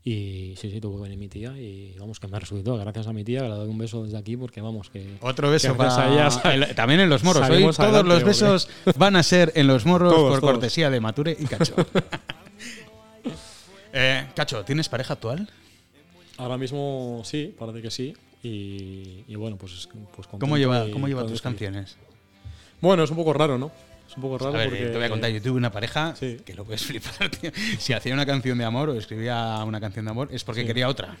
Y 0.03 0.55
sí, 0.57 0.71
sí, 0.71 0.81
tuvo 0.81 0.97
que 0.97 1.03
venir 1.03 1.19
mi 1.19 1.27
tía 1.27 1.55
y 1.55 1.95
vamos, 1.99 2.19
que 2.19 2.27
me 2.27 2.35
ha 2.35 2.39
resucitado. 2.39 2.75
Gracias 2.77 3.05
a 3.05 3.13
mi 3.13 3.23
tía, 3.23 3.41
que 3.41 3.49
le 3.49 3.53
doy 3.53 3.69
un 3.69 3.77
beso 3.77 4.03
desde 4.03 4.17
aquí 4.17 4.35
porque 4.35 4.59
vamos, 4.59 4.89
que. 4.89 5.17
Otro 5.21 5.51
beso 5.51 5.77
para 5.77 6.11
ella 6.11 6.73
también 6.73 7.01
en 7.01 7.09
los 7.09 7.23
morros. 7.23 7.47
Hoy 7.47 7.61
todos 7.61 7.79
adelante, 7.79 8.09
los 8.09 8.23
besos 8.23 8.67
van 8.97 9.15
a 9.15 9.21
ser 9.21 9.51
en 9.55 9.67
los 9.67 9.85
morros 9.85 10.11
Todos, 10.11 10.31
por 10.31 10.39
todos. 10.39 10.53
cortesía 10.53 10.89
de 10.89 10.99
Mature 10.99 11.37
y 11.39 11.45
Cacho. 11.45 11.75
Eh, 13.93 14.25
Cacho, 14.33 14.63
¿tienes 14.63 14.87
pareja 14.87 15.15
actual? 15.15 15.49
Ahora 16.37 16.57
mismo 16.57 17.21
sí, 17.25 17.53
parece 17.59 17.81
que 17.81 17.91
sí. 17.91 18.13
Y, 18.41 19.25
y 19.27 19.35
bueno, 19.35 19.57
pues, 19.57 19.89
pues 20.15 20.27
¿Cómo 20.27 20.57
lleva, 20.57 20.89
cómo 20.91 21.09
lleva 21.09 21.27
tus 21.27 21.41
canciones? 21.41 21.97
Bueno, 22.79 23.03
es 23.03 23.09
un 23.11 23.17
poco 23.17 23.33
raro, 23.33 23.57
¿no? 23.57 23.69
Es 24.11 24.17
un 24.17 24.21
poco 24.23 24.37
raro 24.39 24.53
A 24.53 24.57
ver, 24.57 24.69
porque. 24.69 24.83
eh, 24.83 24.89
te 24.89 24.97
voy 24.97 25.05
a 25.05 25.09
contar, 25.09 25.31
yo 25.31 25.41
tuve 25.41 25.57
una 25.57 25.71
pareja 25.71 26.13
Sí. 26.17 26.37
que 26.45 26.53
lo 26.53 26.65
puedes 26.65 26.83
flipar, 26.85 27.29
tío. 27.29 27.49
Si 27.79 27.93
hacía 27.93 28.13
una 28.13 28.25
canción 28.25 28.57
de 28.57 28.65
amor 28.65 28.89
o 28.89 28.93
escribía 28.95 29.63
una 29.65 29.79
canción 29.79 30.03
de 30.05 30.11
amor 30.11 30.27
es 30.31 30.43
porque 30.43 30.61
Sí. 30.61 30.67
quería 30.67 30.89
otra. 30.89 31.15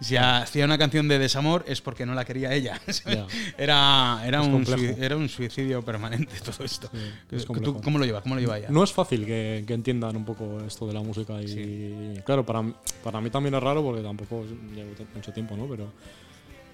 Si 0.00 0.16
hacía 0.16 0.64
una 0.64 0.76
canción 0.76 1.08
de 1.08 1.18
desamor 1.18 1.64
es 1.66 1.80
porque 1.80 2.04
no 2.04 2.14
la 2.14 2.24
quería 2.24 2.52
ella. 2.52 2.80
Era, 3.56 4.20
era, 4.26 4.40
Es 4.42 4.46
un 4.48 4.64
era 5.02 5.16
un 5.16 5.28
suicidio 5.28 5.82
permanente 5.82 6.34
todo 6.44 6.64
esto. 6.64 6.90
es 7.30 7.42
¿Tú 7.42 7.46
complejo. 7.46 7.80
¿Cómo 7.82 7.98
lo 7.98 8.04
lleva? 8.04 8.20
¿Cómo 8.20 8.34
lo 8.34 8.40
lleva 8.40 8.58
ella? 8.58 8.68
No 8.70 8.82
es 8.84 8.92
fácil 8.92 9.24
que, 9.24 9.64
que 9.66 9.72
entiendan 9.74 10.16
un 10.16 10.24
poco 10.24 10.60
esto 10.66 10.86
de 10.86 10.92
la 10.94 11.00
música 11.00 11.40
y 11.42 12.20
claro, 12.26 12.44
para, 12.44 12.62
para 13.02 13.20
mí 13.20 13.30
también 13.30 13.54
es 13.54 13.62
raro 13.62 13.82
porque 13.82 14.02
tampoco 14.02 14.44
llevo 14.74 14.90
mucho 15.14 15.32
tiempo, 15.32 15.56
¿no? 15.56 15.66
Pero 15.66 15.92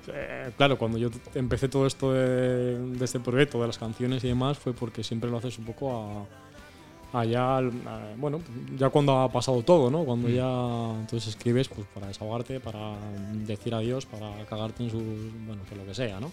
eh, 0.09 0.51
claro, 0.57 0.79
cuando 0.79 0.99
yo 0.99 1.09
empecé 1.35 1.69
todo 1.69 1.87
esto 1.87 2.13
de, 2.13 2.79
de 2.79 3.05
este 3.05 3.21
proyecto, 3.21 3.61
de 3.61 3.67
las 3.67 3.79
canciones 3.79 4.23
y 4.25 4.29
demás, 4.29 4.59
fue 4.59 4.73
porque 4.73 5.03
siempre 5.05 5.31
lo 5.31 5.39
haces 5.39 5.59
un 5.59 5.65
poco 5.65 6.27
a, 7.13 7.21
allá, 7.21 7.57
al- 7.59 7.73
a- 7.87 8.15
bueno, 8.17 8.41
ya 8.79 8.89
cuando 8.91 9.19
ha 9.21 9.31
pasado 9.31 9.63
todo, 9.63 9.91
¿no? 9.91 10.05
Cuando 10.05 10.29
ya 10.29 11.01
entonces 11.01 11.29
escribes 11.29 11.69
pues 11.69 11.87
para 11.95 12.07
desahogarte, 12.09 12.61
para 12.61 12.97
decir 13.47 13.75
adiós, 13.75 14.07
para 14.07 14.45
cagarte 14.47 14.85
en 14.85 14.91
su, 14.91 14.99
bueno, 15.47 15.63
pues 15.69 15.79
lo 15.81 15.87
que 15.87 15.95
sea, 15.95 16.21
¿no? 16.21 16.31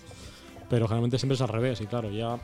Pero 0.69 0.85
generalmente 0.87 1.17
siempre 1.17 1.35
es 1.35 1.41
al 1.41 1.47
revés 1.49 1.79
y 1.81 1.85
claro, 1.87 2.09
ya 2.11 2.37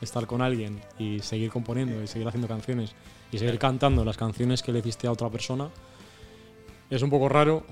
estar 0.00 0.26
con 0.26 0.40
alguien 0.42 0.80
y 0.98 1.18
seguir 1.20 1.50
componiendo 1.50 2.02
y 2.02 2.06
seguir 2.06 2.26
haciendo 2.26 2.48
canciones 2.48 2.94
y 3.32 3.38
seguir 3.38 3.58
cantando 3.58 4.04
las 4.04 4.16
canciones 4.16 4.62
que 4.62 4.72
le 4.72 4.78
hiciste 4.78 5.06
a 5.06 5.12
otra 5.12 5.28
persona 5.28 5.68
es 6.88 7.02
un 7.02 7.10
poco 7.10 7.28
raro 7.28 7.64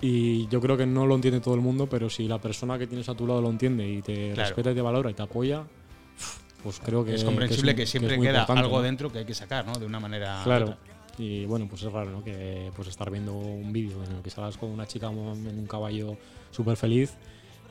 y 0.00 0.46
yo 0.48 0.60
creo 0.60 0.76
que 0.76 0.86
no 0.86 1.06
lo 1.06 1.14
entiende 1.14 1.40
todo 1.40 1.54
el 1.54 1.60
mundo, 1.60 1.86
pero 1.86 2.08
si 2.08 2.26
la 2.26 2.38
persona 2.40 2.78
que 2.78 2.86
tienes 2.86 3.08
a 3.08 3.14
tu 3.14 3.26
lado 3.26 3.40
lo 3.42 3.50
entiende 3.50 3.86
y 3.88 4.02
te 4.02 4.32
Claro. 4.32 4.48
respeta 4.48 4.70
y 4.72 4.74
te 4.74 4.80
valora 4.82 5.10
y 5.10 5.14
te 5.14 5.22
apoya, 5.22 5.64
pues 6.62 6.78
creo 6.80 7.04
que 7.04 7.14
es 7.14 7.24
comprensible 7.24 7.74
que, 7.74 7.82
es- 7.82 7.90
siempre 7.90 8.12
es 8.14 8.18
muy 8.18 8.26
queda 8.26 8.44
algo 8.44 8.76
¿no? 8.78 8.82
dentro 8.82 9.10
que 9.12 9.18
hay 9.20 9.24
que 9.24 9.34
sacar, 9.34 9.66
¿no? 9.66 9.72
De 9.74 9.86
una 9.86 10.00
manera. 10.00 10.40
Claro. 10.44 10.66
otra. 10.66 10.78
Y 11.18 11.44
bueno, 11.44 11.66
pues 11.68 11.82
es 11.82 11.92
raro, 11.92 12.10
¿no? 12.10 12.24
Que 12.24 12.70
pues 12.74 12.88
estar 12.88 13.10
viendo 13.10 13.34
un 13.34 13.72
vídeo 13.72 14.02
en 14.04 14.12
el 14.12 14.22
que 14.22 14.30
salgas 14.30 14.56
con 14.56 14.70
una 14.70 14.86
chica 14.86 15.08
en 15.08 15.18
un 15.18 15.66
caballo 15.66 16.16
súper 16.50 16.76
feliz 16.76 17.12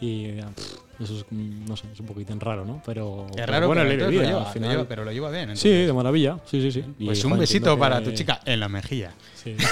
y 0.01 0.31
pff, 0.41 0.75
eso 1.01 1.17
es, 1.19 1.25
mm, 1.29 1.65
no 1.67 1.75
sé, 1.77 1.85
es 1.93 1.99
un 1.99 2.05
poquitín 2.05 2.39
raro, 2.39 2.65
¿no? 2.65 2.81
Pero, 2.85 3.27
Es 3.29 3.35
pero 3.35 3.51
raro, 3.51 3.67
bueno, 3.67 3.81
pero 3.87 4.05
lo 4.05 4.09
vida, 4.11 4.23
lleva, 4.23 4.51
al 4.51 4.61
lo 4.61 4.69
lleva, 4.69 4.83
pero 4.85 5.03
lo 5.05 5.11
lleva 5.11 5.31
bien. 5.31 5.55
sí, 5.57 5.69
de 5.69 5.93
maravilla, 5.93 6.37
sí, 6.45 6.61
sí, 6.61 6.71
sí. 6.71 6.83
Y, 6.99 7.05
Pues 7.05 7.23
un 7.23 7.31
joder, 7.31 7.41
besito 7.41 7.77
para 7.79 7.99
que- 7.99 8.05
tu 8.05 8.11
chica 8.13 8.41
en 8.45 8.59
la 8.59 8.69
mejilla. 8.69 9.11
Sí. 9.35 9.55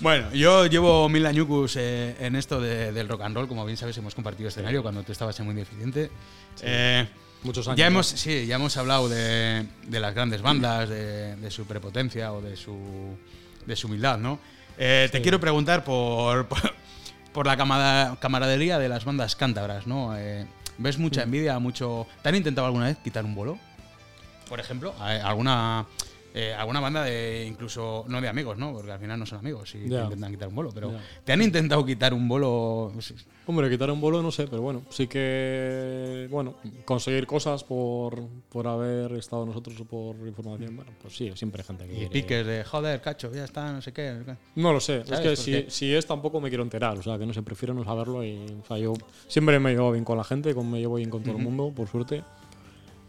Bueno, 0.00 0.32
yo 0.32 0.66
llevo 0.66 1.08
mil 1.08 1.24
añucus 1.26 1.76
eh, 1.76 2.14
en 2.20 2.36
esto 2.36 2.60
de- 2.60 2.92
del 2.92 3.08
rock 3.08 3.22
and 3.22 3.34
roll. 3.36 3.48
Como 3.48 3.64
bien 3.64 3.76
sabes, 3.76 3.96
hemos 3.98 4.14
compartido 4.14 4.48
escenario 4.48 4.82
cuando 4.82 5.02
tú 5.02 5.12
estabas 5.12 5.38
en 5.40 5.46
muy 5.46 5.54
deficiente. 5.54 6.10
Eh, 6.62 7.06
Muchos 7.42 7.66
años. 7.68 7.78
ya 7.78 7.86
hemos, 7.86 8.12
¿no? 8.12 8.18
sí, 8.18 8.46
ya 8.46 8.56
hemos 8.56 8.76
hablado 8.76 9.08
de, 9.08 9.66
de 9.86 10.00
las 10.00 10.14
grandes 10.14 10.42
bandas, 10.42 10.88
de, 10.88 11.36
de 11.36 11.50
su 11.50 11.64
prepotencia 11.66 12.32
o 12.32 12.40
de 12.40 12.56
su, 12.56 12.76
de 13.66 13.76
su 13.76 13.86
humildad, 13.88 14.18
¿no? 14.18 14.38
Eh, 14.78 15.08
Te 15.10 15.20
quiero 15.22 15.40
preguntar 15.40 15.84
por, 15.84 16.46
por, 16.48 16.58
por 17.34 17.46
la 17.46 17.56
camaradería 18.20 18.78
de 18.78 18.88
las 18.88 19.04
bandas 19.04 19.34
cántabras, 19.36 19.86
¿no? 19.86 20.16
Eh, 20.16 20.46
¿Ves 20.78 20.98
mucha 20.98 21.24
envidia, 21.24 21.58
mucho... 21.58 22.06
¿Te 22.22 22.28
han 22.28 22.36
intentado 22.36 22.66
alguna 22.66 22.86
vez 22.86 22.96
quitar 22.98 23.24
un 23.24 23.34
bolo? 23.34 23.58
Por 24.48 24.60
ejemplo, 24.60 24.94
¿Hay 25.00 25.18
alguna... 25.18 25.84
eh, 26.36 26.52
alguna 26.52 26.80
banda 26.80 27.04
de 27.04 27.46
incluso 27.46 28.04
no 28.08 28.20
de 28.20 28.26
amigos, 28.26 28.58
¿no? 28.58 28.72
Porque 28.72 28.90
al 28.90 28.98
final 28.98 29.20
no 29.20 29.24
son 29.24 29.38
amigos 29.38 29.72
y 29.76 29.88
te 29.88 29.94
intentan 29.94 30.32
quitar 30.32 30.48
un 30.48 30.56
bolo, 30.56 30.70
pero. 30.74 30.92
¿te 31.22 31.32
han 31.32 31.40
intentado 31.40 31.86
quitar 31.86 32.12
un 32.12 32.26
bolo? 32.26 32.92
Hombre, 33.46 33.70
quitar 33.70 33.88
un 33.90 34.00
bolo 34.00 34.20
no 34.20 34.32
sé, 34.32 34.48
pero 34.48 34.60
bueno, 34.60 34.82
sí 34.88 35.06
que, 35.06 36.26
bueno, 36.30 36.56
conseguir 36.84 37.26
cosas 37.26 37.62
por, 37.62 38.26
por 38.48 38.66
haber 38.66 39.12
estado 39.12 39.46
nosotros 39.46 39.78
o 39.80 39.84
por 39.84 40.16
información, 40.26 40.74
bueno, 40.74 40.90
pues 41.00 41.14
sí, 41.14 41.30
siempre 41.36 41.62
hay 41.62 41.66
gente 41.66 41.86
que 41.86 42.04
Y 42.04 42.08
piques 42.08 42.44
de 42.44 42.64
joder, 42.64 43.00
cacho, 43.00 43.30
ya 43.32 43.44
está, 43.44 43.70
no 43.72 43.80
sé 43.80 43.92
qué. 43.92 44.20
No 44.56 44.72
lo 44.72 44.80
sé, 44.80 45.04
es 45.08 45.20
que 45.20 45.36
si, 45.36 45.66
si 45.68 45.94
es 45.94 46.04
tampoco 46.04 46.40
me 46.40 46.48
quiero 46.48 46.64
enterar, 46.64 46.98
o 46.98 47.02
sea, 47.02 47.16
que 47.16 47.26
no 47.26 47.32
sé, 47.32 47.42
prefiero 47.42 47.74
no 47.74 47.84
saberlo 47.84 48.24
y, 48.24 48.44
o 48.60 48.66
sea, 48.66 48.78
yo 48.78 48.94
siempre 49.28 49.60
me 49.60 49.70
llevo 49.70 49.92
bien 49.92 50.04
con 50.04 50.18
la 50.18 50.24
gente, 50.24 50.52
con, 50.52 50.68
me 50.68 50.80
llevo 50.80 50.96
bien 50.96 51.10
con 51.10 51.22
todo 51.22 51.36
el 51.36 51.42
mundo, 51.42 51.72
por 51.72 51.86
suerte. 51.86 52.24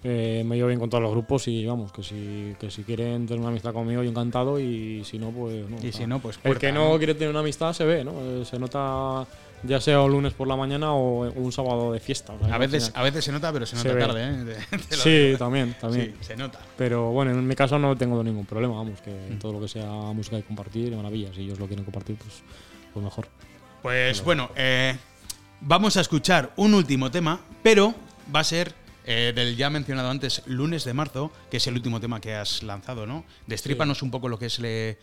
Eh, 0.08 0.44
me 0.46 0.56
llevo 0.56 0.68
bien 0.68 0.80
con 0.80 0.88
todos 0.88 1.02
los 1.02 1.10
grupos 1.12 1.48
y 1.48 1.66
vamos, 1.66 1.92
que 1.92 2.04
si, 2.04 2.54
que 2.60 2.70
si 2.70 2.84
quieren 2.84 3.26
tener 3.26 3.40
una 3.40 3.50
amistad 3.50 3.74
conmigo, 3.74 4.04
yo 4.04 4.10
encantado 4.12 4.60
y 4.60 5.04
si 5.04 5.18
no, 5.18 5.32
pues 5.32 5.68
no. 5.68 5.78
Y 5.78 5.80
o 5.80 5.82
sea, 5.82 5.92
si 5.94 6.06
no, 6.06 6.20
pues 6.20 6.36
El 6.38 6.42
puerta, 6.44 6.60
que 6.60 6.72
no, 6.72 6.90
¿no? 6.92 6.98
quiere 7.00 7.16
tener 7.16 7.30
una 7.32 7.40
amistad 7.40 7.74
se 7.74 7.86
ve, 7.86 8.04
¿no? 8.04 8.12
Eh, 8.22 8.46
Se 8.46 8.60
nota 8.60 9.26
ya 9.64 9.82
sea 9.82 10.02
un 10.02 10.12
lunes 10.12 10.34
por 10.34 10.48
la 10.48 10.56
mañana 10.56 10.94
o 10.94 11.28
un 11.32 11.52
sábado 11.52 11.92
de 11.92 12.00
fiesta. 12.00 12.34
o 12.34 12.46
sea, 12.46 12.54
A 12.54 12.58
veces, 12.60 12.92
a 12.94 13.02
veces 13.02 13.26
se 13.26 13.32
nota, 13.32 13.52
pero 13.52 13.66
se 13.66 13.76
nota 13.78 13.98
tarde, 13.98 14.24
¿eh? 14.24 14.58
Te- 14.70 14.78
te 14.78 14.96
lo 14.98 15.02
Sí, 15.04 15.10
digo. 15.10 15.38
también, 15.40 15.76
también. 15.82 16.14
Sí, 16.20 16.24
se 16.26 16.36
nota. 16.38 16.60
Pero 16.78 17.10
bueno, 17.10 17.32
en 17.32 17.48
mi 17.48 17.56
caso 17.56 17.80
no 17.80 17.96
tengo 17.98 18.24
ningún 18.24 18.46
problema, 18.46 18.76
vamos, 18.76 19.02
que 19.02 19.10
Mm. 19.12 19.40
todo 19.40 19.54
lo 19.54 19.60
que 19.62 19.68
sea 19.68 19.88
música 20.14 20.38
y 20.38 20.44
compartir, 20.44 20.96
maravilla. 20.96 21.34
Si 21.34 21.42
ellos 21.42 21.58
lo 21.58 21.66
quieren 21.66 21.84
compartir, 21.84 22.16
pues, 22.18 22.44
pues 22.94 23.04
mejor. 23.04 23.28
Pues 23.82 24.24
bueno, 24.24 24.52
eh, 24.56 24.96
vamos 25.62 25.98
a 25.98 26.02
escuchar 26.02 26.52
un 26.58 26.76
último 26.76 27.10
tema, 27.10 27.40
pero 27.64 27.96
va 28.36 28.42
a 28.42 28.44
ser 28.44 28.85
eh, 29.06 29.32
del 29.36 29.56
ya 29.56 29.70
mencionado 29.70 30.10
antes 30.10 30.42
lunes 30.48 30.84
de 30.84 30.94
marzo, 30.94 31.32
que 31.50 31.58
es 31.58 31.68
el 31.68 31.76
último 31.76 32.00
tema 32.00 32.20
que 32.20 32.34
has 32.34 32.64
lanzado, 32.64 33.06
¿no? 33.06 33.24
Destrípanos 33.48 34.02
un 34.02 34.12
poco 34.12 34.30
lo 34.30 34.38
que 34.40 34.48
es 34.48 34.60
le- 34.60 34.98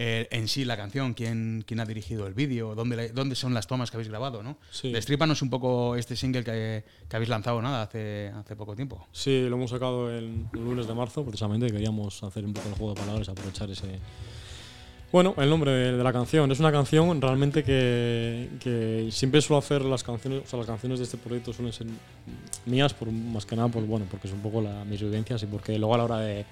eh, 0.00 0.28
en 0.30 0.46
sí 0.46 0.64
la 0.64 0.76
canción, 0.76 1.12
quién, 1.12 1.64
quién 1.66 1.80
ha 1.80 1.84
dirigido 1.84 2.28
el 2.28 2.34
vídeo, 2.34 2.76
dónde, 2.76 3.08
dónde 3.08 3.34
son 3.34 3.52
las 3.52 3.66
tomas 3.66 3.90
que 3.90 3.96
habéis 3.96 4.08
grabado, 4.08 4.44
¿no? 4.44 4.56
Sí. 4.70 4.92
Destrípanos 4.92 5.42
un 5.42 5.50
poco 5.50 5.96
este 5.96 6.14
single 6.14 6.44
que, 6.44 6.84
que 7.08 7.16
habéis 7.16 7.28
lanzado 7.28 7.60
nada 7.60 7.82
hace, 7.82 8.30
hace 8.36 8.54
poco 8.54 8.76
tiempo. 8.76 9.08
Sí, 9.10 9.46
lo 9.48 9.56
hemos 9.56 9.70
sacado 9.70 10.08
el 10.08 10.44
lunes 10.52 10.86
de 10.86 10.94
marzo, 10.94 11.24
precisamente. 11.24 11.66
Queríamos 11.66 12.22
hacer 12.22 12.44
un 12.44 12.52
poco 12.52 12.68
el 12.68 12.74
juego 12.76 12.94
de 12.94 13.00
palabras, 13.00 13.28
aprovechar 13.28 13.68
ese. 13.70 13.98
Bueno, 15.10 15.34
el 15.38 15.48
nombre 15.48 15.70
de, 15.70 15.96
de 15.96 16.04
la 16.04 16.12
canción. 16.12 16.52
Es 16.52 16.60
una 16.60 16.70
canción 16.70 17.20
realmente 17.20 17.64
que, 17.64 18.50
que 18.60 19.08
siempre 19.10 19.40
suelo 19.40 19.58
hacer 19.58 19.82
las 19.82 20.02
canciones, 20.02 20.42
o 20.44 20.46
sea, 20.46 20.58
las 20.58 20.66
canciones 20.66 20.98
de 20.98 21.06
este 21.06 21.16
proyecto 21.16 21.52
suelen 21.52 21.72
ser 21.72 21.86
mías, 22.66 22.92
por, 22.92 23.10
más 23.10 23.46
que 23.46 23.56
nada, 23.56 23.68
por, 23.68 23.82
bueno, 23.84 24.06
porque 24.10 24.26
es 24.26 24.34
un 24.34 24.40
poco 24.40 24.60
la, 24.60 24.84
mis 24.84 25.00
vivencias 25.00 25.42
y 25.42 25.46
porque 25.46 25.78
luego 25.78 25.94
a 25.94 25.98
la 25.98 26.04
hora 26.04 26.18
de. 26.18 26.44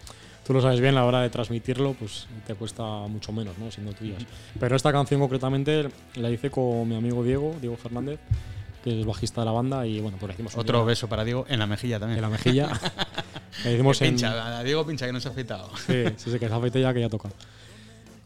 Tú 0.46 0.54
lo 0.54 0.62
sabes 0.62 0.80
bien, 0.80 0.94
a 0.94 1.00
la 1.00 1.06
hora 1.06 1.20
de 1.22 1.28
transmitirlo, 1.28 1.94
pues 1.94 2.28
te 2.46 2.54
cuesta 2.54 2.82
mucho 2.82 3.32
menos, 3.32 3.58
¿no? 3.58 3.70
Siendo 3.70 3.92
tuyas. 3.92 4.24
Pero 4.58 4.76
esta 4.76 4.92
canción 4.92 5.20
concretamente 5.20 5.88
la 6.14 6.30
hice 6.30 6.50
con 6.50 6.88
mi 6.88 6.94
amigo 6.94 7.24
Diego, 7.24 7.56
Diego 7.60 7.76
Fernández, 7.76 8.20
que 8.84 9.00
es 9.00 9.04
bajista 9.04 9.40
de 9.40 9.46
la 9.46 9.50
banda, 9.50 9.84
y 9.86 10.00
bueno, 10.00 10.16
pues 10.20 10.28
le 10.28 10.34
hicimos 10.34 10.56
Otro 10.56 10.78
día 10.78 10.86
beso 10.86 11.08
para 11.08 11.24
Diego 11.24 11.44
en 11.48 11.58
la 11.58 11.66
mejilla 11.66 11.98
también. 11.98 12.18
en 12.18 12.22
la 12.22 12.30
mejilla. 12.30 12.68
la 13.64 13.72
hicimos 13.72 14.00
en, 14.00 14.10
pincha, 14.10 14.58
a 14.58 14.62
Diego 14.62 14.86
pincha 14.86 15.04
que 15.04 15.12
no 15.12 15.18
se 15.18 15.26
ha 15.26 15.32
afeitado. 15.32 15.68
Sí, 15.84 16.04
sí, 16.16 16.30
sí, 16.30 16.38
que 16.38 16.46
se 16.46 16.54
afeite 16.54 16.80
ya 16.80 16.94
que 16.94 17.00
ya 17.00 17.08
toca. 17.08 17.28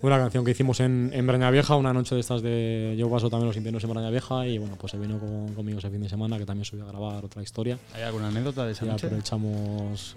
Una 0.02 0.16
canción 0.16 0.46
que 0.46 0.52
hicimos 0.52 0.80
en, 0.80 1.10
en 1.12 1.26
Braña 1.26 1.50
Vieja, 1.50 1.76
una 1.76 1.92
noche 1.92 2.14
de 2.14 2.22
estas 2.22 2.40
de. 2.40 2.94
Yo 2.98 3.10
paso 3.10 3.28
también 3.28 3.48
los 3.48 3.56
inviernos 3.58 3.84
en 3.84 3.90
Braña 3.90 4.08
Vieja 4.08 4.46
y 4.46 4.56
bueno, 4.56 4.76
pues 4.80 4.92
se 4.92 4.98
vino 4.98 5.18
con- 5.18 5.52
conmigo 5.54 5.78
ese 5.78 5.90
fin 5.90 6.00
de 6.02 6.08
semana 6.08 6.38
que 6.38 6.46
también 6.46 6.64
subí 6.64 6.80
a 6.80 6.86
grabar 6.86 7.22
otra 7.22 7.42
historia. 7.42 7.78
¿Hay 7.94 8.02
alguna 8.02 8.28
anécdota 8.28 8.64
de 8.64 8.72
esa 8.72 8.86
Y 8.86 8.88
noche? 8.88 9.06
aprovechamos. 9.08 10.16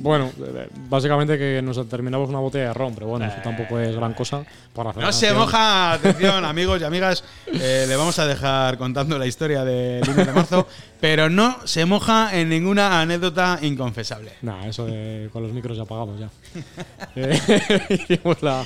Bueno, 0.00 0.30
eh, 0.36 0.68
básicamente 0.88 1.38
que 1.38 1.62
nos 1.62 1.88
terminamos 1.88 2.28
una 2.28 2.40
botella 2.40 2.68
de 2.68 2.74
ron, 2.74 2.92
pero 2.94 3.06
bueno, 3.06 3.26
eso 3.26 3.36
tampoco 3.44 3.78
es 3.78 3.94
gran 3.94 4.14
cosa 4.14 4.44
para 4.74 4.90
hacer 4.90 5.02
No 5.04 5.12
se 5.12 5.32
moja, 5.32 5.92
atención 5.92 6.44
amigos 6.44 6.80
y 6.80 6.84
amigas, 6.84 7.22
eh, 7.52 7.84
le 7.86 7.94
vamos 7.94 8.18
a 8.18 8.26
dejar 8.26 8.78
contando 8.78 9.16
la 9.16 9.26
historia 9.28 9.64
de 9.64 10.00
lunes 10.08 10.26
de 10.26 10.32
marzo, 10.32 10.66
pero 11.00 11.30
no 11.30 11.56
se 11.66 11.84
moja 11.84 12.36
en 12.36 12.48
ninguna 12.48 13.00
anécdota 13.00 13.60
inconfesable. 13.62 14.32
Nah, 14.42 14.66
eso 14.66 14.86
de, 14.86 15.28
con 15.32 15.44
los 15.44 15.52
micros 15.52 15.76
ya 15.76 15.84
apagados 15.84 16.18
ya. 16.18 16.30
Eh, 17.16 17.40
hicimos 18.08 18.42
la, 18.42 18.64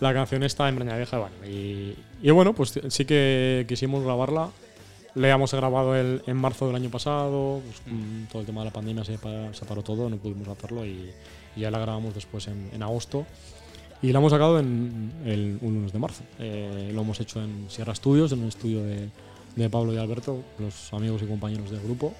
la 0.00 0.12
canción 0.14 0.42
esta 0.42 0.68
en 0.68 0.76
Braña 0.76 0.96
Vieja 0.96 1.18
bueno, 1.18 1.34
y, 1.46 1.94
y 2.22 2.30
bueno, 2.30 2.54
pues 2.54 2.78
sí 2.88 3.04
que 3.04 3.64
quisimos 3.68 4.02
grabarla. 4.02 4.48
Le 5.16 5.26
habíamos 5.26 5.52
grabado 5.52 5.96
el, 5.96 6.22
en 6.26 6.36
marzo 6.36 6.68
del 6.68 6.76
año 6.76 6.88
pasado, 6.88 7.60
pues, 7.64 7.80
con 7.80 8.28
todo 8.30 8.40
el 8.40 8.46
tema 8.46 8.60
de 8.60 8.66
la 8.66 8.72
pandemia 8.72 9.04
se, 9.04 9.18
pa- 9.18 9.52
se 9.52 9.64
paró 9.64 9.82
todo, 9.82 10.08
no 10.08 10.16
pudimos 10.18 10.46
hacerlo 10.46 10.86
y, 10.86 11.10
y 11.56 11.60
ya 11.60 11.70
la 11.70 11.80
grabamos 11.80 12.14
después 12.14 12.46
en, 12.46 12.70
en 12.72 12.82
agosto. 12.82 13.26
Y 14.02 14.12
la 14.12 14.20
hemos 14.20 14.30
sacado 14.30 14.60
en 14.60 15.12
el 15.26 15.58
un 15.62 15.74
lunes 15.74 15.92
de 15.92 15.98
marzo. 15.98 16.22
Eh, 16.38 16.90
lo 16.94 17.02
hemos 17.02 17.18
hecho 17.20 17.42
en 17.42 17.66
Sierra 17.68 17.94
Studios, 17.94 18.30
en 18.32 18.40
un 18.42 18.48
estudio 18.48 18.82
de, 18.84 19.08
de 19.56 19.68
Pablo 19.68 19.92
y 19.92 19.96
Alberto, 19.98 20.42
los 20.60 20.92
amigos 20.94 21.22
y 21.22 21.26
compañeros 21.26 21.70
del 21.72 21.80
grupo. 21.80 22.14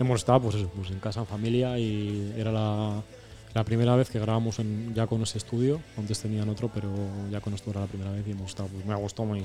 Hemos 0.00 0.20
estado 0.20 0.40
pues, 0.40 0.54
eso, 0.56 0.70
pues 0.74 0.90
en 0.90 0.98
casa, 1.00 1.20
en 1.20 1.26
familia, 1.26 1.78
y 1.78 2.32
era 2.36 2.50
la, 2.50 3.02
la 3.56 3.64
primera 3.64 3.96
vez 3.96 4.10
que 4.10 4.18
grabamos 4.20 4.58
en- 4.58 4.94
ya 4.94 5.06
con 5.06 5.22
ese 5.22 5.38
estudio. 5.38 5.80
Antes 5.96 6.20
tenían 6.20 6.46
otro, 6.50 6.70
pero 6.72 6.88
ya 7.30 7.40
con 7.40 7.54
esto 7.54 7.70
era 7.70 7.80
la 7.80 7.86
primera 7.86 8.10
vez 8.10 8.22
y 8.28 8.32
hemos 8.32 8.50
estado, 8.50 8.68
pues 8.68 8.84
me 8.84 8.92
ha 8.92 8.96
gustado 8.96 9.26
muy, 9.26 9.42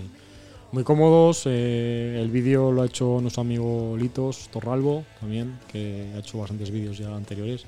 muy 0.73 0.83
cómodos. 0.83 1.43
Eh, 1.45 2.19
el 2.21 2.29
vídeo 2.29 2.71
lo 2.73 2.81
ha 2.81 2.85
hecho 2.87 3.19
nuestro 3.21 3.41
amigo 3.41 3.95
Litos 3.97 4.49
Torralbo 4.51 5.05
también, 5.21 5.57
que 5.71 6.11
ha 6.13 6.19
hecho 6.19 6.39
bastantes 6.39 6.71
vídeos 6.71 6.97
ya 6.97 7.07
anteriores. 7.15 7.63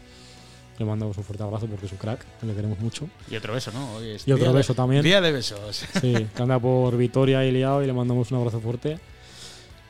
Le 0.79 0.85
mandamos 0.85 1.17
un 1.17 1.23
fuerte 1.23 1.43
abrazo 1.43 1.67
porque 1.67 1.85
es 1.85 1.91
un 1.93 1.97
crack, 1.99 2.25
le 2.41 2.53
queremos 2.53 2.77
mucho. 2.79 3.07
Y 3.31 3.35
otro 3.37 3.53
beso, 3.53 3.71
¿no? 3.71 3.93
Hoy 3.93 4.09
es 4.09 4.27
Y 4.27 4.31
otro 4.33 4.47
de- 4.47 4.53
beso 4.57 4.73
también. 4.73 5.01
Día 5.03 5.21
de 5.21 5.31
besos. 5.31 5.85
Sí, 6.01 6.13
que 6.35 6.41
anda 6.41 6.59
por 6.59 6.97
Vitoria 6.97 7.45
y 7.45 7.51
liado 7.51 7.81
y 7.83 7.87
le 7.87 7.93
mandamos 7.93 8.31
un 8.31 8.39
abrazo 8.39 8.59
fuerte. 8.59 8.97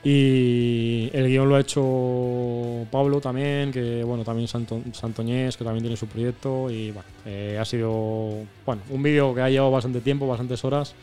Y 0.05 1.09
el 1.13 1.27
guion 1.29 1.47
lo 1.47 1.55
ha 1.55 1.61
hecho 1.61 2.85
Pablo 2.91 3.21
también, 3.21 3.71
que 3.71 4.03
bueno, 4.03 4.23
también 4.25 4.47
Santo, 4.49 4.81
Santoñés, 4.91 5.55
que 5.55 5.63
también 5.63 5.83
tiene 5.83 5.95
su 5.95 6.07
proyecto. 6.07 6.69
Y 6.69 6.91
bueno, 6.91 7.07
eh, 7.25 7.57
ha 7.59 7.63
sido 7.65 8.43
bueno, 8.65 8.81
un 8.89 9.01
vídeo 9.01 9.33
que 9.33 9.41
ha 9.41 9.49
llevado 9.49 9.71
bastante 9.71 10.01
tiempo, 10.01 10.27
bastantes 10.27 10.63
horas. 10.65 10.93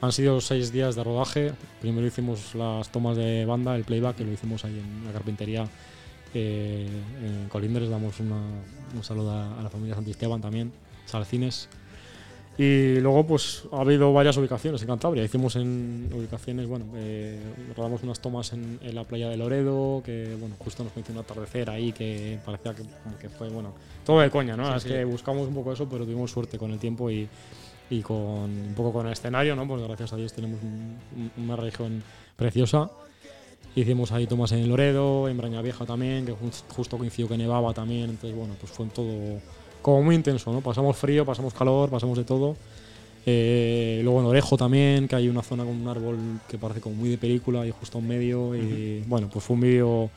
Han 0.00 0.12
sido 0.12 0.40
seis 0.40 0.70
días 0.72 0.94
de 0.94 1.02
rodaje. 1.02 1.52
Primero 1.80 2.06
hicimos 2.06 2.54
las 2.54 2.88
tomas 2.92 3.16
de 3.16 3.44
banda, 3.46 3.74
el 3.74 3.84
playback, 3.84 4.16
que 4.16 4.24
lo 4.24 4.32
hicimos 4.32 4.64
ahí 4.64 4.78
en 4.78 5.04
la 5.06 5.12
carpintería 5.12 5.66
eh, 6.34 6.86
en 7.24 7.48
Colindres. 7.48 7.88
Damos 7.88 8.20
una- 8.20 8.36
un 8.94 9.02
saludo 9.02 9.32
a, 9.32 9.60
la 9.62 9.70
familia 9.70 9.94
Santisteban 9.96 10.40
también, 10.40 10.70
Salcines. 11.06 11.68
Y 12.58 13.00
luego, 13.00 13.26
pues 13.26 13.64
ha 13.70 13.82
habido 13.82 14.12
varias 14.14 14.34
ubicaciones 14.38 14.80
en 14.80 14.88
Cantabria. 14.88 15.22
Hicimos 15.22 15.56
en 15.56 16.08
ubicaciones, 16.14 16.66
bueno, 16.66 16.86
eh, 16.96 17.38
rodamos 17.76 18.02
unas 18.02 18.18
tomas 18.20 18.52
en, 18.54 18.78
en 18.82 18.94
la 18.94 19.04
playa 19.04 19.28
de 19.28 19.36
Loredo, 19.36 20.02
que 20.02 20.34
bueno, 20.40 20.54
justo 20.58 20.82
nos 20.82 20.92
coincidió 20.94 21.20
un 21.20 21.24
atardecer 21.24 21.68
ahí 21.68 21.92
que 21.92 22.38
parecía 22.46 22.74
que, 22.74 22.82
que 23.20 23.28
fue, 23.28 23.50
bueno, 23.50 23.74
todo 24.06 24.20
de 24.20 24.30
coña, 24.30 24.56
¿no? 24.56 24.74
es 24.74 24.84
que 24.84 25.04
buscamos 25.04 25.48
un 25.48 25.54
poco 25.54 25.72
eso, 25.74 25.86
pero 25.86 26.04
tuvimos 26.06 26.30
suerte 26.30 26.56
con 26.56 26.70
el 26.70 26.78
tiempo 26.78 27.10
y, 27.10 27.28
y 27.90 28.00
con 28.00 28.16
un 28.16 28.72
poco 28.74 28.90
con 28.90 29.06
el 29.06 29.12
escenario, 29.12 29.54
¿no? 29.54 29.68
Pues 29.68 29.82
gracias 29.82 30.14
a 30.14 30.16
Dios 30.16 30.32
tenemos 30.32 30.58
un- 30.62 30.96
un- 31.36 31.44
una 31.44 31.56
región 31.56 32.02
preciosa. 32.36 32.90
Hicimos 33.74 34.12
ahí 34.12 34.26
tomas 34.26 34.52
en 34.52 34.66
Loredo, 34.66 35.28
en 35.28 35.36
Braña 35.36 35.60
Vieja 35.60 35.84
también, 35.84 36.24
que 36.24 36.32
jus- 36.32 36.64
justo 36.74 36.96
coincidió 36.96 37.28
que 37.28 37.36
nevaba 37.36 37.74
también, 37.74 38.08
entonces 38.08 38.34
bueno, 38.34 38.54
pues 38.58 38.72
fue 38.72 38.86
todo 38.86 39.38
como 39.86 40.02
muy 40.02 40.16
intenso, 40.16 40.52
¿no? 40.52 40.62
Pasamos 40.62 40.96
frío, 40.96 41.24
pasamos 41.24 41.54
calor, 41.54 41.88
pasamos 41.88 42.18
de 42.18 42.24
todo. 42.24 42.56
Eh, 43.24 44.00
luego 44.02 44.18
en 44.18 44.26
Orejo 44.26 44.56
también, 44.56 45.06
que 45.06 45.14
hay 45.14 45.28
una 45.28 45.42
zona 45.42 45.62
con 45.62 45.80
un 45.80 45.86
árbol 45.86 46.18
que 46.48 46.58
parece 46.58 46.80
como 46.80 46.96
muy 46.96 47.08
de 47.10 47.18
película 47.18 47.64
y 47.64 47.70
justo 47.70 47.98
en 47.98 48.08
medio. 48.08 48.56
Y 48.56 49.04
bueno, 49.06 49.28
pues 49.32 49.44
fue 49.44 49.54
un 49.54 49.60
vídeo. 49.60 50.10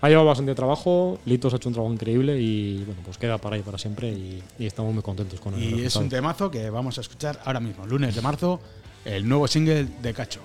Ha 0.00 0.08
llevado 0.08 0.26
bastante 0.26 0.52
trabajo, 0.56 1.20
Litos 1.26 1.52
ha 1.52 1.58
hecho 1.58 1.68
un 1.68 1.74
trabajo 1.74 1.94
increíble 1.94 2.40
y 2.40 2.82
bueno, 2.84 3.02
pues 3.04 3.16
queda 3.16 3.38
para 3.38 3.54
ahí 3.54 3.62
para 3.62 3.78
siempre 3.78 4.08
y, 4.10 4.42
y 4.58 4.66
estamos 4.66 4.92
muy 4.92 5.04
contentos 5.04 5.38
con 5.38 5.54
el 5.54 5.62
Y 5.62 5.84
es 5.84 5.94
un 5.94 6.08
temazo 6.08 6.50
que 6.50 6.68
vamos 6.68 6.98
a 6.98 7.00
escuchar 7.00 7.40
ahora 7.44 7.60
mismo, 7.60 7.86
lunes 7.86 8.16
de 8.16 8.20
marzo, 8.20 8.58
el 9.04 9.28
nuevo 9.28 9.46
single 9.46 9.86
de 10.02 10.12
Cacho. 10.12 10.40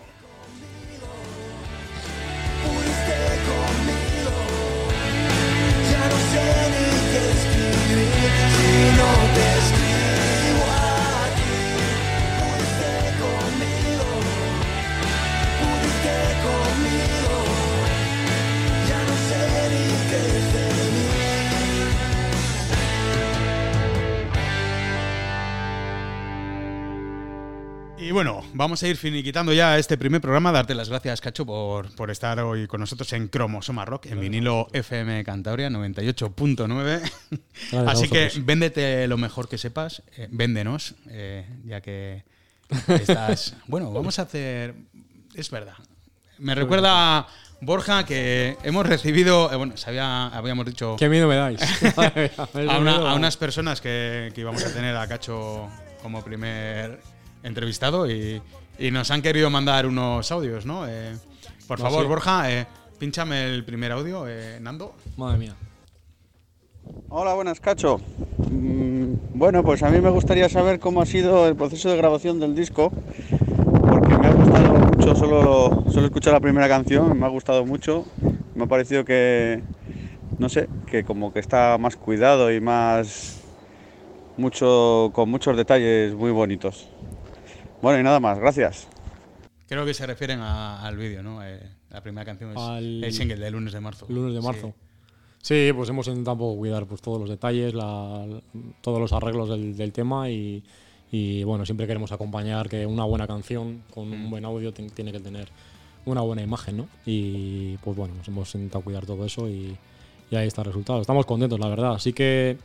Vamos 28.60 28.84
a 28.84 28.90
ir 28.90 28.98
finiquitando 28.98 29.54
ya 29.54 29.78
este 29.78 29.98
primer 29.98 30.20
programa. 30.20 30.52
Darte 30.52 30.76
las 30.76 30.90
gracias, 30.90 31.22
Cacho, 31.22 31.46
por, 31.46 31.96
por 31.96 32.12
estar 32.12 32.38
hoy 32.42 32.68
con 32.68 32.82
nosotros 32.82 33.12
en 33.14 33.30
Cromosoma 33.30 33.86
Rock, 33.86 34.08
en 34.08 34.20
vinilo 34.20 34.68
FM 34.74 35.24
Cantabria 35.24 35.70
98.9. 35.70 37.12
a 37.88 37.92
Así 37.92 38.10
que 38.10 38.30
véndete 38.42 39.08
lo 39.08 39.18
mejor 39.18 39.48
que 39.48 39.58
sepas, 39.58 40.04
eh, 40.18 40.28
véndenos, 40.30 40.96
eh, 41.10 41.48
ya 41.64 41.80
que 41.80 42.26
estás... 42.90 43.56
bueno, 43.68 43.94
vamos 43.94 44.20
a 44.20 44.24
hacer... 44.24 44.76
Es 45.34 45.50
verdad. 45.52 45.76
Me 46.38 46.54
recuerda 46.54 47.28
Borja 47.62 48.06
que 48.06 48.58
hemos 48.64 48.86
recibido, 48.86 49.54
eh, 49.54 49.56
bueno, 49.56 49.78
sabía, 49.78 50.28
habíamos 50.28 50.66
dicho 50.66 50.98
Qué 51.00 51.08
miedo 51.08 51.30
me 51.30 51.36
dais. 51.36 51.62
a, 51.98 52.78
una- 52.78 53.12
a 53.12 53.14
unas 53.16 53.38
personas 53.38 53.80
que, 53.80 54.32
que 54.36 54.42
íbamos 54.42 54.66
a 54.66 54.74
tener 54.74 54.98
a 54.98 55.08
Cacho 55.08 55.70
como 56.02 56.22
primer 56.26 57.00
entrevistado 57.44 58.10
y, 58.10 58.42
y 58.78 58.92
nos 58.92 59.12
han 59.12 59.22
querido 59.22 59.50
mandar 59.50 59.86
unos 59.86 60.32
audios, 60.32 60.66
¿no? 60.66 60.88
Eh, 60.88 61.16
por 61.68 61.80
favor, 61.80 62.02
sí. 62.04 62.08
Borja, 62.08 62.52
eh, 62.52 62.68
pínchame 62.98 63.46
el 63.46 63.64
primer 63.64 63.92
audio, 63.92 64.28
eh, 64.28 64.60
Nando. 64.62 64.94
Madre 65.18 65.38
mía. 65.38 65.56
Hola, 67.10 67.34
buenas, 67.34 67.60
Cacho. 67.60 68.00
Mm, 68.50 69.14
Bueno, 69.34 69.64
pues 69.64 69.84
a 69.84 69.90
mí 69.90 70.02
me 70.02 70.10
gustaría 70.10 70.50
saber 70.50 70.80
cómo 70.80 71.02
ha 71.02 71.06
sido 71.06 71.48
el 71.48 71.56
proceso 71.56 71.90
de 71.90 71.98
grabación 71.98 72.40
del 72.40 72.56
disco, 72.56 72.92
porque 73.88 74.18
me 74.18 74.28
ha 74.28 74.34
gustado 74.34 74.74
mucho, 74.74 75.16
solo, 75.16 75.84
solo 75.92 76.06
escuchar 76.08 76.34
la 76.34 76.40
primera 76.40 76.68
canción, 76.68 77.18
me 77.18 77.26
ha 77.26 77.30
gustado 77.30 77.66
mucho, 77.66 78.06
me 78.56 78.64
ha 78.66 78.68
parecido 78.68 79.06
que, 79.06 79.62
no 80.40 80.50
sé, 80.50 80.68
que 80.88 81.04
como 81.04 81.32
que 81.32 81.40
está 81.40 81.78
más 81.78 81.96
cuidado 81.96 82.52
y 82.52 82.60
más, 82.60 83.42
mucho, 84.38 85.12
con 85.14 85.30
muchos 85.30 85.56
detalles 85.56 86.14
muy 86.14 86.32
bonitos. 86.32 86.90
Bueno, 87.82 88.00
y 88.00 88.04
nada 88.04 88.20
más, 88.20 88.40
gracias. 88.40 88.88
Creo 89.68 89.86
que 89.86 89.94
se 89.94 90.06
refieren 90.06 90.40
a- 90.42 90.82
al 90.86 90.98
vídeo, 90.98 91.22
¿no? 91.24 91.44
Eh, 91.46 91.60
la 91.92 92.02
primera 92.02 92.26
canción 92.26 92.52
es 92.52 92.58
Al- 92.58 93.04
el 93.04 93.14
single 93.14 93.38
de 93.38 93.52
lunes 93.52 93.74
de 93.74 93.80
marzo. 93.80 94.06
Lunes 94.10 94.34
de 94.34 94.42
Sí. 94.42 94.46
marzo. 94.48 94.74
Sí, 95.42 95.72
pues 95.74 95.88
hemos 95.90 96.08
intentado 96.08 96.34
un 96.34 96.40
poco 96.40 96.58
cuidar 96.58 96.86
pues, 96.86 97.02
todos 97.02 97.20
los 97.20 97.30
detalles, 97.30 97.74
la- 97.74 98.26
todos 98.82 99.00
los 99.00 99.14
arreglos 99.14 99.50
del, 99.50 99.76
del 99.76 99.92
tema 99.92 100.30
y, 100.30 100.64
Y 101.12 101.44
bueno, 101.44 101.66
siempre 101.66 101.88
queremos 101.88 102.12
acompañar 102.12 102.70
que 102.70 102.86
una 102.86 103.04
buena 103.04 103.26
canción 103.26 103.82
con 103.92 104.14
un 104.14 104.30
buen 104.30 104.46
audio 104.46 104.72
tiene 104.72 105.12
que 105.12 105.20
tener 105.20 105.50
una 106.06 106.22
buena 106.22 106.44
imagen, 106.44 106.78
¿no? 106.78 106.88
Y 107.04 107.78
pues 107.78 107.98
bueno, 107.98 108.14
nos 108.14 108.28
hemos 108.28 108.54
intentado 108.54 108.84
cuidar 108.84 109.08
todo 109.08 109.26
eso 109.26 109.50
y, 109.50 109.76
y 110.30 110.36
ahí 110.36 110.46
está 110.46 110.62
el 110.62 110.68
resultado. 110.68 111.02
Estamos 111.02 111.26
contentos, 111.26 111.60
la 111.60 111.68
verdad. 111.68 111.96
Así 111.96 112.14
que 112.14 112.60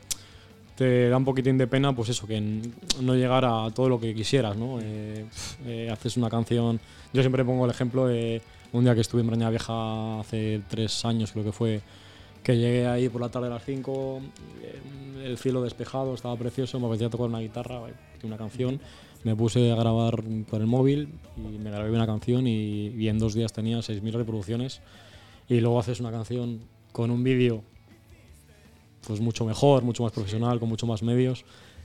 te 0.77 1.09
da 1.09 1.16
un 1.16 1.25
poquitín 1.25 1.57
de 1.57 1.66
pena, 1.66 1.95
pues 1.95 2.09
eso, 2.09 2.27
que 2.27 2.41
no 3.01 3.14
llegar 3.14 3.45
a 3.45 3.70
todo 3.72 3.89
lo 3.89 4.01
que 4.01 4.14
quisieras, 4.14 4.57
¿no? 4.57 4.81
Eh, 4.81 5.25
eh, 5.66 5.89
haces 5.91 6.16
una 6.16 6.29
canción. 6.29 6.81
Yo 7.12 7.22
siempre 7.22 7.45
pongo 7.45 7.64
el 7.64 7.70
ejemplo 7.70 8.07
de 8.07 8.43
un 8.72 8.85
día 8.85 8.95
que 8.95 9.01
estuve 9.01 9.20
en 9.20 9.29
Braña 9.29 9.51
Vieja 9.51 10.20
hace 10.20 10.62
tres 10.68 11.05
años, 11.05 11.31
creo 11.33 11.45
que 11.45 11.53
fue, 11.53 11.81
que 12.43 12.57
llegué 12.57 12.87
ahí 12.87 13.09
por 13.09 13.20
la 13.20 13.29
tarde 13.29 13.47
a 13.47 13.51
las 13.51 13.64
5, 13.64 14.20
el 15.22 15.39
cielo 15.39 15.62
despejado, 15.62 16.14
estaba 16.14 16.37
precioso, 16.37 16.81
me 16.81 16.87
apetecía 16.87 17.09
tocar 17.09 17.29
una 17.29 17.41
guitarra, 17.41 17.89
eh, 17.89 17.95
una 18.25 18.37
canción. 18.37 18.81
Me 19.22 19.35
puse 19.35 19.72
a 19.72 19.77
grabar 19.77 20.22
por 20.51 20.61
el 20.61 20.66
móvil 20.66 21.09
y 21.39 21.59
me 21.59 21.70
grabé 21.70 21.91
una 21.91 22.07
canción 22.07 22.47
y, 22.47 22.89
y 22.89 23.09
en 23.09 23.18
dos 23.18 23.33
días 23.33 23.55
tenía 23.55 23.79
6.000 23.79 24.12
reproducciones. 24.12 24.83
Y 25.49 25.61
luego 25.61 25.79
haces 25.79 26.01
una 26.01 26.11
canción 26.11 26.61
con 26.93 27.11
un 27.11 27.25
vídeo 27.25 27.62
pues 29.07 29.20
mucho 29.20 29.44
mejor, 29.44 29.82
mucho 29.82 30.02
más 30.02 30.12
profesional, 30.12 30.59
con 30.61 30.68
mucho 30.68 30.86
más 30.86 31.02
medios. 31.02 31.44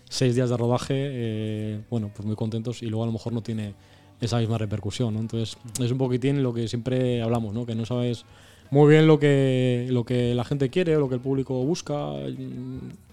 Seis 0.09 0.35
días 0.35 0.49
de 0.49 0.57
rodaje, 0.57 0.93
eh, 0.97 1.81
bueno, 1.89 2.09
pues 2.15 2.25
muy 2.25 2.35
contentos 2.35 2.81
y 2.81 2.87
luego 2.87 3.03
a 3.03 3.07
lo 3.07 3.11
mejor 3.13 3.31
no 3.33 3.41
tiene 3.41 3.73
esa 4.21 4.37
misma 4.39 4.57
repercusión, 4.57 5.13
¿no? 5.13 5.19
Entonces 5.19 5.57
es 5.79 5.91
un 5.91 5.97
poquitín 5.97 6.41
lo 6.43 6.53
que 6.53 6.67
siempre 6.67 7.21
hablamos, 7.21 7.53
¿no? 7.53 7.65
Que 7.65 7.75
no 7.75 7.85
sabes 7.85 8.25
muy 8.71 8.89
bien 8.91 9.07
lo 9.07 9.19
que, 9.19 9.87
lo 9.91 10.03
que 10.05 10.33
la 10.33 10.43
gente 10.43 10.69
quiere 10.69 10.95
o 10.97 10.99
lo 10.99 11.09
que 11.09 11.15
el 11.15 11.21
público 11.21 11.63
busca. 11.63 12.13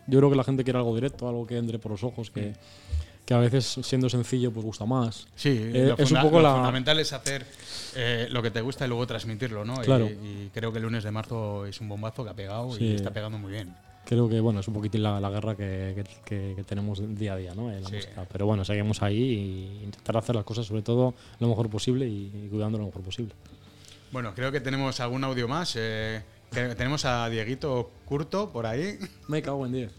Yo 0.06 0.18
creo 0.18 0.30
que 0.30 0.36
la 0.36 0.44
gente 0.44 0.64
quiere 0.64 0.78
algo 0.78 0.94
directo, 0.94 1.28
algo 1.28 1.46
que 1.46 1.58
entre 1.58 1.78
por 1.78 1.92
los 1.92 2.02
ojos, 2.04 2.30
que, 2.30 2.54
que 3.24 3.34
a 3.34 3.38
veces 3.38 3.78
siendo 3.82 4.08
sencillo 4.08 4.50
pues 4.52 4.64
gusta 4.64 4.84
más. 4.86 5.26
Sí, 5.36 5.48
Eh, 5.50 5.86
lo, 5.96 6.02
es 6.02 6.10
un 6.12 6.20
poco 6.22 6.36
lo 6.38 6.42
la- 6.44 6.54
fundamental 6.54 6.98
es 7.00 7.12
hacer 7.12 7.44
eh, 7.94 8.26
lo 8.30 8.40
que 8.42 8.50
te 8.50 8.60
gusta 8.60 8.84
y 8.86 8.88
luego 8.88 9.06
transmitirlo, 9.06 9.64
¿no? 9.64 9.74
Y- 9.82 9.84
Claro. 9.84 10.06
Y, 10.08 10.48
creo 10.54 10.72
que 10.72 10.78
el 10.78 10.84
lunes 10.84 11.04
de 11.04 11.10
marzo 11.10 11.66
es 11.66 11.80
un 11.80 11.88
bombazo 11.88 12.24
que 12.24 12.30
ha 12.30 12.34
pegado 12.34 12.72
Sí. 12.72 12.84
y 12.84 12.94
está 12.94 13.10
pegando 13.12 13.38
muy 13.38 13.52
bien. 13.52 13.74
Creo 14.06 14.28
que 14.28 14.38
bueno, 14.40 14.60
es 14.60 14.68
un 14.68 14.74
poquitín 14.74 15.02
la, 15.02 15.20
la 15.20 15.30
guerra 15.30 15.56
que, 15.56 16.04
que- 16.24 16.54
tenemos 16.66 17.02
día 17.18 17.32
a 17.32 17.36
día 17.36 17.54
¿no? 17.54 17.70
en 17.72 17.82
la 17.82 17.88
Sí. 17.88 17.96
música. 17.96 18.24
Pero 18.30 18.46
bueno, 18.46 18.64
seguimos 18.64 19.02
ahí 19.02 19.18
y 19.80 19.84
intentar 19.84 20.16
hacer 20.16 20.34
las 20.36 20.44
cosas 20.44 20.64
sobre 20.66 20.82
todo 20.82 21.14
lo 21.40 21.48
mejor 21.48 21.68
posible 21.68 22.06
y, 22.06 22.30
y 22.44 22.48
cuidando 22.48 22.78
lo 22.78 22.86
mejor 22.86 23.02
posible. 23.02 23.34
Bueno, 24.12 24.32
creo 24.34 24.52
que 24.52 24.60
tenemos 24.60 25.00
algún 25.00 25.24
audio 25.24 25.48
más. 25.48 25.74
eh, 25.76 26.22
que- 26.52 26.74
tenemos 26.76 27.04
a 27.04 27.28
Dieguito 27.28 27.90
Curto 28.04 28.50
por 28.50 28.66
ahí. 28.66 28.96
Me 29.28 29.42
cago 29.42 29.66
en 29.66 29.72
10. 29.72 29.92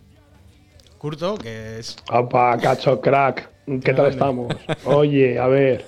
Curto, 0.97 1.35
que 1.37 1.79
es. 1.79 1.97
Opa, 2.11 2.57
cacho 2.57 2.99
crack, 3.01 3.49
¿qué 3.83 3.93
tal 3.93 4.07
estamos? 4.07 4.55
Oye, 4.85 5.37
a 5.37 5.47
ver, 5.47 5.85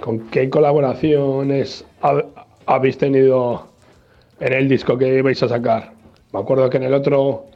¿con 0.00 0.30
qué 0.30 0.48
colaboraciones 0.50 1.84
hab- 2.00 2.26
habéis 2.66 2.96
tenido 2.98 3.68
en 4.40 4.52
el 4.54 4.68
disco 4.68 4.96
que 4.98 5.20
vais 5.22 5.40
a 5.42 5.48
sacar? 5.48 5.92
Me 6.32 6.40
acuerdo 6.40 6.68
que 6.70 6.78
en 6.78 6.82
el 6.84 6.94
otro 6.94 7.46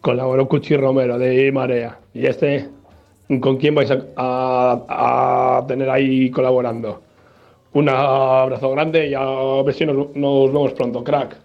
colaboró 0.00 0.48
Cuchi 0.48 0.76
Romero 0.76 1.18
de 1.18 1.50
Marea. 1.52 1.98
¿Y 2.14 2.26
este, 2.26 2.68
con 3.40 3.56
quién 3.56 3.74
vais 3.74 3.90
a, 4.16 5.64
tener 5.66 5.90
ahí 5.90 6.30
colaborando? 6.30 7.02
Un 7.72 7.88
abrazo 7.88 8.70
grande 8.72 9.08
y 9.08 9.14
a 9.14 9.62
ver 9.64 9.74
si 9.74 9.86
nos 9.86 10.12
vemos 10.12 10.72
pronto, 10.72 11.04
crack. 11.04 11.36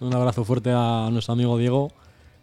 Un 0.00 0.14
abrazo 0.14 0.44
fuerte 0.44 0.70
a 0.72 1.08
nuestro 1.10 1.34
amigo 1.34 1.58
Diego. 1.58 1.90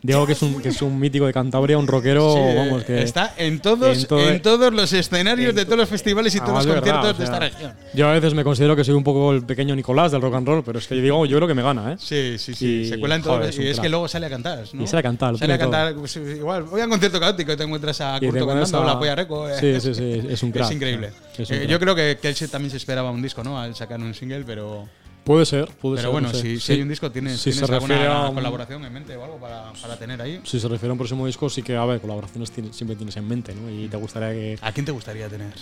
Diego, 0.05 0.25
que 0.27 0.33
es 0.33 0.41
un, 0.41 0.61
que 0.61 0.67
es 0.69 0.81
un 0.81 0.99
mítico 0.99 1.25
de 1.25 1.31
Cantabria, 1.33 1.77
un 1.77 1.87
rockero, 1.87 2.33
Sí, 2.33 2.55
vamos, 2.57 2.83
que 2.83 3.01
está 3.01 3.33
en 3.37 3.59
todos, 3.61 3.97
en 3.97 4.05
todo- 4.05 4.29
en 4.29 4.41
todos 4.41 4.73
los 4.73 4.91
escenarios 4.91 5.55
de 5.55 5.63
todos 5.63 5.77
los 5.77 5.87
festivales 5.87 6.35
y 6.35 6.39
todos 6.39 6.49
Además, 6.49 6.65
los 6.65 6.75
verdad, 6.75 6.93
conciertos 7.01 7.17
o 7.17 7.21
de 7.21 7.25
sea, 7.27 7.47
esta 7.47 7.57
región. 7.67 7.73
Yo 7.93 8.09
a 8.09 8.11
veces 8.11 8.33
me 8.33 8.43
considero 8.43 8.75
que 8.75 8.83
soy 8.83 8.95
un 8.95 9.03
poco 9.05 9.31
el 9.31 9.45
pequeño 9.45 9.73
Nicolás 9.75 10.11
del 10.11 10.21
rock 10.21 10.35
and 10.35 10.45
roll, 10.47 10.63
pero 10.63 10.79
es 10.79 10.87
que 10.87 10.95
Diego 10.95 11.25
yo 11.25 11.37
creo 11.37 11.47
que 11.47 11.53
me 11.53 11.63
gana, 11.63 11.93
¿eh? 11.93 11.95
Sí, 11.99 12.35
sí, 12.37 12.53
sí. 12.53 12.81
Y, 12.81 12.89
se 12.89 12.99
cuela 12.99 13.15
en 13.15 13.21
joder, 13.23 13.39
todo. 13.39 13.49
es 13.49 13.57
un 13.57 13.63
y 13.63 13.67
es 13.69 13.79
que 13.79 13.87
luego 13.87 14.07
sale 14.09 14.25
a 14.25 14.29
cantar. 14.29 14.63
¿no? 14.73 14.83
Y 14.83 14.87
sale 14.87 14.99
a 14.99 15.03
cantar, 15.03 15.31
lo 15.31 15.37
Sale 15.37 15.53
a 15.53 15.57
cantar. 15.57 15.95
pues, 15.95 16.15
igual, 16.17 16.63
voy 16.63 16.81
a 16.81 16.83
un 16.83 16.89
concierto 16.89 17.19
caótico 17.21 17.53
y 17.53 17.55
te 17.55 17.63
encuentras 17.63 18.01
a 18.01 18.19
Curto 18.19 18.45
cantando 18.45 18.81
a- 18.81 18.85
la 18.85 18.99
polla 18.99 19.15
reco. 19.15 19.47
eh. 19.49 19.55
Sí, 19.57 19.79
sí, 19.79 19.95
sí, 19.95 20.27
es 20.29 20.43
un 20.43 20.51
crack. 20.53 20.65
Es 20.69 20.75
increíble. 20.75 21.11
Es 21.37 21.49
un 21.49 21.55
Eh, 21.55 21.67
yo 21.67 21.79
creo 21.79 21.95
que, 21.95 22.17
que 22.21 22.27
él 22.27 22.35
también 22.51 22.71
se 22.71 22.77
esperaba 22.77 23.09
un 23.09 23.21
disco, 23.21 23.41
¿no? 23.41 23.57
Al 23.57 23.73
sacar 23.73 24.01
un 24.01 24.13
single, 24.13 24.43
pero. 24.45 24.85
Puede 25.23 25.45
ser, 25.45 25.67
puede 25.81 25.95
Pero 25.95 26.01
ser. 26.09 26.11
bueno, 26.11 26.27
no 26.27 26.33
sé. 26.33 26.59
si, 26.59 26.73
hay 26.73 26.81
un 26.81 26.89
disco, 26.89 27.09
¿tienes, 27.09 27.37
Si 27.39 27.51
¿tienes 27.51 27.59
se 27.59 27.73
refiere 27.73 27.95
alguna 28.07 28.23
a 28.25 28.29
un- 28.29 28.35
colaboración 28.35 28.83
en 28.83 28.91
mente 28.93 29.15
o 29.15 29.23
algo 29.23 29.37
para, 29.37 29.71
para 29.81 29.97
tener 29.97 30.21
ahí? 30.21 30.41
Si 30.43 30.59
se 30.59 30.67
refiere 30.67 30.89
a 30.89 30.93
un 30.93 30.97
próximo 30.97 31.25
disco, 31.25 31.49
sí 31.49 31.61
que, 31.63 31.75
a 31.77 31.85
ver, 31.85 32.01
colaboraciones 32.01 32.51
siempre 32.71 32.95
tienes 32.97 33.15
en 33.15 33.27
mente, 33.27 33.55
¿no? 33.55 33.69
Y 33.69 33.87
te 33.87 33.95
gustaría 33.97 34.31
que. 34.31 34.57
¿A 34.61 34.71
quién 34.73 34.85
te 34.85 34.91
gustaría 34.91 35.29
tener? 35.29 35.53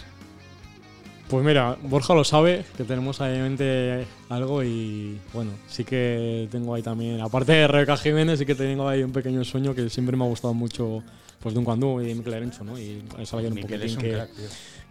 Pues 1.29 1.45
mira, 1.45 1.77
Borja 1.83 2.13
lo 2.13 2.23
sabe, 2.25 2.65
que 2.75 2.83
tenemos 2.83 3.21
ahí 3.21 3.35
en 3.35 3.43
mente 3.43 4.05
algo 4.27 4.63
y 4.63 5.17
bueno, 5.31 5.51
sí 5.69 5.85
que 5.85 6.49
tengo 6.51 6.73
ahí 6.75 6.81
también, 6.81 7.21
aparte 7.21 7.53
de 7.53 7.67
Rebeca 7.67 7.95
Jiménez, 7.95 8.39
sí 8.39 8.45
que 8.45 8.53
tengo 8.55 8.85
ahí 8.89 9.01
un 9.01 9.13
pequeño 9.13 9.41
sueño 9.45 9.73
que 9.73 9.89
siempre 9.89 10.17
me 10.17 10.25
ha 10.25 10.27
gustado 10.27 10.53
mucho, 10.53 11.01
pues 11.39 11.53
de 11.53 11.59
un 11.59 11.65
Candú 11.65 12.01
y 12.01 12.13
Mikel 12.15 12.33
Erencho, 12.33 12.65
¿no? 12.65 12.77
Y 12.77 13.01
es 13.17 13.33
alguien 13.33 13.53
un 13.53 13.59
Miquel 13.59 13.81
es 13.83 13.95
poquitín 13.95 13.97
un 13.97 14.03
que, 14.03 14.11
crack. 14.11 14.29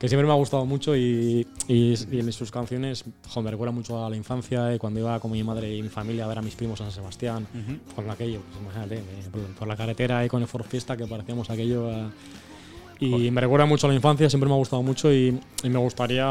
Que 0.01 0.09
siempre 0.09 0.27
me 0.27 0.33
ha 0.33 0.37
gustado 0.37 0.65
mucho 0.65 0.97
y, 0.97 1.47
y, 1.69 1.95
y 2.11 2.19
en 2.21 2.33
sus 2.33 2.51
canciones, 2.51 3.05
joder, 3.29 3.45
me 3.45 3.51
recuerda 3.53 3.71
mucho 3.73 4.05
a 4.05 4.09
la 4.11 4.17
infancia 4.17 4.75
y 4.75 4.79
cuando 4.79 4.99
iba 4.99 5.21
con 5.21 5.31
mi 5.31 5.45
madre 5.45 5.77
y 5.77 5.83
mi 5.83 5.91
familia 5.91 6.25
a 6.25 6.29
ver 6.29 6.39
a 6.39 6.43
mis 6.43 6.55
primos 6.57 6.81
a 6.81 6.85
San 6.85 6.93
Sebastián, 6.93 7.47
con 7.95 8.11
aquello, 8.11 8.41
pues 8.51 8.63
imagínate, 8.63 8.97
eh, 8.97 9.29
por, 9.31 9.43
por 9.57 9.69
la 9.69 9.77
carretera 9.77 10.25
y 10.25 10.29
con 10.29 10.41
el 10.41 10.49
Ford 10.49 10.65
Fiesta 10.65 10.97
que 10.97 11.07
parecíamos 11.07 11.51
aquello 11.51 11.91
a- 11.91 12.11
y 13.03 13.31
me 13.31 13.41
recuerda 13.41 13.65
mucho 13.65 13.87
a 13.87 13.91
la 13.91 13.97
infancia, 13.97 14.29
siempre 14.29 14.47
me 14.49 14.55
ha 14.55 14.59
gustado 14.59 14.83
mucho 14.83 15.11
y, 15.11 15.41
y 15.63 15.69
me 15.71 15.79
gustaría, 15.79 16.27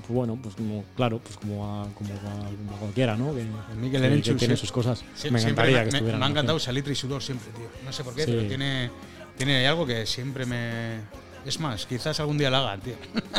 pues 0.00 0.08
bueno, 0.08 0.38
pues 0.42 0.54
como, 0.54 0.82
claro, 0.96 1.18
pues 1.22 1.36
como 1.36 1.64
a, 1.66 1.88
como 1.94 2.10
a- 2.14 2.48
como 2.56 2.74
a 2.74 2.78
cualquiera, 2.80 3.16
¿no? 3.16 3.34
Que, 3.34 3.44
Mikel 3.78 4.22
que- 4.22 4.34
tiene 4.34 4.56
sí. 4.56 4.60
sus 4.62 4.72
cosas. 4.72 5.04
Sí, 5.14 5.30
me 5.30 5.40
encantaría 5.42 5.78
me, 5.78 5.84
que 5.84 5.90
me- 5.90 5.96
estuviera. 5.98 6.18
me 6.18 6.24
ha 6.24 6.28
encantado. 6.28 6.58
Salitre 6.58 6.92
y 6.92 6.96
Sudor 6.96 7.22
siempre, 7.22 7.48
tío. 7.52 7.66
No 7.84 7.92
sé 7.92 8.02
por 8.02 8.14
qué, 8.14 8.24
Sí. 8.24 8.30
pero 8.34 8.48
tiene, 8.48 8.90
tiene 9.36 9.66
algo 9.66 9.84
que 9.86 10.06
siempre 10.06 10.46
me. 10.46 11.00
Es 11.46 11.60
más, 11.60 11.86
quizás 11.86 12.18
algún 12.20 12.36
día 12.38 12.50
la 12.50 12.58
hagan, 12.58 12.80
tío. 12.80 12.94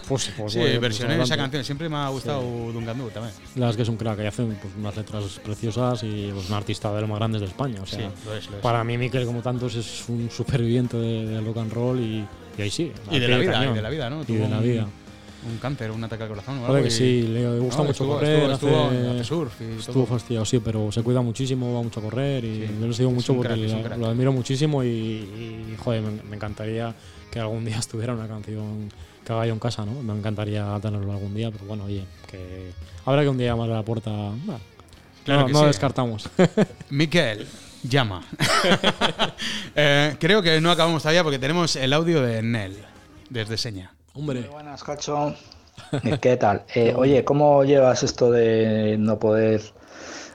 Pues, 0.08 0.32
pues, 0.38 0.53
sí, 0.53 0.60
oye, 0.60 0.70
pues 0.72 0.82
versiones 0.82 1.18
de 1.18 1.24
esa 1.24 1.36
canción. 1.38 1.64
Siempre 1.64 1.89
me 1.89 1.97
ha 1.97 2.08
gustado 2.10 2.41
Duncan 2.41 2.97
Du 2.97 3.10
también. 3.10 3.34
La 3.55 3.68
verdad 3.68 3.70
es 3.72 3.76
que 3.76 3.82
es 3.84 3.89
un 3.89 3.97
crack, 3.97 4.20
y 4.20 4.26
hace 4.26 4.43
pues, 4.43 4.74
unas 4.78 4.95
letras 4.95 5.24
preciosas 5.43 6.03
y 6.03 6.30
pues, 6.34 6.49
un 6.49 6.55
artista 6.55 6.93
de 6.93 7.01
los 7.01 7.10
más 7.10 7.20
grandes 7.20 7.41
de 7.41 7.47
España. 7.47 7.82
O 7.82 7.86
sea, 7.86 7.99
Sí, 7.99 8.05
lo 8.26 8.36
es, 8.36 8.49
lo 8.49 8.55
es. 8.58 8.62
para 8.62 8.84
mí, 8.84 8.97
Mikel, 8.97 9.26
como 9.26 9.41
tantos, 9.41 9.76
es 9.76 10.05
un 10.08 10.30
superviviente 10.32 10.95
de- 10.97 11.26
del 11.26 11.45
rock 11.45 11.58
and 11.58 11.74
roll 11.74 11.99
y, 11.99 12.26
y 12.58 12.62
ahí 12.62 12.72
sí. 12.72 12.91
Y 13.12 13.20
de 13.20 13.28
la 13.28 13.38
vida, 13.38 13.66
y 13.70 13.74
de 13.74 13.82
la 13.82 13.89
vida, 13.89 14.10
¿no? 14.10 14.22
Y 14.28 14.34
de 14.36 14.47
la 14.49 14.60
vida. 14.60 14.84
Un 14.86 14.91
cáncer, 15.62 15.92
un 15.92 16.04
ataque 16.04 16.24
al 16.24 16.30
corazón. 16.30 16.60
o 16.60 16.66
algo 16.68 16.84
que 16.84 16.90
sí, 16.92 17.24
le 17.24 17.60
gusta 17.60 17.78
No, 17.78 17.84
mucho 17.86 17.92
estuvo- 18.04 18.14
correr. 18.16 18.52
estuvo- 18.52 18.86
hace- 18.86 18.96
estuvo 18.98 19.12
en 19.18 19.24
surf 19.24 19.62
y 19.62 19.80
estuvo 19.80 20.06
fastidiado, 20.06 20.46
sí, 20.46 20.60
pero 20.60 20.92
se 20.92 21.02
cuida 21.04 21.22
muchísimo, 21.22 21.74
va 21.76 21.82
mucho 21.84 22.00
a 22.00 22.04
correr 22.04 22.44
y 22.44 22.68
Sí, 22.68 22.76
yo 22.80 22.88
lo 22.88 22.94
sigo 22.94 23.12
mucho 23.12 23.34
un 23.34 23.38
porque 23.40 23.54
un 23.54 23.84
crack. 23.84 23.98
lo 23.98 24.08
admiro 24.08 24.32
muchísimo 24.32 24.84
y, 24.84 24.88
y, 24.88 25.76
joder, 25.78 26.02
me, 26.02 26.22
me 26.24 26.36
encantaría 26.36 26.94
que 27.32 27.40
algún 27.40 27.66
día 27.66 27.78
estuviera 27.80 28.14
una 28.14 28.28
canción 28.28 28.90
que 29.26 29.34
haga 29.34 29.46
yo 29.46 29.54
en 29.54 29.60
casa, 29.60 29.86
¿no? 29.86 30.02
Me 30.02 30.14
encantaría 30.18 30.78
tenerlo 30.82 31.12
algún 31.12 31.34
día, 31.36 31.52
pero 31.52 31.66
bueno, 31.66 31.84
oye, 31.86 32.04
que 32.32 32.72
habrá 33.06 33.24
que 33.24 33.30
un 33.30 33.38
día 33.38 33.48
llamar 33.52 33.70
a 33.72 33.76
la 33.76 33.84
puerta. 33.84 34.10
bueno, 34.12 34.60
Claro 35.26 35.42
no 35.42 35.48
que 35.48 35.54
no 35.54 35.60
sí. 35.60 35.66
descartamos. 35.66 36.30
Miquel, 36.90 37.46
llama. 37.84 38.24
Eh, 39.76 40.16
creo 40.20 40.42
que 40.42 40.60
no 40.62 40.72
acabamos 40.72 41.04
todavía 41.04 41.24
porque 41.24 41.38
tenemos 41.40 41.76
el 41.76 41.94
audio 41.94 42.22
de 42.22 42.42
Nel, 42.42 42.76
desde 43.30 43.58
Seña. 43.58 43.92
Hombre, 44.18 44.49
Buenas, 44.49 44.84
Cacho. 44.84 45.36
¿Qué 46.22 46.38
tal? 46.38 46.63
Eh, 46.74 46.95
oye, 46.97 47.24
¿cómo 47.24 47.63
llevas 47.63 48.01
esto 48.01 48.32
de 48.32 48.97
no 48.97 49.20
poder 49.20 49.61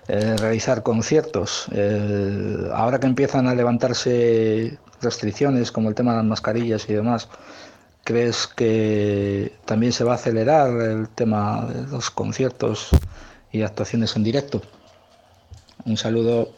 eh, 0.06 0.36
realizar 0.36 0.84
conciertos? 0.84 1.66
Eh, 1.72 2.68
ahora 2.72 3.00
que 3.00 3.08
empiezan 3.08 3.48
a 3.48 3.56
levantarse 3.56 4.78
restricciones 5.00 5.72
como 5.72 5.88
el 5.88 5.96
tema 5.96 6.12
de 6.12 6.18
las 6.18 6.26
mascarillas 6.26 6.88
y 6.88 6.92
demás, 6.92 7.28
¿crees 8.04 8.46
que 8.46 9.52
también 9.64 9.92
se 9.92 10.04
va 10.04 10.12
a 10.12 10.14
acelerar 10.14 10.80
el 10.80 11.08
tema 11.08 11.66
de 11.66 11.88
los 11.88 12.08
conciertos 12.12 12.90
y 13.50 13.62
actuaciones 13.62 14.14
en 14.14 14.22
directo? 14.22 14.62
Un 15.86 15.96
saludo. 15.96 16.52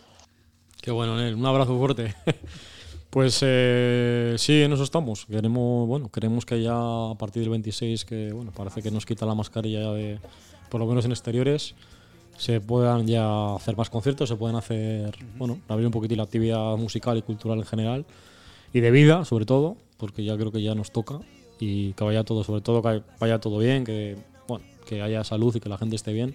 Qué 0.82 0.90
bueno, 0.90 1.16
Nel. 1.16 1.36
Un 1.36 1.46
abrazo 1.46 1.78
fuerte. 1.78 2.14
pues 3.14 3.38
eh, 3.42 4.34
sí, 4.38 4.62
en 4.62 4.72
eso 4.72 4.82
estamos. 4.82 5.24
Queremos, 5.26 5.86
bueno, 5.86 6.10
queremos 6.10 6.44
que 6.44 6.60
ya 6.60 6.74
a 6.74 7.14
partir 7.16 7.42
del 7.42 7.50
26, 7.50 8.04
que 8.04 8.32
bueno, 8.32 8.50
parece 8.50 8.82
que 8.82 8.90
nos 8.90 9.06
quita 9.06 9.24
la 9.24 9.36
mascarilla 9.36 9.82
ya 9.82 9.92
de, 9.92 10.18
por 10.68 10.80
lo 10.80 10.86
menos 10.88 11.04
en 11.04 11.12
exteriores, 11.12 11.76
se 12.36 12.60
puedan 12.60 13.06
ya 13.06 13.54
hacer 13.54 13.76
más 13.76 13.88
conciertos, 13.88 14.28
se 14.28 14.34
pueden 14.34 14.56
hacer, 14.56 15.16
bueno, 15.36 15.60
abrir 15.68 15.86
un 15.86 15.92
poquitín 15.92 16.16
la 16.16 16.24
actividad 16.24 16.76
musical 16.76 17.16
y 17.16 17.22
cultural 17.22 17.58
en 17.58 17.66
general 17.66 18.04
y 18.72 18.80
de 18.80 18.90
vida, 18.90 19.24
sobre 19.24 19.46
todo, 19.46 19.76
porque 19.96 20.24
ya 20.24 20.36
creo 20.36 20.50
que 20.50 20.60
ya 20.60 20.74
nos 20.74 20.90
toca 20.90 21.20
y 21.60 21.92
que 21.92 22.02
vaya 22.02 22.24
todo, 22.24 22.42
sobre 22.42 22.62
todo 22.62 22.82
que 22.82 23.00
vaya 23.20 23.38
todo 23.38 23.58
bien, 23.58 23.84
que 23.84 24.16
bueno, 24.48 24.64
que 24.88 25.02
haya 25.02 25.22
salud 25.22 25.54
y 25.54 25.60
que 25.60 25.68
la 25.68 25.78
gente 25.78 25.94
esté 25.94 26.12
bien 26.12 26.34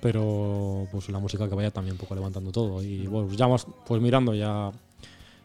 pero 0.00 0.86
pues 0.92 1.08
la 1.08 1.18
música 1.18 1.48
que 1.48 1.54
vaya 1.54 1.70
también 1.70 1.94
un 1.94 1.98
poco 1.98 2.14
levantando 2.14 2.52
todo 2.52 2.82
y 2.82 3.06
bueno 3.06 3.26
pues 3.26 3.38
ya 3.38 3.48
más 3.48 3.66
pues 3.86 4.02
mirando 4.02 4.34
ya 4.34 4.70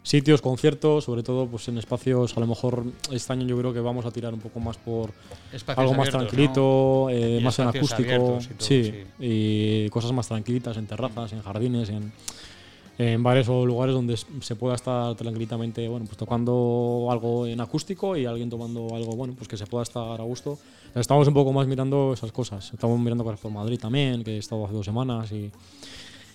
sitios, 0.02 0.40
conciertos, 0.40 1.04
sobre 1.04 1.22
todo 1.22 1.46
pues 1.46 1.68
en 1.68 1.78
espacios, 1.78 2.36
a 2.36 2.40
lo 2.40 2.46
mejor 2.46 2.84
este 3.10 3.32
año 3.32 3.46
yo 3.46 3.56
creo 3.58 3.72
que 3.72 3.80
vamos 3.80 4.06
a 4.06 4.10
tirar 4.10 4.32
un 4.32 4.40
poco 4.40 4.60
más 4.60 4.76
por 4.78 5.10
Espacios 5.52 5.78
algo 5.78 5.92
más 5.92 6.08
abiertos, 6.08 6.20
tranquilito, 6.20 6.60
¿no? 6.60 7.10
eh, 7.10 7.40
más 7.42 7.58
en 7.58 7.68
acústico, 7.68 8.02
y 8.02 8.16
todo, 8.16 8.40
sí, 8.40 8.84
sí. 8.84 9.04
y 9.18 9.88
cosas 9.90 10.12
más 10.12 10.28
tranquilitas 10.28 10.76
en 10.76 10.86
terrazas, 10.86 11.32
en 11.32 11.42
jardines, 11.42 11.90
en, 11.90 12.12
en 13.00 13.22
bares 13.22 13.48
o 13.48 13.64
lugares 13.64 13.94
donde 13.94 14.16
se 14.16 14.56
pueda 14.56 14.74
estar 14.74 15.14
tranquilamente, 15.14 15.88
bueno, 15.88 16.04
pues 16.04 16.18
tocando 16.18 17.08
algo 17.10 17.46
en 17.46 17.60
acústico 17.60 18.16
y 18.16 18.26
alguien 18.26 18.50
tomando 18.50 18.94
algo, 18.94 19.16
bueno, 19.16 19.34
pues 19.34 19.48
que 19.48 19.56
se 19.56 19.66
pueda 19.66 19.84
estar 19.84 20.20
a 20.20 20.24
gusto. 20.24 20.58
Estamos 20.94 21.26
un 21.26 21.34
poco 21.34 21.52
más 21.52 21.66
mirando 21.66 22.12
esas 22.12 22.30
cosas. 22.30 22.72
Estamos 22.74 22.98
mirando 22.98 23.24
cosas 23.24 23.40
por 23.40 23.52
Madrid 23.52 23.78
también, 23.78 24.22
que 24.22 24.32
he 24.32 24.38
estado 24.38 24.64
hace 24.64 24.74
dos 24.74 24.84
semanas 24.84 25.32
y, 25.32 25.50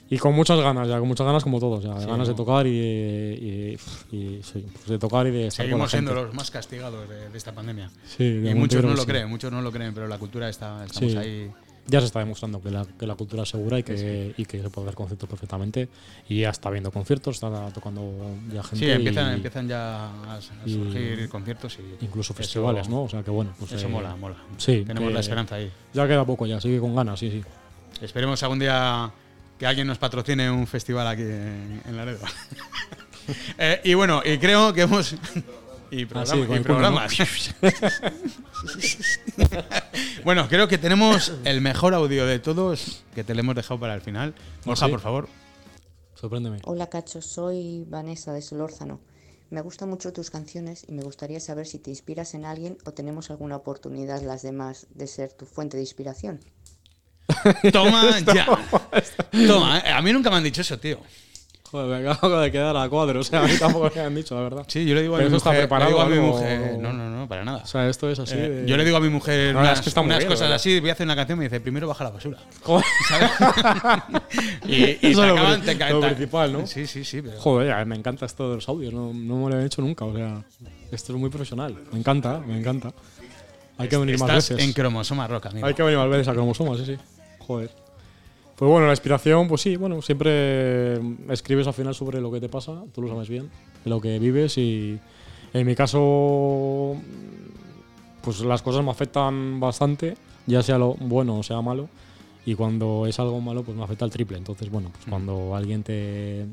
y 0.09 0.17
con 0.17 0.33
muchas 0.35 0.59
ganas, 0.59 0.87
ya 0.87 0.99
con 0.99 1.07
muchas 1.07 1.25
ganas 1.25 1.43
como 1.43 1.59
todos, 1.59 1.83
ya, 1.83 1.99
Sí, 1.99 2.05
ganas 2.05 2.27
de 2.27 2.33
tocar 2.35 2.67
y, 2.67 2.69
y- 2.71 3.77
y 4.11 4.39
sí, 4.43 4.65
pues 4.73 4.87
de 4.87 4.99
tocar 4.99 5.25
y 5.27 5.31
de 5.31 5.47
estar 5.47 5.65
con 5.69 5.79
la 5.79 5.87
Seguimos 5.87 5.91
siendo 5.91 6.13
los 6.13 6.33
más 6.33 6.51
castigados 6.51 7.09
de, 7.09 7.29
de 7.29 7.37
esta 7.37 7.53
pandemia. 7.53 7.89
Sí, 8.05 8.29
de 8.29 8.51
y 8.51 8.55
muchos 8.55 8.83
no 8.83 8.91
lo 8.91 8.97
sí. 9.01 9.07
creen, 9.07 9.29
muchos 9.29 9.51
no 9.51 9.61
lo 9.61 9.71
creen, 9.71 9.93
pero 9.93 10.07
la 10.07 10.17
cultura 10.17 10.47
está, 10.49 10.85
estamos 10.85 11.15
ahí. 11.15 11.51
Ya 11.87 11.99
se 11.99 12.07
está 12.07 12.17
demostrando 12.17 12.59
que 12.63 12.71
la, 12.71 12.83
que 12.97 13.05
la 13.05 13.13
cultura 13.13 13.43
es 13.43 13.49
segura 13.49 13.77
y 13.77 13.83
que, 13.83 14.33
y 14.35 14.45
que 14.45 14.59
se 14.59 14.69
puede 14.71 14.85
dar 14.87 14.95
conciertos 14.95 15.29
perfectamente. 15.29 15.87
Y 16.27 16.39
ya 16.41 16.49
está 16.49 16.71
viendo 16.71 16.89
conciertos, 16.91 17.35
está 17.35 17.69
tocando 17.71 18.11
ya 18.51 18.63
gente. 18.63 18.85
Sí, 18.85 18.91
empiezan, 18.91 19.31
y 19.31 19.35
empiezan 19.35 19.67
ya 19.67 20.05
a, 20.35 20.39
surgir 20.65 21.29
conciertos 21.29 21.77
y 21.77 22.03
incluso 22.03 22.33
eso- 22.33 22.41
festivales, 22.41 22.89
¿no? 22.89 23.03
O 23.03 23.09
sea 23.09 23.21
que 23.21 23.29
bueno. 23.29 23.53
Pues, 23.59 23.71
eso 23.73 23.85
eh, 23.85 23.89
mola, 23.89 24.15
mola. 24.15 24.35
Sí, 24.57 24.83
Tenemos 24.85 25.13
la 25.13 25.19
esperanza 25.19 25.55
ahí. 25.55 25.71
Ya 25.93 26.07
queda 26.07 26.25
poco 26.25 26.47
ya, 26.47 26.59
sigue 26.59 26.79
con 26.79 26.95
ganas, 26.95 27.19
sí, 27.19 27.29
sí. 27.29 27.43
Esperemos 28.01 28.41
algún 28.41 28.57
día 28.57 29.11
que 29.59 29.65
alguien 29.65 29.87
nos 29.87 29.97
patrocine 29.97 30.49
un 30.51 30.67
festival 30.67 31.07
aquí 31.07 31.23
en, 31.23 31.81
en 31.85 31.97
Laredo. 31.97 32.19
Eh, 33.57 33.81
y 33.83 33.95
bueno, 33.95 34.21
y 34.23 34.37
creo 34.37 34.71
que 34.71 34.81
hemos. 34.83 35.15
Y, 35.89 36.05
programa- 36.05 36.21
Ah, 36.21 36.25
sí, 36.35 36.53
y 36.53 36.59
programas. 36.59 37.11
bueno, 40.23 40.47
creo 40.47 40.67
que 40.67 40.77
tenemos 40.77 41.33
el 41.43 41.59
mejor 41.61 41.93
audio 41.95 42.25
de 42.27 42.37
todos 42.39 43.03
que 43.13 43.23
te 43.23 43.33
lo 43.33 43.39
hemos 43.39 43.55
dejado 43.55 43.79
para 43.79 43.93
el 43.95 44.01
final. 44.01 44.35
Borja, 44.65 44.85
¿Ah, 44.85 44.87
sí? 44.87 44.91
por 44.91 45.01
favor. 45.01 45.29
Sorpréndeme. 46.15 46.59
Hola 46.65 46.87
Cacho, 46.87 47.21
soy 47.21 47.85
Vanessa 47.87 48.33
de 48.33 48.41
Solórzano. 48.41 48.99
Me 49.49 49.61
gustan 49.61 49.89
mucho 49.89 50.11
tus 50.13 50.29
canciones 50.31 50.85
y 50.87 50.91
me 50.91 51.03
gustaría 51.03 51.39
saber 51.39 51.67
si 51.67 51.79
te 51.79 51.89
inspiras 51.91 52.33
en 52.33 52.45
alguien 52.45 52.77
o 52.85 52.91
tenemos 52.93 53.29
alguna 53.29 53.55
oportunidad 53.55 54.21
las 54.21 54.41
demás 54.41 54.87
de 54.93 55.07
ser 55.07 55.33
tu 55.33 55.45
fuente 55.45 55.77
de 55.77 55.83
inspiración. 55.83 56.39
Toma 57.71 58.19
ya. 58.19 58.45
Toma, 59.47 59.79
eh, 59.79 59.91
a 59.91 60.01
mí 60.01 60.13
nunca 60.13 60.29
me 60.29 60.37
han 60.37 60.43
dicho 60.43 60.61
eso, 60.61 60.77
tío. 60.77 60.99
Joder, 61.71 61.99
me 62.03 62.09
acabo 62.09 62.37
de 62.39 62.51
quedar 62.51 62.77
a 62.77 62.87
cuadro, 62.87 63.19
o 63.19 63.23
sea, 63.23 63.41
a 63.43 63.47
mí 63.47 63.53
tampoco 63.57 63.91
me 63.95 64.01
han 64.01 64.13
dicho, 64.15 64.35
la 64.35 64.41
verdad. 64.41 64.65
Sí, 64.67 64.85
yo 64.85 64.93
le 64.95 65.01
digo 65.01 65.15
a 65.15 65.17
Pero 65.17 65.29
mi 65.31 65.35
mujer. 65.35 65.37
está 65.63 65.79
le 65.79 65.85
digo 65.87 66.01
a 66.01 66.05
mi 66.05 66.11
preparado, 66.11 66.33
mujer. 66.33 66.77
No, 66.79 66.93
no, 66.93 67.09
no, 67.09 67.27
para 67.27 67.43
nada. 67.43 67.61
O 67.63 67.65
sea, 67.65 67.89
esto 67.89 68.09
es 68.09 68.19
así. 68.19 68.35
Eh, 68.35 68.49
de- 68.49 68.67
Yo 68.67 68.77
le 68.77 68.85
digo 68.85 68.95
a 68.97 68.99
mi 69.01 69.09
mujer 69.09 69.47
verdad 69.47 69.61
unas, 69.63 69.79
es 69.79 69.83
que 69.83 69.89
está 69.89 70.01
unas 70.01 70.19
bien, 70.19 70.29
cosas 70.29 70.41
¿verdad? 70.41 70.55
así, 70.57 70.79
voy 70.79 70.89
a 70.89 70.93
hacer 70.93 71.05
una 71.07 71.15
canción 71.15 71.37
y 71.37 71.39
me 71.39 71.45
dice, 71.45 71.59
primero 71.59 71.87
baja 71.87 72.03
la 72.03 72.11
basura. 72.11 72.37
Joder. 72.61 72.85
¿Sabes? 73.09 73.31
y 74.67 74.75
y 74.75 74.91
Eso 74.91 74.99
te 75.01 75.07
es 75.09 75.17
lo 75.17 75.23
acaban, 75.33 75.61
pri- 75.61 75.75
te 75.75 75.89
lo 75.89 76.01
principal, 76.01 76.53
¿no? 76.53 76.67
Sí, 76.67 76.85
sí, 76.87 77.03
sí. 77.03 77.21
pero- 77.23 77.39
Joder, 77.41 77.85
me 77.87 77.95
encanta 77.95 78.25
esto 78.27 78.49
de 78.51 78.55
los 78.55 78.69
audios, 78.69 78.93
no, 78.93 79.11
no 79.13 79.45
me 79.45 79.51
lo 79.51 79.59
he 79.59 79.65
hecho 79.65 79.81
nunca, 79.81 80.05
o 80.05 80.15
sea, 80.15 80.43
esto 80.91 81.13
es 81.13 81.19
muy 81.19 81.29
profesional, 81.31 81.75
me 81.91 81.99
encanta, 81.99 82.39
me 82.45 82.57
encanta. 82.59 82.93
Hay 83.77 83.87
que 83.89 83.97
venir 83.97 84.17
más 84.19 84.29
Estás 84.29 84.49
veces. 84.49 84.65
en 84.67 84.73
cromosoma 84.73 85.27
rock, 85.27 85.47
amigo. 85.47 85.67
Hay 85.67 85.73
que 85.73 85.83
venir 85.83 85.97
más 85.97 86.09
veces 86.09 86.27
a 86.27 86.33
cromosomas, 86.33 86.79
sí, 86.79 86.85
sí. 86.85 86.95
Joder. 87.39 87.69
Pues 88.55 88.71
bueno, 88.71 88.85
la 88.87 88.93
inspiración, 88.93 89.47
pues 89.49 89.61
sí, 89.61 89.75
bueno, 89.75 90.01
siempre 90.01 90.95
escribes 91.29 91.67
al 91.67 91.73
final 91.73 91.93
sobre 91.93 92.21
lo 92.21 92.31
que 92.31 92.39
te 92.39 92.47
pasa, 92.47 92.83
tú 92.93 93.01
lo 93.01 93.09
sabes 93.09 93.27
bien, 93.27 93.49
lo 93.83 93.99
que 93.99 94.17
vives 94.17 94.57
y 94.57 94.97
en 95.53 95.67
mi 95.67 95.75
caso, 95.75 96.95
pues 98.21 98.39
las 98.41 98.61
cosas 98.61 98.83
me 98.83 98.91
afectan 98.91 99.59
bastante, 99.59 100.15
ya 100.47 100.63
sea 100.63 100.77
lo 100.77 100.93
bueno 100.95 101.37
o 101.37 101.43
sea 101.43 101.61
malo, 101.61 101.89
y 102.45 102.55
cuando 102.55 103.05
es 103.07 103.19
algo 103.19 103.41
malo, 103.41 103.63
pues 103.63 103.75
me 103.75 103.83
afecta 103.83 104.05
el 104.05 104.11
triple. 104.11 104.37
Entonces, 104.37 104.69
bueno, 104.69 104.89
pues 104.93 105.05
cuando 105.09 105.53
alguien 105.55 105.83
te, 105.83 106.45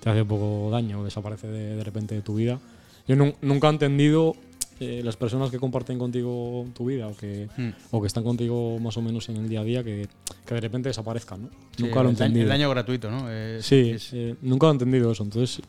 te 0.00 0.08
hace 0.10 0.22
un 0.22 0.28
poco 0.28 0.70
daño 0.70 1.00
o 1.00 1.04
desaparece 1.04 1.48
de, 1.48 1.76
de 1.76 1.84
repente 1.84 2.14
de 2.14 2.22
tu 2.22 2.36
vida, 2.36 2.58
yo 3.06 3.16
nun- 3.16 3.34
nunca 3.42 3.66
he 3.68 3.70
entendido 3.70 4.34
eh, 4.80 5.02
las 5.04 5.16
personas 5.16 5.50
que 5.50 5.58
comparten 5.58 5.98
contigo 5.98 6.66
tu 6.74 6.86
vida 6.86 7.06
o 7.06 7.14
que, 7.16 7.48
Mm. 7.56 7.68
o 7.90 8.00
que 8.00 8.06
están 8.06 8.24
contigo 8.24 8.78
más 8.80 8.96
o 8.96 9.02
menos 9.02 9.28
en 9.28 9.36
el 9.36 9.48
día 9.48 9.60
a 9.60 9.64
día 9.64 9.84
que, 9.84 10.08
que 10.46 10.54
de 10.54 10.60
repente 10.60 10.88
desaparezcan, 10.88 11.42
¿no? 11.42 11.48
Sí, 11.76 11.82
nunca 11.84 12.02
lo 12.02 12.08
he 12.08 12.12
entendido. 12.12 12.44
El 12.44 12.48
daño 12.48 12.70
gratuito, 12.70 13.10
¿no? 13.10 13.30
Es- 13.30 13.66
Sí, 13.66 13.90
es- 13.90 14.10
eh, 14.14 14.34
nunca 14.42 14.66
lo 14.66 14.72
he 14.72 14.74
entendido 14.76 15.12
eso. 15.12 15.22
Entonces, 15.22 15.60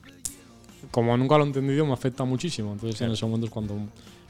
como 0.91 1.16
nunca 1.18 1.38
lo 1.38 1.43
he 1.43 1.47
entendido, 1.47 1.86
me 1.86 1.93
afecta 1.93 2.24
muchísimo. 2.24 2.72
Entonces, 2.74 2.97
Claro. 2.97 3.12
en 3.12 3.16
ese 3.16 3.26
momento 3.26 3.45
es 3.47 3.51
cuando, 3.51 3.76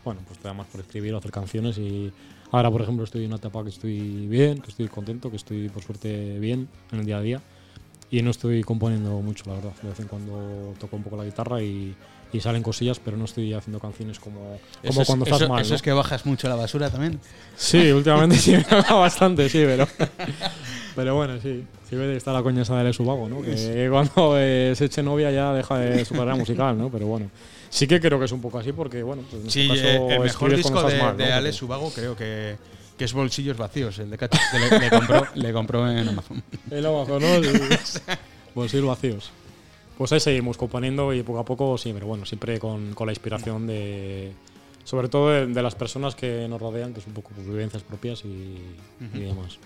bueno, 0.03 0.21
pues 0.27 0.39
te 0.39 0.47
da 0.47 0.53
más 0.53 0.67
por 0.67 0.81
escribir 0.81 1.13
o 1.13 1.17
hacer 1.17 1.31
canciones. 1.31 1.77
Y 1.77 2.11
ahora, 2.51 2.69
por 2.71 2.81
ejemplo, 2.81 3.03
estoy 3.05 3.21
en 3.21 3.27
una 3.27 3.37
etapa 3.37 3.63
que 3.63 3.69
estoy 3.69 4.27
bien, 4.27 4.61
que 4.61 4.69
estoy 4.71 4.87
contento, 4.87 5.29
que 5.29 5.37
estoy, 5.37 5.69
por 5.69 5.83
suerte, 5.83 6.39
bien 6.39 6.67
en 6.91 6.99
el 6.99 7.05
día 7.05 7.17
a 7.17 7.21
día. 7.21 7.41
Y 8.09 8.21
no 8.23 8.31
estoy 8.31 8.61
componiendo 8.63 9.11
mucho, 9.21 9.43
la 9.47 9.53
verdad. 9.55 9.73
De 9.81 9.89
vez 9.89 9.99
en 10.01 10.07
cuando 10.07 10.73
toco 10.79 10.97
un 10.97 11.03
poco 11.03 11.15
la 11.17 11.23
guitarra 11.23 11.61
y, 11.63 11.95
y 12.33 12.39
salen 12.39 12.63
cosillas, 12.63 12.99
pero 12.99 13.17
no 13.17 13.25
estoy 13.25 13.53
haciendo 13.53 13.79
canciones 13.79 14.19
como, 14.19 14.57
como 14.87 15.01
es- 15.01 15.07
cuando 15.07 15.25
estás 15.25 15.41
eso- 15.41 15.49
mal. 15.49 15.61
Eso 15.61 15.69
¿no? 15.71 15.75
es 15.75 15.81
que 15.81 15.91
bajas 15.91 16.25
mucho 16.25 16.47
la 16.49 16.55
basura 16.55 16.89
también. 16.89 17.19
Sí, 17.55 17.91
últimamente 17.91 18.37
sí 18.37 18.51
me 18.51 18.63
da 18.63 18.93
bastante, 18.93 19.49
sí, 19.49 19.63
pero. 19.65 19.87
Pero 20.95 21.15
bueno, 21.15 21.39
sí. 21.41 21.63
Sí 21.89 21.95
está 21.97 22.31
la 22.31 22.41
coña 22.41 22.61
esa 22.61 22.81
de 22.83 22.93
su 22.93 23.03
vago, 23.03 23.27
¿no? 23.27 23.41
Que 23.41 23.87
cuando 23.91 24.35
eh, 24.37 24.73
se 24.75 24.85
eche 24.85 25.03
novia 25.03 25.29
ya 25.31 25.53
deja 25.53 25.77
de 25.77 26.05
su 26.05 26.13
carrera 26.13 26.35
musical, 26.35 26.77
¿no? 26.77 26.89
Pero 26.89 27.05
bueno. 27.07 27.29
Sí 27.69 27.87
que 27.87 27.99
creo 28.01 28.17
que 28.19 28.25
es 28.25 28.31
un 28.33 28.41
poco 28.41 28.59
así 28.59 28.71
porque, 28.73 29.01
bueno, 29.03 29.23
pues 29.29 29.43
en 29.45 29.49
Sí, 29.51 29.69
este 29.71 29.95
eh, 29.95 29.99
caso 29.99 30.11
el 30.13 30.19
mejor 30.23 30.55
disco 30.55 30.83
de, 30.83 31.01
mal, 31.01 31.15
de 31.17 31.29
¿no? 31.29 31.35
Alex 31.35 31.55
Subago 31.55 31.89
creo 31.93 32.15
que, 32.17 32.57
que 32.97 33.05
es 33.05 33.13
Bolsillos 33.13 33.55
Vacíos, 33.57 33.97
el 33.99 34.09
de 34.09 34.17
Cacho, 34.17 34.37
que 34.51 34.59
le, 34.59 34.79
le 34.79 34.89
compró, 34.89 35.27
le 35.35 35.53
compró 35.53 35.89
en 35.89 36.07
Amazon. 36.09 36.43
El 36.69 36.85
Amazon, 36.85 37.21
¿no? 37.21 37.27
Bolsillos 38.55 38.85
vacíos. 38.85 39.31
Pues 40.01 40.11
ahí 40.13 40.19
seguimos 40.19 40.57
componiendo 40.57 41.13
y 41.13 41.21
poco 41.21 41.37
a 41.37 41.45
poco, 41.45 41.77
sí, 41.77 41.93
pero 41.93 42.07
bueno, 42.07 42.25
siempre 42.25 42.57
con, 42.57 42.95
con 42.95 43.05
la 43.05 43.11
inspiración 43.11 43.67
de. 43.67 44.31
Sobre 44.83 45.09
todo 45.09 45.29
de, 45.29 45.45
de 45.45 45.61
las 45.61 45.75
personas 45.75 46.15
que 46.15 46.47
nos 46.49 46.59
rodean, 46.59 46.91
que 46.91 47.01
es 47.01 47.05
un 47.05 47.13
poco 47.13 47.29
pues, 47.35 47.45
vivencias 47.45 47.83
propias 47.83 48.25
y, 48.25 48.57
y 49.13 49.19
demás. 49.19 49.59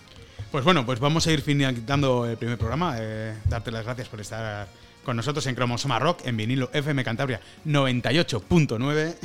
Pues 0.51 0.65
bueno, 0.65 0.85
pues 0.85 0.99
vamos 0.99 1.25
a 1.25 1.31
ir 1.31 1.39
finalizando 1.39 2.25
el 2.29 2.35
primer 2.35 2.57
programa. 2.57 2.97
eh, 2.99 3.33
darte 3.47 3.71
las 3.71 3.85
gracias 3.85 4.09
por 4.09 4.19
estar 4.19 4.67
con 5.05 5.15
nosotros 5.15 5.45
en 5.47 5.55
Cromosoma 5.55 5.99
Rock, 5.99 6.25
en 6.25 6.35
vinilo 6.35 6.69
FM 6.73 7.03
Cantabria 7.05 7.39
98.9. 7.65 9.15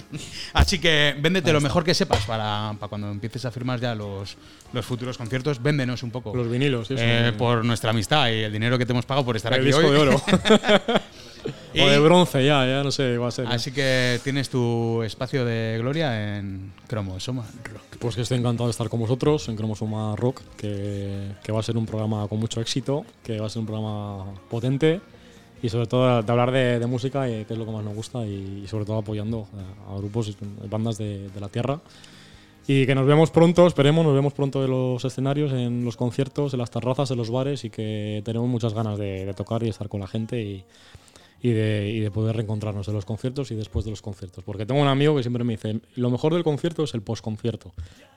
Así 0.53 0.79
que 0.79 1.17
véndete 1.19 1.53
lo 1.53 1.61
mejor 1.61 1.83
que 1.83 1.95
sepas 1.95 2.25
para, 2.27 2.75
para 2.79 2.89
cuando 2.89 3.11
empieces 3.11 3.45
a 3.45 3.51
firmar 3.51 3.81
ya 3.81 3.97
los, 3.97 4.37
los 4.73 4.87
futuros 4.87 5.19
conciertos. 5.19 5.61
Véndenos 5.61 6.05
un 6.05 6.13
poco. 6.13 6.37
Los 6.37 6.49
vinilos, 6.49 6.87
sí, 6.87 6.95
eh, 6.97 7.33
por 7.37 7.65
nuestra 7.65 7.91
amistad 7.91 8.29
y 8.29 8.43
el 8.43 8.53
dinero 8.53 8.79
que 8.79 8.87
te 8.87 8.93
hemos 8.93 9.07
pagado 9.07 9.25
por 9.25 9.37
estar 9.37 9.53
El 9.53 9.61
aquí 9.61 9.67
disco 9.67 9.87
hoy. 9.87 9.93
de 9.93 9.99
oro. 9.99 10.23
O 11.81 11.89
de 11.89 11.99
bronce 11.99 12.45
ya, 12.45 12.67
ya 12.67 12.83
no 12.83 12.91
sé, 12.91 13.17
va 13.17 13.29
a 13.29 13.31
ser. 13.31 13.47
Así 13.47 13.73
que 13.73 14.21
tienes 14.23 14.51
tu 14.51 15.03
espacio 15.03 15.45
de 15.45 15.79
gloria 15.79 16.37
en 16.37 16.73
Cromosoma 16.87 17.47
Rock. 17.65 17.97
Pues 17.99 18.15
que 18.15 18.23
estoy 18.23 18.39
encantado 18.39 18.67
de 18.67 18.73
estar 18.73 18.89
con 18.89 19.01
vosotros 19.01 19.49
en 19.49 19.57
Cromosoma 19.57 20.17
Rock, 20.17 20.43
que, 20.57 21.33
que 21.43 21.53
va 21.53 21.61
a 21.61 21.63
ser 21.63 21.77
un 21.77 21.87
programa 21.87 22.27
con 22.29 22.41
mucho 22.41 22.61
éxito, 22.61 23.07
que 23.23 23.39
va 23.41 23.47
a 23.47 23.51
ser 23.51 23.61
un 23.61 23.67
programa 23.67 24.35
potente 24.51 25.01
y 25.63 25.69
sobre 25.69 25.87
todo 25.87 26.23
de 26.23 26.33
hablar 26.33 26.51
de, 26.51 26.79
de 26.79 26.87
música, 26.87 27.29
eh, 27.29 27.45
que 27.47 27.53
es 27.55 27.59
lo 27.59 27.67
que 27.67 27.73
más 27.73 27.85
nos 27.85 27.95
gusta, 27.95 28.25
y, 28.27 28.65
sobre 28.67 28.85
todo 28.85 28.99
apoyando 28.99 29.47
a, 29.89 29.95
a 29.95 29.99
grupos 29.99 30.29
y 30.29 30.37
bandas 30.69 30.99
de, 30.99 31.29
de 31.29 31.41
la 31.41 31.49
tierra. 31.49 31.81
Y 32.67 32.87
que 32.87 32.95
nos 32.95 33.07
vemos 33.07 33.31
pronto, 33.31 33.67
esperemos, 33.67 34.05
nos 34.05 34.15
vemos 34.15 34.33
pronto 34.33 34.65
en 34.65 34.71
los 34.71 35.05
escenarios, 35.05 35.53
en 35.53 35.85
los 35.85 35.97
conciertos, 35.97 36.53
en 36.53 36.61
las 36.61 36.71
terrazas, 36.71 37.11
en 37.11 37.17
los 37.17 37.31
bares 37.31 37.65
y 37.65 37.71
que 37.71 38.23
tenemos 38.25 38.49
muchas 38.49 38.75
ganas 38.75 38.97
de, 38.99 39.25
de 39.25 39.35
tocar 39.35 39.63
y 39.65 39.69
estar 39.69 39.89
con 39.89 40.01
la 40.01 40.07
gente 40.07 40.41
y, 40.41 40.65
y 41.43 41.51
de, 41.51 41.91
y 41.91 42.01
de 42.01 42.11
poder 42.13 42.37
reencontrarnos 42.37 42.87
en 42.87 42.95
los 42.95 43.05
conciertos 43.05 43.51
y 43.51 43.57
después 43.57 43.85
de 43.85 43.91
los 43.91 44.03
conciertos. 44.03 44.45
Porque 44.45 44.67
tengo 44.67 44.81
un 44.81 44.89
amigo 44.89 45.17
que 45.17 45.23
siempre 45.23 45.43
me 45.43 45.55
dice, 45.55 45.81
lo 45.97 46.11
mejor 46.11 46.33
del 46.35 46.45
concierto 46.45 46.85
es 46.85 46.95
el 46.95 47.03
postconcierto. 47.03 47.73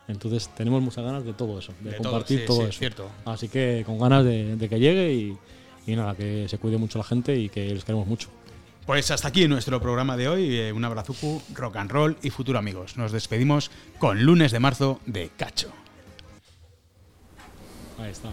Entonces 0.07 0.49
tenemos 0.55 0.83
muchas 0.83 1.03
ganas 1.03 1.23
de 1.25 1.33
todo 1.33 1.57
eso, 1.57 1.73
de, 1.81 1.91
De 1.91 1.97
todo, 1.97 2.11
compartir 2.11 2.41
sí, 2.41 2.45
todo 2.45 2.57
sí, 2.57 2.63
eso. 2.69 2.79
cierto. 2.79 3.07
Así 3.25 3.47
que 3.47 3.83
con 3.85 3.97
ganas 3.97 4.23
de, 4.23 4.55
de 4.55 4.69
que 4.69 4.77
llegue 4.77 5.13
y, 5.13 5.37
y 5.85 5.95
nada, 5.95 6.15
que 6.15 6.47
se 6.47 6.57
cuide 6.57 6.77
mucho 6.77 6.97
la 6.97 7.03
gente 7.03 7.35
y 7.35 7.49
que 7.49 7.73
les 7.73 7.83
queremos 7.83 8.07
mucho. 8.07 8.29
Pues 8.85 9.11
hasta 9.11 9.29
aquí 9.29 9.47
nuestro 9.47 9.79
programa 9.81 10.17
de 10.17 10.27
hoy. 10.27 10.57
eh, 10.57 10.73
un 10.73 10.83
abrazucu, 10.83 11.41
rock 11.53 11.77
and 11.77 11.91
roll 11.91 12.17
y 12.21 12.29
futuro 12.29 12.59
amigos. 12.59 12.97
Nos 12.97 13.11
despedimos 13.11 13.71
con 13.97 14.23
lunes 14.23 14.51
de 14.51 14.59
marzo 14.59 14.99
de 15.05 15.29
Cacho. 15.37 15.71
Ahí 17.97 18.11
está. 18.11 18.29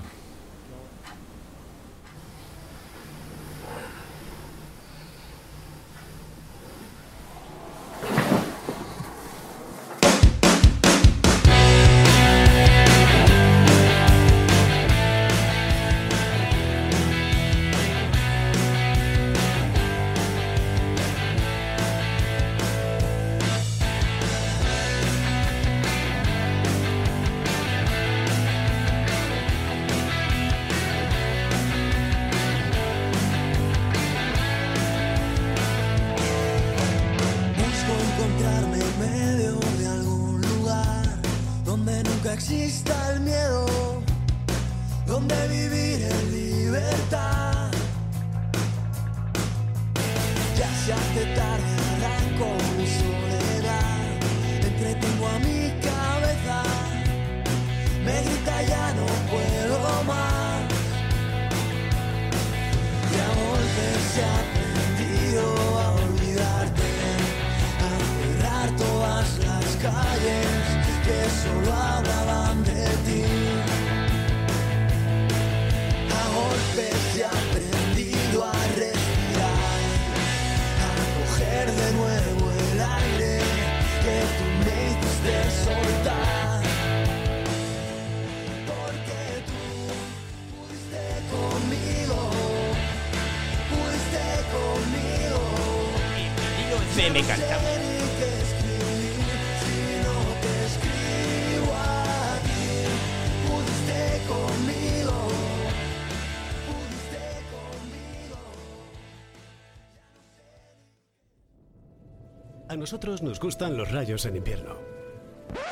nosotros 112.81 113.23
nos 113.23 113.39
gustan 113.39 113.77
los 113.77 113.93
rayos 113.93 114.25
en 114.25 114.37
invierno. 114.37 114.75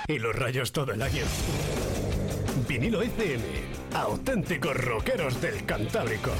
Y 0.06 0.18
los 0.18 0.36
rayos 0.36 0.72
todo 0.72 0.92
el 0.92 1.00
año. 1.00 1.24
Vinilo 2.68 3.00
FM, 3.00 3.44
auténticos 3.94 4.76
rockeros 4.76 5.40
del 5.40 5.64
Cantábrico. 5.64 6.32